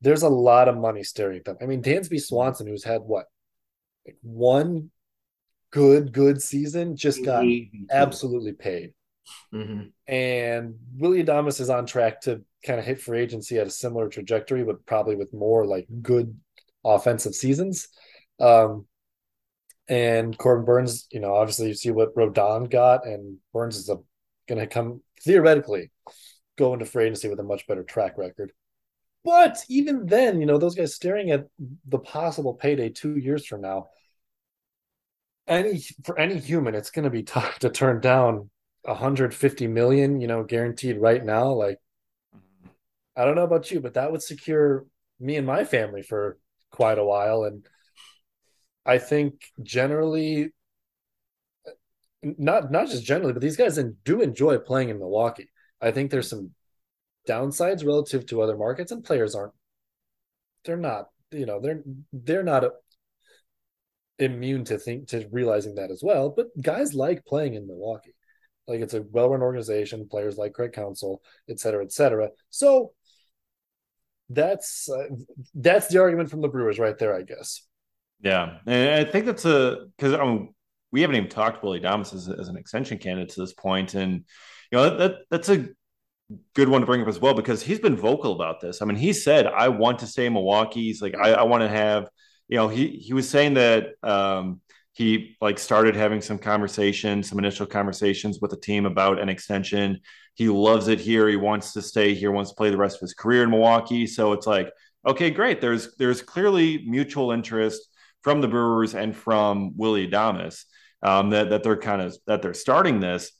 there's 0.00 0.22
a 0.22 0.28
lot 0.28 0.68
of 0.68 0.76
money 0.76 1.02
staring 1.02 1.38
at 1.38 1.44
them. 1.44 1.56
I 1.60 1.66
mean 1.66 1.82
dansby 1.82 2.20
swanson 2.20 2.66
who's 2.66 2.84
had 2.84 3.02
what 3.02 3.26
like 4.06 4.16
one 4.22 4.90
good 5.70 6.12
good 6.12 6.40
season 6.40 6.96
just 6.96 7.24
got 7.24 7.44
absolutely 7.90 8.52
paid 8.52 8.92
Mm-hmm. 9.52 9.88
And 10.06 10.74
Willy 10.96 11.24
Adames 11.24 11.60
is 11.60 11.70
on 11.70 11.86
track 11.86 12.22
to 12.22 12.42
kind 12.64 12.78
of 12.78 12.86
hit 12.86 13.00
free 13.00 13.20
agency 13.20 13.58
at 13.58 13.66
a 13.66 13.70
similar 13.70 14.08
trajectory, 14.08 14.64
but 14.64 14.84
probably 14.86 15.16
with 15.16 15.32
more 15.32 15.66
like 15.66 15.86
good 16.02 16.38
offensive 16.84 17.34
seasons. 17.34 17.88
Um, 18.40 18.86
and 19.88 20.36
Corbin 20.36 20.64
Burnes, 20.64 21.06
you 21.10 21.20
know, 21.20 21.34
obviously 21.34 21.68
you 21.68 21.74
see 21.74 21.90
what 21.90 22.14
Rodon 22.14 22.68
got, 22.68 23.06
and 23.06 23.38
Burnes 23.52 23.76
is 23.76 23.90
going 24.48 24.60
to 24.60 24.66
come 24.66 25.02
theoretically 25.22 25.90
go 26.56 26.72
into 26.72 26.86
free 26.86 27.04
agency 27.04 27.28
with 27.28 27.40
a 27.40 27.44
much 27.44 27.66
better 27.66 27.84
track 27.84 28.18
record. 28.18 28.52
But 29.24 29.64
even 29.68 30.06
then, 30.06 30.40
you 30.40 30.46
know, 30.46 30.58
those 30.58 30.74
guys 30.74 30.94
staring 30.94 31.30
at 31.30 31.46
the 31.86 31.98
possible 31.98 32.54
payday 32.54 32.90
two 32.90 33.16
years 33.16 33.44
from 33.44 33.60
now, 33.60 33.88
any 35.48 35.84
for 36.04 36.18
any 36.18 36.38
human, 36.38 36.74
it's 36.74 36.90
going 36.90 37.04
to 37.04 37.10
be 37.10 37.22
tough 37.22 37.58
to 37.60 37.70
turn 37.70 38.00
down 38.00 38.50
150 38.86 39.66
million, 39.66 40.20
you 40.20 40.26
know, 40.26 40.44
guaranteed 40.44 40.98
right 40.98 41.24
now, 41.24 41.50
like 41.50 41.78
mm-hmm. 42.34 42.68
I 43.16 43.24
don't 43.24 43.34
know 43.34 43.44
about 43.44 43.70
you, 43.70 43.80
but 43.80 43.94
that 43.94 44.12
would 44.12 44.22
secure 44.22 44.86
me 45.20 45.36
and 45.36 45.46
my 45.46 45.64
family 45.64 46.02
for 46.02 46.38
quite 46.70 46.98
a 46.98 47.04
while. 47.04 47.44
And 47.44 47.66
I 48.84 48.98
think 48.98 49.44
generally, 49.62 50.52
not 52.22 52.70
not 52.70 52.88
just 52.88 53.04
generally, 53.04 53.32
but 53.32 53.42
these 53.42 53.56
guys 53.56 53.78
do 54.04 54.20
enjoy 54.20 54.58
playing 54.58 54.88
in 54.88 54.98
Milwaukee. 54.98 55.48
I 55.80 55.90
think 55.90 56.10
there's 56.10 56.30
some 56.30 56.50
downsides 57.28 57.84
relative 57.84 58.26
to 58.26 58.42
other 58.42 58.56
markets, 58.56 58.92
and 58.92 59.04
players 59.04 59.34
aren't. 59.34 59.52
They're 60.64 60.76
not, 60.76 61.06
you 61.30 61.46
know, 61.46 61.60
they're 61.60 61.82
they're 62.12 62.42
not 62.42 62.64
immune 64.18 64.64
to 64.64 64.78
think 64.78 65.08
to 65.08 65.28
realizing 65.30 65.76
that 65.76 65.90
as 65.90 66.02
well. 66.02 66.30
But 66.30 66.48
guys 66.60 66.94
like 66.94 67.24
playing 67.24 67.54
in 67.54 67.66
Milwaukee. 67.66 68.15
Like 68.66 68.80
it's 68.80 68.94
a 68.94 69.02
well-run 69.02 69.42
organization, 69.42 70.08
players 70.08 70.36
like 70.36 70.52
Craig 70.52 70.72
Counsell, 70.72 71.22
et 71.48 71.60
cetera, 71.60 71.84
et 71.84 71.92
cetera. 71.92 72.30
So 72.50 72.92
that's 74.28 74.88
uh, 74.88 75.14
that's 75.54 75.88
the 75.88 76.00
argument 76.00 76.30
from 76.30 76.40
the 76.40 76.48
Brewers 76.48 76.78
right 76.78 76.98
there, 76.98 77.14
I 77.14 77.22
guess. 77.22 77.62
Yeah, 78.20 78.58
and 78.66 79.06
I 79.06 79.10
think 79.10 79.26
that's 79.26 79.44
a 79.44 79.86
because 79.96 80.14
I 80.14 80.24
mean, 80.24 80.54
we 80.90 81.02
haven't 81.02 81.16
even 81.16 81.28
talked 81.28 81.62
Willy 81.62 81.80
Adames 81.80 82.14
as, 82.14 82.28
as, 82.28 82.48
an 82.48 82.56
extension 82.56 82.98
candidate 82.98 83.30
to 83.34 83.40
this 83.40 83.52
point, 83.52 83.94
and 83.94 84.24
you 84.72 84.78
know 84.78 84.96
that 84.96 85.16
that's 85.30 85.48
a 85.48 85.68
good 86.54 86.68
one 86.68 86.80
to 86.80 86.86
bring 86.86 87.02
up 87.02 87.08
as 87.08 87.20
well 87.20 87.34
because 87.34 87.62
he's 87.62 87.78
been 87.78 87.96
vocal 87.96 88.32
about 88.32 88.60
this. 88.60 88.82
I 88.82 88.84
mean, 88.84 88.96
he 88.96 89.12
said, 89.12 89.46
"I 89.46 89.68
want 89.68 90.00
to 90.00 90.06
stay 90.06 90.26
in 90.26 90.32
Milwaukee." 90.32 90.82
He's 90.82 91.02
like, 91.02 91.14
"I, 91.14 91.32
I 91.32 91.42
want 91.44 91.62
to 91.62 91.68
have," 91.68 92.08
you 92.48 92.56
know, 92.56 92.68
he 92.68 92.88
he 92.88 93.12
was 93.12 93.28
saying 93.28 93.54
that 93.54 93.90
um, 94.02 94.60
he 94.96 95.36
like 95.42 95.58
started 95.58 95.94
having 95.94 96.22
some 96.22 96.38
conversations, 96.38 97.28
some 97.28 97.38
initial 97.38 97.66
conversations 97.66 98.40
with 98.40 98.50
the 98.50 98.56
team 98.56 98.86
about 98.86 99.20
an 99.20 99.28
extension. 99.28 100.00
He 100.32 100.48
loves 100.48 100.88
it 100.88 100.98
here. 100.98 101.28
He 101.28 101.36
wants 101.36 101.74
to 101.74 101.82
stay 101.82 102.14
here. 102.14 102.32
Wants 102.32 102.50
to 102.50 102.56
play 102.56 102.70
the 102.70 102.78
rest 102.78 102.96
of 102.96 103.02
his 103.02 103.12
career 103.12 103.42
in 103.42 103.50
Milwaukee. 103.50 104.06
So 104.06 104.32
it's 104.32 104.46
like, 104.46 104.70
okay, 105.06 105.30
great. 105.30 105.60
There's 105.60 105.94
there's 105.96 106.22
clearly 106.22 106.82
mutual 106.86 107.30
interest 107.30 107.82
from 108.22 108.40
the 108.40 108.48
Brewers 108.48 108.94
and 108.94 109.14
from 109.14 109.76
Willy 109.76 110.08
Adames 110.08 110.64
um, 111.02 111.28
that 111.28 111.50
that 111.50 111.62
they're 111.62 111.76
kind 111.76 112.00
of 112.00 112.16
that 112.26 112.40
they're 112.40 112.54
starting 112.54 112.98
this. 112.98 113.32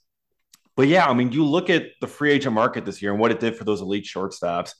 But 0.75 0.87
yeah, 0.87 1.07
I 1.09 1.13
mean, 1.15 1.31
you 1.31 1.43
look 1.43 1.71
at 1.71 1.87
the 2.01 2.07
free 2.07 2.31
agent 2.31 2.53
market 2.53 2.85
this 2.85 3.01
year 3.01 3.11
and 3.11 3.19
what 3.19 3.31
it 3.31 3.39
did 3.39 3.55
for 3.55 3.63
those 3.63 3.81
elite 3.81 4.05
shortstops. 4.05 4.73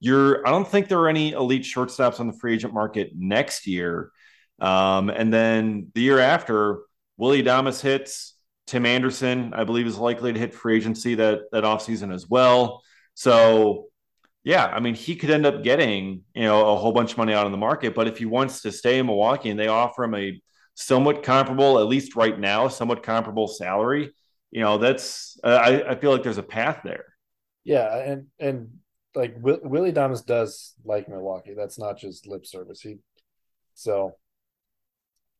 You're, 0.00 0.44
I 0.48 0.50
don't 0.50 0.66
think 0.66 0.88
there 0.88 0.98
are 1.00 1.10
any 1.10 1.32
elite 1.32 1.62
shortstops 1.62 2.20
on 2.20 2.26
the 2.26 2.32
free 2.32 2.54
agent 2.54 2.72
market 2.72 3.10
next 3.14 3.66
year. 3.66 4.10
Um, 4.62 5.10
and 5.10 5.34
then 5.34 5.88
the 5.94 6.00
year 6.00 6.20
after, 6.20 6.82
Willy 7.16 7.42
Adames 7.42 7.80
hits. 7.80 8.34
Tim 8.68 8.86
Anderson, 8.86 9.52
I 9.54 9.64
believe, 9.64 9.86
is 9.86 9.98
likely 9.98 10.32
to 10.32 10.38
hit 10.38 10.54
free 10.54 10.76
agency 10.76 11.16
that 11.16 11.40
that 11.50 11.64
offseason 11.64 12.14
as 12.14 12.28
well. 12.28 12.82
So, 13.14 13.88
yeah, 14.44 14.66
I 14.66 14.78
mean, 14.80 14.94
he 14.94 15.16
could 15.16 15.30
end 15.30 15.44
up 15.44 15.64
getting 15.64 16.22
you 16.34 16.44
know 16.44 16.72
a 16.72 16.76
whole 16.76 16.92
bunch 16.92 17.12
of 17.12 17.18
money 17.18 17.34
out 17.34 17.44
on 17.44 17.52
the 17.52 17.58
market. 17.58 17.94
But 17.94 18.06
if 18.06 18.18
he 18.18 18.24
wants 18.24 18.62
to 18.62 18.72
stay 18.72 18.98
in 19.00 19.06
Milwaukee 19.06 19.50
and 19.50 19.58
they 19.58 19.66
offer 19.66 20.04
him 20.04 20.14
a 20.14 20.40
somewhat 20.74 21.24
comparable, 21.24 21.80
at 21.80 21.86
least 21.86 22.16
right 22.16 22.38
now, 22.38 22.68
somewhat 22.68 23.02
comparable 23.02 23.48
salary, 23.48 24.12
you 24.52 24.60
know, 24.60 24.78
that's 24.78 25.38
uh, 25.42 25.48
I, 25.48 25.90
I 25.90 25.94
feel 25.96 26.12
like 26.12 26.22
there's 26.22 26.38
a 26.38 26.42
path 26.42 26.80
there. 26.84 27.06
Yeah, 27.64 27.94
and 27.96 28.26
and 28.38 28.78
like 29.14 29.34
Will, 29.40 29.58
Willy 29.64 29.92
Adames 29.92 30.24
does 30.24 30.74
like 30.84 31.08
Milwaukee. 31.08 31.54
That's 31.54 31.78
not 31.78 31.98
just 31.98 32.28
lip 32.28 32.46
service. 32.46 32.80
He 32.80 32.98
so 33.74 34.16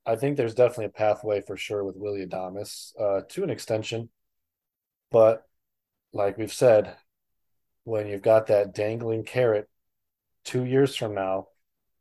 I 0.04 0.16
think 0.16 0.36
there's 0.36 0.54
definitely 0.54 0.86
a 0.86 0.90
pathway 0.90 1.42
for 1.42 1.56
sure 1.56 1.84
with 1.84 1.96
Willy 1.96 2.26
Adames 2.26 2.92
uh, 2.98 3.22
to 3.30 3.44
an 3.44 3.50
extension, 3.50 4.08
but 5.10 5.44
like 6.12 6.38
we've 6.38 6.52
said, 6.52 6.96
when 7.84 8.06
you've 8.06 8.22
got 8.22 8.48
that 8.48 8.74
dangling 8.74 9.24
carrot 9.24 9.68
two 10.44 10.64
years 10.64 10.96
from 10.96 11.14
now 11.14 11.46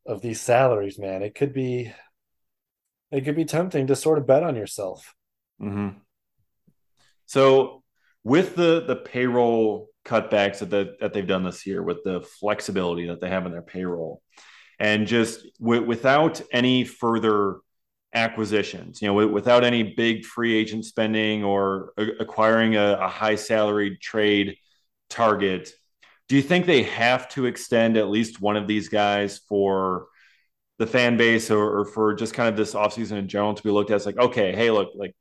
of 0.06 0.22
these 0.22 0.42
salaries, 0.42 1.00
man, 1.00 1.22
it 1.22 1.36
could 1.36 1.54
be 1.54 1.92
it 3.12 3.26
could 3.26 3.36
be 3.36 3.46
tempting 3.46 3.88
to 3.88 3.96
sort 3.96 4.18
of 4.18 4.26
bet 4.26 4.44
on 4.44 4.56
yourself. 4.56 5.14
Mm-hmm. 5.62 6.00
So 7.26 7.84
with 8.24 8.56
the 8.56 8.84
the 8.86 8.96
payroll 8.96 9.90
cutbacks 10.06 10.60
that 10.60 10.70
the, 10.70 10.96
that 11.00 11.14
they've 11.14 11.28
done 11.28 11.44
this 11.44 11.66
year, 11.66 11.84
with 11.84 12.04
the 12.04 12.22
flexibility 12.22 13.08
that 13.08 13.22
they 13.22 13.30
have 13.30 13.46
in 13.46 13.52
their 13.52 13.62
payroll, 13.62 14.22
and 14.80 15.08
just 15.08 15.46
w- 15.60 15.86
without 15.86 16.42
any 16.52 16.84
further 16.84 17.58
acquisitions, 18.14 19.02
you 19.02 19.08
know, 19.08 19.28
without 19.28 19.64
any 19.64 19.84
big 19.84 20.26
free 20.26 20.56
agent 20.56 20.86
spending 20.86 21.44
or 21.44 21.94
acquiring 22.20 22.76
a, 22.76 22.98
a 23.02 23.08
high 23.08 23.36
salaried 23.36 24.02
trade 24.02 24.58
target, 25.10 25.72
do 26.28 26.36
you 26.36 26.42
think 26.42 26.66
they 26.66 26.84
have 26.84 27.30
to 27.30 27.46
extend 27.46 27.98
at 27.98 28.10
least 28.10 28.42
one 28.42 28.58
of 28.58 28.68
these 28.68 28.90
guys 28.90 29.40
for 29.50 30.08
the 30.80 30.88
fan 30.88 31.16
base 31.16 31.52
or, 31.52 31.80
or 31.80 31.86
for 31.86 32.14
just 32.14 32.34
kind 32.34 32.50
of 32.50 32.58
this 32.58 32.74
offseason 32.74 33.18
in 33.18 33.28
general 33.28 33.54
to 33.54 33.64
be 33.64 33.70
looked 33.70 33.92
at 33.92 33.96
as 33.96 34.06
like, 34.06 34.18
okay, 34.18 34.56
hey, 34.56 34.72
look, 34.72 34.90
like 34.96 35.16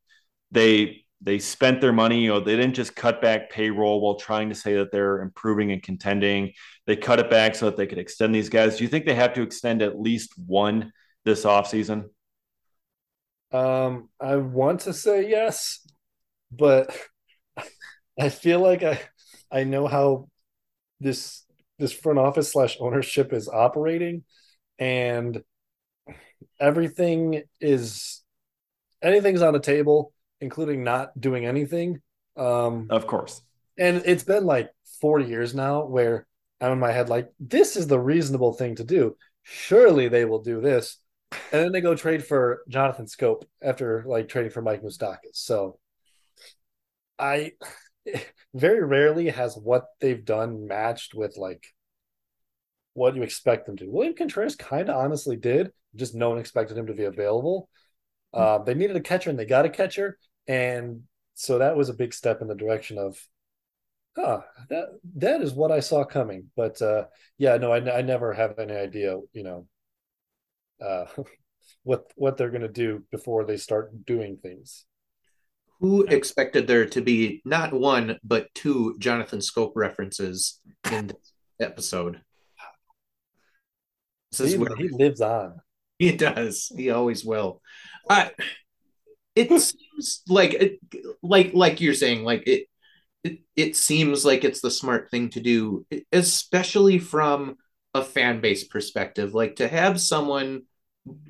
they 0.50 1.04
they 1.20 1.38
spent 1.38 1.80
their 1.80 1.92
money. 1.92 2.22
You 2.22 2.30
know, 2.30 2.40
they 2.40 2.56
didn't 2.56 2.74
just 2.74 2.96
cut 2.96 3.20
back 3.20 3.50
payroll 3.50 4.00
while 4.00 4.14
trying 4.14 4.48
to 4.48 4.54
say 4.54 4.76
that 4.76 4.90
they're 4.90 5.20
improving 5.20 5.70
and 5.70 5.82
contending. 5.82 6.52
They 6.86 6.96
cut 6.96 7.20
it 7.20 7.28
back 7.28 7.54
so 7.54 7.66
that 7.66 7.76
they 7.76 7.86
could 7.86 7.98
extend 7.98 8.34
these 8.34 8.48
guys. 8.48 8.78
Do 8.78 8.84
you 8.84 8.88
think 8.88 9.04
they 9.04 9.14
have 9.14 9.34
to 9.34 9.42
extend 9.42 9.82
at 9.82 10.00
least 10.00 10.32
one 10.46 10.92
this 11.24 11.44
offseason? 11.44 12.04
Um, 13.52 14.08
I 14.20 14.36
want 14.36 14.80
to 14.80 14.92
say 14.92 15.28
yes, 15.28 15.86
but 16.52 16.96
I 18.18 18.28
feel 18.28 18.60
like 18.60 18.82
I 18.82 19.00
I 19.50 19.64
know 19.64 19.86
how 19.86 20.28
this 21.00 21.44
this 21.78 21.92
front 21.92 22.18
office 22.18 22.52
slash 22.52 22.76
ownership 22.80 23.32
is 23.32 23.48
operating, 23.48 24.24
and 24.78 25.42
everything 26.58 27.42
is 27.60 28.22
anything's 29.02 29.42
on 29.42 29.54
the 29.54 29.60
table 29.60 30.12
including 30.40 30.84
not 30.84 31.18
doing 31.20 31.46
anything. 31.46 32.00
Um, 32.36 32.88
of 32.90 33.06
course. 33.06 33.42
And 33.78 34.02
it's 34.04 34.24
been 34.24 34.44
like 34.44 34.70
40 35.00 35.26
years 35.26 35.54
now 35.54 35.84
where 35.84 36.26
I'm 36.60 36.72
in 36.72 36.78
my 36.78 36.92
head 36.92 37.08
like, 37.08 37.30
this 37.38 37.76
is 37.76 37.86
the 37.86 37.98
reasonable 37.98 38.52
thing 38.52 38.76
to 38.76 38.84
do. 38.84 39.16
Surely 39.42 40.08
they 40.08 40.24
will 40.24 40.42
do 40.42 40.60
this. 40.60 40.98
And 41.52 41.64
then 41.64 41.72
they 41.72 41.80
go 41.80 41.94
trade 41.94 42.24
for 42.24 42.62
Jonathan 42.68 43.06
Schoop 43.06 43.44
after 43.62 44.04
like 44.06 44.28
trading 44.28 44.50
for 44.50 44.62
Mike 44.62 44.82
Moustakas. 44.82 45.34
So 45.34 45.78
I 47.18 47.52
very 48.54 48.84
rarely 48.84 49.28
has 49.28 49.56
what 49.56 49.86
they've 50.00 50.24
done 50.24 50.66
matched 50.66 51.14
with 51.14 51.36
like 51.36 51.66
what 52.94 53.14
you 53.14 53.22
expect 53.22 53.66
them 53.66 53.76
to. 53.76 53.86
William 53.86 54.14
Contreras 54.14 54.56
kind 54.56 54.88
of 54.88 54.96
honestly 54.96 55.36
did, 55.36 55.70
just 55.94 56.14
no 56.14 56.30
one 56.30 56.38
expected 56.38 56.76
him 56.76 56.86
to 56.86 56.94
be 56.94 57.04
available. 57.04 57.68
Uh, 58.32 58.58
they 58.58 58.74
needed 58.74 58.96
a 58.96 59.00
catcher 59.00 59.30
and 59.30 59.38
they 59.38 59.44
got 59.44 59.64
a 59.64 59.70
catcher. 59.70 60.18
And 60.46 61.02
so 61.34 61.58
that 61.58 61.76
was 61.76 61.88
a 61.88 61.94
big 61.94 62.14
step 62.14 62.40
in 62.42 62.48
the 62.48 62.54
direction 62.54 62.98
of, 62.98 63.18
huh, 64.16 64.40
that 64.68 64.88
that 65.16 65.40
is 65.40 65.52
what 65.52 65.72
I 65.72 65.80
saw 65.80 66.04
coming. 66.04 66.50
But 66.56 66.80
uh, 66.82 67.06
yeah, 67.38 67.56
no, 67.56 67.72
I, 67.72 67.98
I 67.98 68.02
never 68.02 68.32
have 68.32 68.58
any 68.58 68.74
idea, 68.74 69.18
you 69.32 69.42
know, 69.42 69.66
uh, 70.84 71.06
what 71.82 72.04
what 72.16 72.36
they're 72.36 72.50
going 72.50 72.62
to 72.62 72.68
do 72.68 73.04
before 73.10 73.44
they 73.44 73.56
start 73.56 74.04
doing 74.04 74.36
things. 74.36 74.84
Who 75.80 76.02
expected 76.04 76.66
there 76.66 76.86
to 76.86 77.00
be 77.00 77.40
not 77.44 77.72
one 77.72 78.18
but 78.22 78.52
two 78.54 78.96
Jonathan 78.98 79.38
Schoop 79.38 79.72
references 79.74 80.60
in 80.90 81.06
this 81.08 81.32
episode? 81.58 82.20
This 84.36 84.52
he, 84.52 84.58
where 84.58 84.76
he 84.76 84.88
lives 84.88 85.20
on. 85.20 85.60
He 85.98 86.16
does. 86.16 86.70
He 86.76 86.90
always 86.90 87.24
will. 87.24 87.62
Uh, 88.08 88.28
it 89.34 89.48
seems 89.48 90.22
like 90.28 90.54
it, 90.54 90.78
like 91.22 91.52
like 91.54 91.80
you're 91.80 91.94
saying 91.94 92.24
like 92.24 92.46
it, 92.46 92.66
it 93.24 93.40
it 93.56 93.76
seems 93.76 94.24
like 94.24 94.44
it's 94.44 94.60
the 94.60 94.70
smart 94.70 95.10
thing 95.10 95.30
to 95.30 95.40
do 95.40 95.86
especially 96.12 96.98
from 96.98 97.56
a 97.94 98.02
fan 98.02 98.40
base 98.40 98.64
perspective 98.64 99.34
like 99.34 99.56
to 99.56 99.68
have 99.68 100.00
someone 100.00 100.62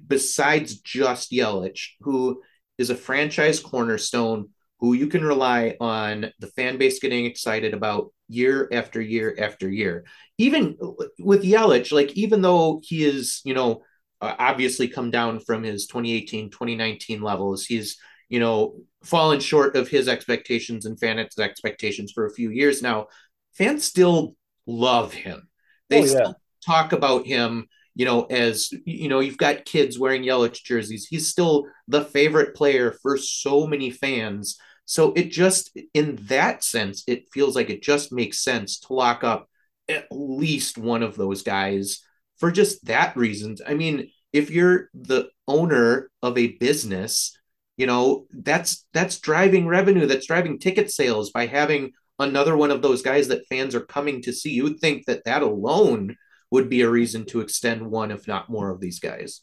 besides 0.06 0.80
just 0.80 1.30
Yelich 1.30 1.90
who 2.00 2.42
is 2.78 2.90
a 2.90 2.94
franchise 2.94 3.60
cornerstone 3.60 4.48
who 4.78 4.94
you 4.94 5.06
can 5.06 5.22
rely 5.22 5.76
on 5.80 6.32
the 6.38 6.46
fan 6.48 6.78
base 6.78 7.00
getting 7.00 7.26
excited 7.26 7.74
about 7.74 8.12
year 8.28 8.68
after 8.72 9.00
year 9.00 9.36
after 9.38 9.68
year. 9.68 10.04
Even 10.38 10.76
with 11.18 11.44
Yelich 11.44 11.92
like 11.92 12.12
even 12.12 12.42
though 12.42 12.80
he 12.82 13.04
is 13.04 13.40
you 13.44 13.54
know 13.54 13.82
uh, 14.20 14.34
obviously 14.38 14.88
come 14.88 15.10
down 15.10 15.40
from 15.40 15.62
his 15.62 15.86
2018 15.86 16.50
2019 16.50 17.22
levels 17.22 17.64
he's 17.64 17.96
you 18.28 18.38
know 18.38 18.76
fallen 19.02 19.40
short 19.40 19.76
of 19.76 19.88
his 19.88 20.08
expectations 20.08 20.86
and 20.86 20.98
fans 20.98 21.38
expectations 21.38 22.12
for 22.12 22.26
a 22.26 22.32
few 22.32 22.50
years 22.50 22.82
now. 22.82 23.06
Fans 23.52 23.84
still 23.84 24.36
love 24.66 25.12
him. 25.12 25.48
They 25.88 26.00
oh, 26.00 26.04
yeah. 26.04 26.06
still 26.06 26.34
talk 26.64 26.92
about 26.92 27.26
him 27.26 27.66
you 27.94 28.04
know 28.04 28.22
as 28.24 28.72
you 28.84 29.08
know 29.08 29.20
you've 29.20 29.38
got 29.38 29.64
kids 29.64 29.98
wearing 29.98 30.22
Yelich 30.22 30.62
jerseys 30.62 31.06
he's 31.06 31.28
still 31.28 31.66
the 31.88 32.04
favorite 32.04 32.54
player 32.54 32.92
for 33.02 33.16
so 33.16 33.66
many 33.66 33.90
fans 33.90 34.58
so 34.84 35.12
it 35.12 35.30
just 35.30 35.76
in 35.94 36.16
that 36.22 36.64
sense 36.64 37.04
it 37.06 37.28
feels 37.32 37.54
like 37.56 37.70
it 37.70 37.82
just 37.82 38.12
makes 38.12 38.42
sense 38.42 38.78
to 38.80 38.92
lock 38.92 39.24
up 39.24 39.48
at 39.88 40.06
least 40.10 40.78
one 40.78 41.02
of 41.02 41.16
those 41.16 41.42
guys 41.42 42.02
for 42.38 42.50
just 42.50 42.84
that 42.86 43.16
reason. 43.16 43.56
I 43.66 43.74
mean, 43.74 44.10
if 44.32 44.50
you're 44.50 44.88
the 44.94 45.28
owner 45.46 46.10
of 46.22 46.38
a 46.38 46.56
business, 46.56 47.36
you 47.76 47.86
know, 47.86 48.26
that's 48.30 48.86
that's 48.92 49.20
driving 49.20 49.66
revenue, 49.66 50.06
that's 50.06 50.26
driving 50.26 50.58
ticket 50.58 50.90
sales 50.90 51.30
by 51.30 51.46
having 51.46 51.92
another 52.18 52.56
one 52.56 52.70
of 52.70 52.82
those 52.82 53.02
guys 53.02 53.28
that 53.28 53.46
fans 53.48 53.74
are 53.74 53.80
coming 53.80 54.22
to 54.22 54.32
see. 54.32 54.50
You 54.50 54.64
would 54.64 54.80
think 54.80 55.06
that 55.06 55.24
that 55.24 55.42
alone 55.42 56.16
would 56.50 56.68
be 56.68 56.82
a 56.82 56.90
reason 56.90 57.24
to 57.26 57.40
extend 57.40 57.90
one, 57.90 58.10
if 58.10 58.26
not 58.26 58.50
more, 58.50 58.70
of 58.70 58.80
these 58.80 58.98
guys. 58.98 59.42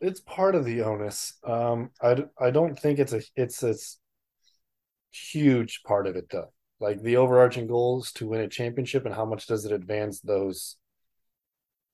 It's 0.00 0.20
part 0.20 0.54
of 0.54 0.64
the 0.64 0.82
onus. 0.82 1.34
Um, 1.44 1.90
I, 2.00 2.24
I 2.40 2.50
don't 2.50 2.78
think 2.78 2.98
it's 2.98 3.12
a 3.12 3.22
it's 3.34 3.62
a 3.62 3.74
huge 5.10 5.82
part 5.84 6.06
of 6.06 6.16
it 6.16 6.28
though. 6.30 6.52
Like 6.80 7.02
the 7.02 7.16
overarching 7.16 7.66
goals 7.66 8.12
to 8.12 8.28
win 8.28 8.40
a 8.40 8.48
championship 8.48 9.04
and 9.04 9.14
how 9.14 9.24
much 9.24 9.46
does 9.46 9.64
it 9.64 9.72
advance 9.72 10.20
those 10.20 10.76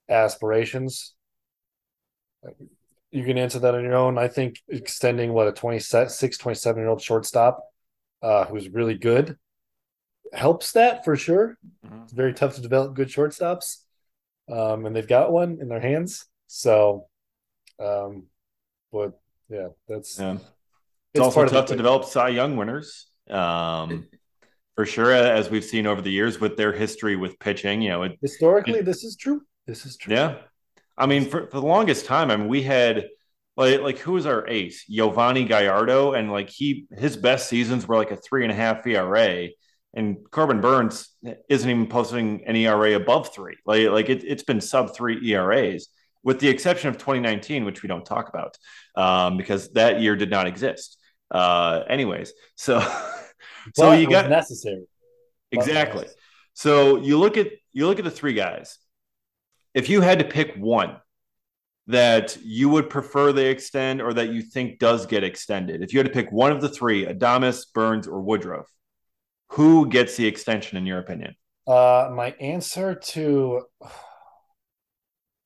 aspirations. 0.08 1.14
You 3.10 3.24
can 3.24 3.38
answer 3.38 3.60
that 3.60 3.74
on 3.74 3.84
your 3.84 3.94
own. 3.94 4.18
I 4.18 4.28
think 4.28 4.60
extending 4.68 5.32
what 5.32 5.48
a 5.48 5.52
26, 5.52 6.18
27 6.36 6.82
year 6.82 6.88
old 6.88 7.00
shortstop 7.00 7.62
uh, 8.22 8.44
who's 8.44 8.68
really 8.68 8.98
good 8.98 9.38
helps 10.32 10.72
that 10.72 11.04
for 11.04 11.16
sure. 11.16 11.56
Mm-hmm. 11.86 12.02
It's 12.02 12.12
very 12.12 12.34
tough 12.34 12.56
to 12.56 12.60
develop 12.60 12.94
good 12.94 13.08
shortstops, 13.08 13.83
um, 14.50 14.86
and 14.86 14.94
they've 14.94 15.08
got 15.08 15.32
one 15.32 15.58
in 15.60 15.68
their 15.68 15.80
hands. 15.80 16.26
So, 16.46 17.06
um, 17.80 18.24
but 18.92 19.18
yeah, 19.48 19.68
that's 19.88 20.18
yeah. 20.18 20.34
It's, 20.34 20.44
it's 21.14 21.20
also 21.20 21.46
tough 21.46 21.66
to 21.66 21.76
develop 21.76 22.04
Cy 22.04 22.28
Young 22.30 22.56
winners. 22.56 23.06
Um, 23.30 24.08
for 24.74 24.84
sure, 24.84 25.12
as 25.12 25.48
we've 25.48 25.64
seen 25.64 25.86
over 25.86 26.00
the 26.00 26.10
years 26.10 26.40
with 26.40 26.56
their 26.56 26.72
history 26.72 27.16
with 27.16 27.38
pitching, 27.38 27.82
you 27.82 27.90
know, 27.90 28.02
it, 28.02 28.18
historically, 28.20 28.80
it, 28.80 28.84
this 28.84 29.04
is 29.04 29.16
true. 29.16 29.42
This 29.66 29.86
is 29.86 29.96
true. 29.96 30.14
Yeah, 30.14 30.36
I 30.96 31.06
mean, 31.06 31.28
for, 31.28 31.46
for 31.46 31.60
the 31.60 31.66
longest 31.66 32.06
time, 32.06 32.30
I 32.30 32.36
mean, 32.36 32.48
we 32.48 32.62
had 32.62 33.06
like 33.56 33.80
like 33.80 33.98
who 33.98 34.12
was 34.12 34.26
our 34.26 34.46
ace? 34.48 34.84
Yovani 34.90 35.46
Gallardo, 35.46 36.12
and 36.12 36.30
like 36.30 36.50
he 36.50 36.86
his 36.96 37.16
best 37.16 37.48
seasons 37.48 37.86
were 37.86 37.96
like 37.96 38.10
a 38.10 38.16
three 38.16 38.42
and 38.42 38.52
a 38.52 38.54
half 38.54 38.86
ERA, 38.86 39.48
and 39.94 40.18
Corbin 40.30 40.60
Burnes 40.60 41.08
isn't 41.48 41.68
even 41.68 41.86
posting 41.86 42.44
an 42.46 42.56
ERA 42.56 42.94
above 42.94 43.32
three. 43.34 43.56
Like 43.64 43.88
like 43.88 44.08
it, 44.10 44.24
it's 44.24 44.42
been 44.42 44.60
sub 44.60 44.94
three 44.94 45.18
ERAs, 45.30 45.88
with 46.22 46.40
the 46.40 46.48
exception 46.48 46.88
of 46.88 46.98
2019, 46.98 47.64
which 47.64 47.82
we 47.82 47.88
don't 47.88 48.04
talk 48.04 48.28
about 48.28 48.58
um, 48.96 49.36
because 49.36 49.72
that 49.72 50.00
year 50.00 50.16
did 50.16 50.30
not 50.30 50.46
exist. 50.46 50.98
Uh, 51.30 51.82
anyways, 51.88 52.32
so 52.56 52.80
so 53.74 53.92
you 53.92 54.08
got 54.08 54.28
necessary 54.28 54.84
exactly. 55.52 56.06
So 56.54 56.96
you 56.96 57.18
look 57.18 57.36
at 57.36 57.48
you 57.72 57.86
look 57.86 57.98
at 57.98 58.04
the 58.04 58.10
three 58.10 58.34
guys 58.34 58.78
if 59.74 59.88
you 59.88 60.00
had 60.00 60.20
to 60.20 60.24
pick 60.24 60.54
one 60.54 60.96
that 61.88 62.38
you 62.42 62.68
would 62.70 62.88
prefer 62.88 63.32
they 63.32 63.50
extend 63.50 64.00
or 64.00 64.14
that 64.14 64.30
you 64.30 64.40
think 64.40 64.78
does 64.78 65.04
get 65.04 65.22
extended, 65.22 65.82
if 65.82 65.92
you 65.92 65.98
had 65.98 66.06
to 66.06 66.12
pick 66.12 66.32
one 66.32 66.50
of 66.50 66.62
the 66.62 66.68
three, 66.68 67.04
Adames, 67.04 67.66
Burnes, 67.74 68.06
or 68.06 68.22
Woodruff, 68.22 68.66
who 69.50 69.88
gets 69.88 70.16
the 70.16 70.26
extension 70.26 70.76
in 70.78 70.86
your 70.86 70.98
opinion? 70.98 71.36
Uh, 71.66 72.10
my 72.12 72.30
answer 72.40 72.94
to 72.94 73.62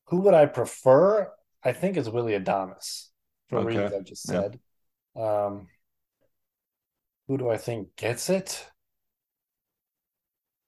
who 0.08 0.20
would 0.20 0.34
I 0.34 0.46
prefer, 0.46 1.30
I 1.62 1.72
think 1.72 1.96
is 1.96 2.08
Willy 2.08 2.32
Adames 2.32 3.08
for 3.48 3.58
okay. 3.58 3.68
reasons 3.68 3.92
I 3.92 4.00
just 4.00 4.22
said. 4.24 4.58
Yeah. 5.14 5.46
Um, 5.46 5.68
who 7.26 7.36
do 7.36 7.50
I 7.50 7.56
think 7.58 7.94
gets 7.96 8.30
it? 8.30 8.66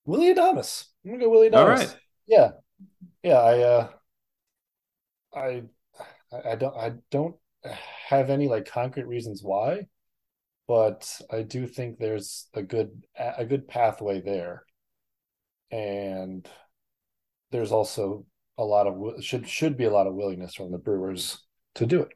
Willy 0.05 0.35
Adames. 0.35 0.87
I'm 1.05 1.13
gonna 1.13 1.25
go 1.25 1.31
Willy 1.31 1.51
Adames. 1.51 1.57
All 1.59 1.69
right. 1.69 1.97
Yeah, 2.27 2.51
yeah, 3.23 3.39
I 3.39 3.59
uh 3.61 3.89
I 5.35 5.63
I 6.45 6.57
don't 6.57 6.77
I 6.77 6.93
don't 7.11 7.37
have 8.09 8.31
any 8.31 8.49
like 8.49 8.67
concrete 8.67 9.07
reasons 9.07 9.43
why, 9.43 9.87
but 10.71 11.21
I 11.29 11.43
do 11.43 11.67
think 11.67 11.99
there's 11.99 12.47
a 12.55 12.63
good 12.63 13.05
a 13.19 13.45
good 13.45 13.67
pathway 13.67 14.21
there. 14.21 14.63
And 15.73 16.49
there's 17.51 17.73
also 17.73 18.25
a 18.57 18.63
lot 18.63 18.87
of 18.87 19.25
should 19.25 19.49
should 19.49 19.77
be 19.77 19.87
a 19.87 19.91
lot 19.91 20.07
of 20.07 20.15
willingness 20.15 20.55
from 20.55 20.71
the 20.71 20.79
Brewers 20.79 21.41
to 21.75 21.87
do 21.87 22.03
it. 22.03 22.13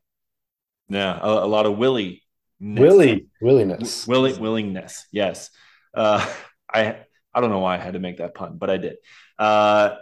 Yeah, 0.88 1.18
a, 1.20 1.26
a 1.26 1.50
lot 1.50 1.66
of 1.66 1.78
willy 1.78 2.22
willy 2.60 3.26
willingness. 3.42 4.06
Willy 4.06 4.34
willingness. 4.34 5.04
Yes. 5.10 5.50
Uh 5.92 6.24
I 6.72 6.98
I 7.34 7.40
don't 7.40 7.50
know 7.50 7.58
why 7.58 7.74
I 7.74 7.80
had 7.80 7.94
to 7.94 7.98
make 7.98 8.18
that 8.18 8.36
pun, 8.36 8.56
but 8.56 8.70
I 8.70 8.76
did. 8.76 8.98
Uh 9.36 9.96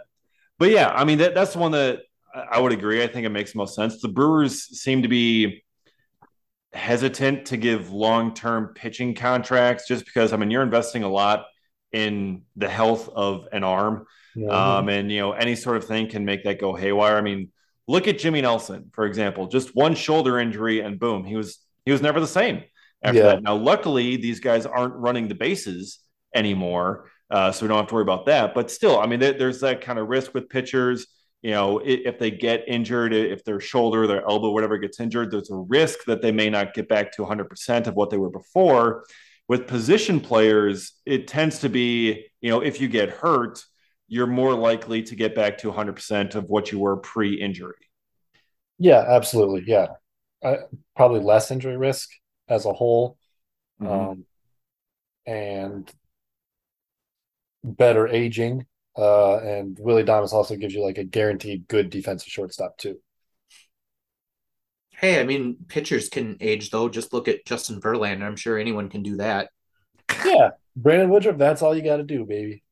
but 0.59 0.69
yeah, 0.69 0.89
I 0.89 1.05
mean 1.05 1.17
that, 1.17 1.33
that's 1.33 1.55
one 1.55 1.71
that 1.71 2.01
I 2.35 2.59
would 2.59 2.71
agree. 2.71 3.01
I 3.01 3.07
think 3.07 3.25
it 3.25 3.29
makes 3.29 3.55
most 3.55 3.73
sense. 3.73 3.99
The 3.99 4.09
Brewers 4.09 4.79
seem 4.79 5.01
to 5.01 5.07
be 5.07 5.62
hesitant 6.73 7.47
to 7.47 7.57
give 7.57 7.91
long-term 7.91 8.73
pitching 8.75 9.15
contracts 9.15 9.87
just 9.87 10.05
because 10.05 10.33
I 10.33 10.37
mean 10.37 10.51
you're 10.51 10.63
investing 10.63 11.03
a 11.03 11.09
lot 11.09 11.45
in 11.91 12.43
the 12.55 12.69
health 12.69 13.09
of 13.09 13.47
an 13.51 13.63
arm, 13.63 14.05
yeah. 14.35 14.77
um, 14.77 14.89
and 14.89 15.11
you 15.11 15.19
know 15.19 15.31
any 15.33 15.55
sort 15.55 15.77
of 15.77 15.85
thing 15.85 16.09
can 16.09 16.25
make 16.25 16.43
that 16.43 16.59
go 16.59 16.73
haywire. 16.73 17.17
I 17.17 17.21
mean, 17.21 17.51
look 17.87 18.07
at 18.07 18.19
Jimmy 18.19 18.41
Nelson 18.41 18.89
for 18.93 19.05
example. 19.05 19.47
Just 19.47 19.75
one 19.75 19.95
shoulder 19.95 20.39
injury 20.39 20.79
and 20.81 20.99
boom, 20.99 21.23
he 21.23 21.35
was 21.35 21.59
he 21.85 21.91
was 21.91 22.01
never 22.01 22.19
the 22.19 22.27
same 22.27 22.63
after 23.03 23.19
yeah. 23.19 23.25
that. 23.25 23.43
Now, 23.43 23.55
luckily, 23.55 24.15
these 24.15 24.39
guys 24.39 24.65
aren't 24.65 24.95
running 24.95 25.27
the 25.27 25.35
bases 25.35 25.99
anymore. 26.33 27.09
Uh, 27.29 27.51
so 27.51 27.65
we 27.65 27.67
don't 27.67 27.77
have 27.77 27.87
to 27.87 27.95
worry 27.95 28.03
about 28.03 28.27
that. 28.27 28.53
But 28.53 28.69
still, 28.69 28.99
I 28.99 29.07
mean, 29.07 29.19
there's 29.19 29.61
that 29.61 29.81
kind 29.81 29.97
of 29.97 30.07
risk 30.07 30.33
with 30.33 30.49
pitchers. 30.49 31.07
You 31.43 31.51
know, 31.51 31.81
if 31.83 32.19
they 32.19 32.31
get 32.31 32.63
injured, 32.67 33.13
if 33.13 33.43
their 33.43 33.59
shoulder, 33.59 34.07
their 34.07 34.25
elbow, 34.25 34.51
whatever 34.51 34.77
gets 34.77 35.01
injured, 35.01 35.29
there's 35.29 35.51
a 35.51 35.57
risk 35.57 36.05
that 36.05 36.21
they 36.21 36.31
may 36.31 36.49
not 36.49 36.73
get 36.73 36.87
back 36.87 37.11
to 37.13 37.21
100% 37.23 37.87
of 37.87 37.95
what 37.95 38.09
they 38.09 38.17
were 38.17 38.29
before. 38.29 39.03
With 39.49 39.67
position 39.67 40.21
players, 40.21 40.93
it 41.05 41.27
tends 41.27 41.59
to 41.59 41.69
be, 41.69 42.27
you 42.39 42.49
know, 42.49 42.61
if 42.61 42.79
you 42.79 42.87
get 42.87 43.09
hurt, 43.09 43.61
you're 44.07 44.25
more 44.25 44.53
likely 44.53 45.03
to 45.03 45.15
get 45.15 45.35
back 45.35 45.57
to 45.59 45.71
100% 45.71 46.35
of 46.35 46.45
what 46.45 46.71
you 46.71 46.79
were 46.79 46.95
pre 46.95 47.35
injury. 47.35 47.75
Yeah, 48.79 49.03
absolutely. 49.05 49.65
Yeah. 49.67 49.87
Uh, 50.41 50.57
probably 50.95 51.19
less 51.19 51.51
injury 51.51 51.75
risk 51.75 52.09
as 52.47 52.65
a 52.65 52.71
whole. 52.71 53.17
Mm-hmm. 53.81 53.91
Um, 53.91 54.25
and 55.25 55.91
better 57.65 58.07
aging. 58.07 58.65
Uh, 58.95 59.37
and 59.37 59.77
Willy 59.79 60.03
Adames 60.03 60.33
also 60.33 60.55
gives 60.55 60.73
you 60.73 60.83
like 60.83 60.97
a 60.97 61.03
guaranteed 61.03 61.67
good 61.67 61.89
defensive 61.89 62.31
shortstop 62.31 62.77
too. 62.77 62.99
Hey, 64.91 65.19
I 65.19 65.23
mean, 65.23 65.57
pitchers 65.67 66.09
can 66.09 66.37
age 66.39 66.69
though. 66.69 66.87
Just 66.87 67.11
look 67.11 67.27
at 67.27 67.45
Justin 67.45 67.81
Verlander. 67.81 68.23
I'm 68.23 68.35
sure 68.35 68.57
anyone 68.57 68.89
can 68.89 69.03
do 69.03 69.17
that. 69.17 69.49
Yeah, 70.23 70.51
Brandon 70.75 71.09
Woodruff. 71.09 71.37
That's 71.37 71.61
all 71.61 71.75
you 71.75 71.83
got 71.83 71.97
to 71.97 72.03
do, 72.03 72.25
baby. 72.25 72.63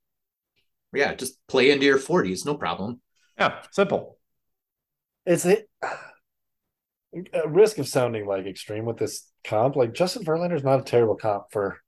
Yeah, 0.94 1.14
just 1.16 1.36
play 1.48 1.72
into 1.72 1.86
your 1.86 1.98
40s, 1.98 2.46
no 2.46 2.56
problem. 2.56 3.02
Yeah, 3.38 3.62
simple. 3.72 4.18
It's 5.26 5.46
a, 5.46 5.64
a 7.34 7.48
risk 7.48 7.78
of 7.80 7.88
sounding 7.88 8.26
like 8.28 8.46
extreme 8.46 8.86
with 8.86 8.98
this 8.98 9.28
comp. 9.44 9.76
Like 9.76 9.94
Justin 9.94 10.24
Verlander 10.24 10.56
is 10.56 10.64
not 10.64 10.80
a 10.80 10.84
terrible 10.84 11.16
comp 11.16 11.46
for 11.52 11.81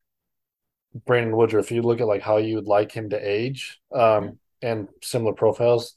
Brandon 1.06 1.36
Woodruff, 1.36 1.66
if 1.66 1.72
you 1.72 1.82
look 1.82 2.02
at 2.02 2.08
like 2.08 2.22
how 2.22 2.38
you 2.38 2.56
would 2.56 2.68
like 2.68 2.92
him 2.92 3.10
to 3.10 3.18
age, 3.18 3.80
um, 3.94 4.40
and 4.62 4.88
similar 5.02 5.34
profiles, 5.34 5.96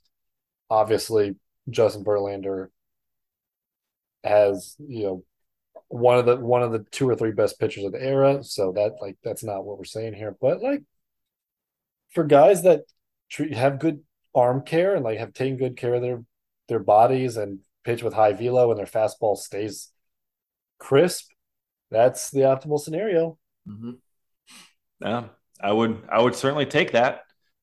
obviously 0.71 1.37
Justin 1.71 2.05
Verlander 2.05 2.69
has 4.25 4.75
you 4.79 5.05
know 5.05 5.25
one 5.89 6.19
of 6.19 6.27
the 6.27 6.37
one 6.37 6.63
of 6.63 6.73
the 6.73 6.85
two 6.91 7.09
or 7.09 7.15
three 7.15 7.33
best 7.33 7.61
pitchers 7.61 7.85
of 7.85 7.93
the 7.93 8.03
era. 8.03 8.43
So 8.43 8.73
that 8.73 8.97
like 9.01 9.17
that's 9.23 9.45
not 9.45 9.65
what 9.65 9.79
we're 9.79 9.85
saying 9.85 10.15
here, 10.15 10.37
but 10.41 10.63
like 10.63 10.83
for 12.11 12.25
guys 12.25 12.63
that 12.63 12.83
treat, 13.31 13.55
have 13.55 13.79
good 13.79 14.01
arm 14.35 14.63
care 14.63 14.95
and 14.95 15.05
like 15.05 15.19
have 15.19 15.33
taken 15.33 15.57
good 15.57 15.77
care 15.77 15.95
of 15.95 16.03
their 16.03 16.23
their 16.69 16.81
bodies 16.81 17.37
and 17.37 17.61
pitch 17.85 18.03
with 18.03 18.15
high 18.15 18.33
velo 18.33 18.71
and 18.71 18.79
their 18.79 18.87
fastball 18.87 19.37
stays 19.37 19.91
crisp, 20.79 21.31
that's 21.91 22.31
the 22.31 22.41
optimal 22.41 22.81
scenario. 22.81 23.39
Mm-hmm. 23.69 23.93
Yeah, 25.01 25.25
I 25.61 25.73
would 25.73 26.03
I 26.11 26.21
would 26.21 26.35
certainly 26.35 26.67
take 26.67 26.93
that 26.93 27.21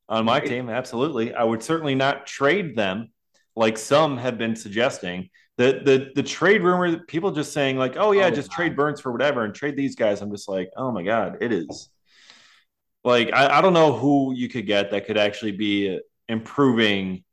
on 0.09 0.25
my 0.25 0.39
team. 0.39 0.69
Absolutely. 0.69 1.33
I 1.33 1.43
would 1.43 1.63
certainly 1.63 1.95
not 1.95 2.27
trade 2.27 2.75
them 2.75 3.09
like 3.55 3.77
some 3.77 4.17
have 4.17 4.37
been 4.37 4.55
suggesting. 4.55 5.29
The 5.57 5.81
the 5.83 6.11
the 6.15 6.23
trade 6.23 6.63
rumor, 6.63 6.99
people 7.05 7.31
just 7.31 7.53
saying 7.53 7.77
like, 7.77 7.95
oh 7.97 8.11
yeah, 8.11 8.27
oh, 8.27 8.31
just 8.31 8.51
trade 8.51 8.75
Burnes 8.75 9.01
for 9.01 9.11
whatever 9.11 9.43
and 9.45 9.53
trade 9.53 9.75
these 9.75 9.95
guys. 9.95 10.21
I'm 10.21 10.31
just 10.31 10.49
like, 10.49 10.69
oh 10.75 10.91
my 10.91 11.03
God, 11.03 11.37
it 11.41 11.51
is 11.51 11.89
like 13.03 13.31
I, 13.33 13.59
I 13.59 13.61
don't 13.61 13.73
know 13.73 13.93
who 13.93 14.33
you 14.33 14.49
could 14.49 14.65
get 14.65 14.91
that 14.91 15.05
could 15.05 15.17
actually 15.17 15.51
be 15.51 15.99
improving 16.27 17.23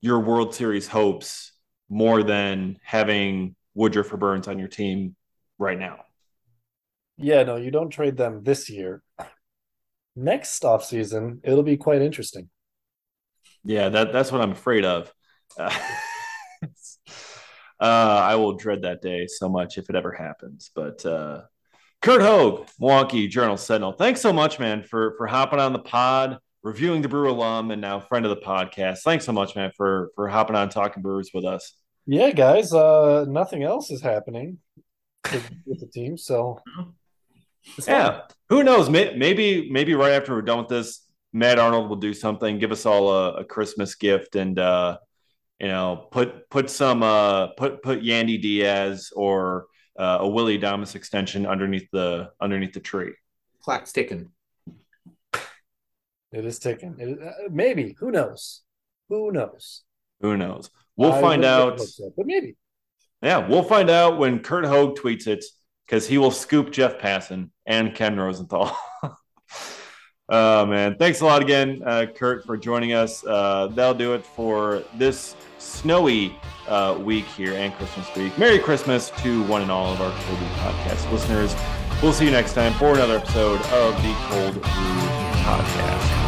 your 0.00 0.20
World 0.20 0.54
Series 0.54 0.88
hopes 0.88 1.52
more 1.88 2.22
than 2.22 2.78
having 2.82 3.54
Woodruff 3.74 4.12
or 4.12 4.16
Burnes 4.16 4.48
on 4.48 4.58
your 4.58 4.68
team 4.68 5.14
right 5.58 5.78
now. 5.78 6.00
Yeah, 7.16 7.42
no, 7.42 7.56
you 7.56 7.70
don't 7.70 7.90
trade 7.90 8.16
them 8.16 8.42
this 8.42 8.70
year 8.70 9.02
next 10.20 10.64
off 10.64 10.84
season, 10.84 11.40
it'll 11.42 11.62
be 11.62 11.76
quite 11.76 12.02
interesting. 12.02 12.48
Yeah, 13.64 13.88
that 13.88 14.12
that's 14.12 14.32
what 14.32 14.40
I'm 14.40 14.52
afraid 14.52 14.84
of. 14.84 15.12
Uh, 15.58 15.76
uh, 17.80 17.84
I 17.84 18.36
will 18.36 18.54
dread 18.54 18.82
that 18.82 19.02
day 19.02 19.26
so 19.26 19.48
much 19.48 19.78
if 19.78 19.90
it 19.90 19.96
ever 19.96 20.12
happens. 20.12 20.70
But 20.74 21.04
uh, 21.04 21.42
Curt 22.02 22.22
Hogg, 22.22 22.68
Milwaukee 22.78 23.28
Journal 23.28 23.56
Sentinel, 23.56 23.92
thanks 23.92 24.20
so 24.20 24.32
much, 24.32 24.58
man, 24.58 24.82
for 24.82 25.14
for 25.18 25.26
hopping 25.26 25.60
on 25.60 25.72
the 25.72 25.78
pod, 25.78 26.38
reviewing 26.62 27.02
the 27.02 27.08
Brew 27.08 27.30
alum, 27.30 27.70
and 27.70 27.80
now 27.80 28.00
friend 28.00 28.24
of 28.24 28.30
the 28.30 28.42
podcast. 28.44 29.00
Thanks 29.00 29.24
so 29.24 29.32
much, 29.32 29.56
man, 29.56 29.72
for 29.76 30.10
for 30.14 30.28
hopping 30.28 30.56
on 30.56 30.68
talking 30.68 31.02
Brewers 31.02 31.30
with 31.34 31.44
us. 31.44 31.74
Yeah, 32.06 32.30
guys. 32.30 32.72
Uh, 32.72 33.26
nothing 33.28 33.62
else 33.62 33.90
is 33.90 34.00
happening 34.00 34.58
with, 35.30 35.50
with 35.66 35.80
the 35.80 35.86
team, 35.86 36.16
so 36.16 36.60
yeah, 37.86 38.22
who 38.48 38.62
knows? 38.62 38.90
Maybe 38.90 39.70
maybe 39.70 39.94
right 39.94 40.12
after 40.12 40.34
we're 40.34 40.42
done 40.42 40.58
with 40.58 40.68
this, 40.68 41.06
Matt 41.32 41.58
Arnold 41.58 41.88
will 41.88 41.96
do 41.96 42.12
something, 42.12 42.58
give 42.58 42.72
us 42.72 42.86
all 42.86 43.10
a, 43.10 43.32
a 43.38 43.44
Christmas 43.44 43.94
gift, 43.94 44.36
and 44.36 44.58
uh, 44.58 44.98
you 45.60 45.68
know, 45.68 46.08
put 46.10 46.48
put 46.50 46.70
some 46.70 47.02
uh, 47.02 47.48
put 47.48 47.82
put 47.82 48.02
Yandy 48.02 48.40
Diaz 48.40 49.12
or 49.14 49.66
uh, 49.98 50.18
a 50.20 50.28
Willy 50.28 50.58
Adames 50.58 50.94
extension 50.94 51.46
underneath 51.46 51.88
the 51.92 52.30
underneath 52.40 52.72
the 52.72 52.80
tree. 52.80 53.12
Clock's 53.62 53.92
ticking. 53.92 54.30
It 56.32 56.44
is 56.44 56.58
ticking. 56.58 56.96
It, 56.98 57.18
uh, 57.22 57.48
maybe. 57.50 57.96
Who 57.98 58.10
knows? 58.10 58.62
Who 59.08 59.32
knows? 59.32 59.82
Who 60.20 60.36
knows? 60.36 60.70
We'll 60.96 61.12
I 61.12 61.20
find 61.20 61.44
out. 61.44 61.76
get 61.76 61.82
upset, 61.82 62.12
but 62.16 62.26
maybe. 62.26 62.56
Yeah, 63.22 63.46
we'll 63.46 63.64
find 63.64 63.90
out 63.90 64.18
when 64.18 64.38
Curt 64.38 64.64
Hogg 64.64 64.96
tweets 64.96 65.26
it 65.26 65.44
because 65.90 66.06
he 66.06 66.18
will 66.18 66.30
scoop 66.30 66.70
Jeff 66.70 66.98
Passan 66.98 67.50
and 67.66 67.92
Ken 67.96 68.16
Rosenthal. 68.16 68.76
oh 70.28 70.64
man, 70.64 70.94
thanks 70.96 71.20
a 71.20 71.24
lot 71.24 71.42
again, 71.42 71.82
uh, 71.84 72.06
Curt, 72.14 72.46
for 72.46 72.56
joining 72.56 72.92
us. 72.92 73.24
Uh, 73.26 73.66
that'll 73.72 73.94
do 73.94 74.14
it 74.14 74.24
for 74.24 74.84
this 74.94 75.34
snowy 75.58 76.36
uh, 76.68 76.96
week 77.02 77.24
here 77.24 77.54
and 77.54 77.74
Christmas 77.74 78.06
week. 78.14 78.38
Merry 78.38 78.60
Christmas 78.60 79.10
to 79.18 79.42
one 79.44 79.62
and 79.62 79.70
all 79.72 79.92
of 79.92 80.00
our 80.00 80.12
Cold 80.22 80.38
Brew 80.38 80.48
Podcast 80.48 81.10
listeners. 81.10 81.56
We'll 82.00 82.12
see 82.12 82.26
you 82.26 82.30
next 82.30 82.52
time 82.52 82.72
for 82.74 82.94
another 82.94 83.16
episode 83.16 83.60
of 83.60 84.00
the 84.00 84.14
Cold 84.28 84.54
Brew 84.54 84.62
Podcast. 85.42 86.19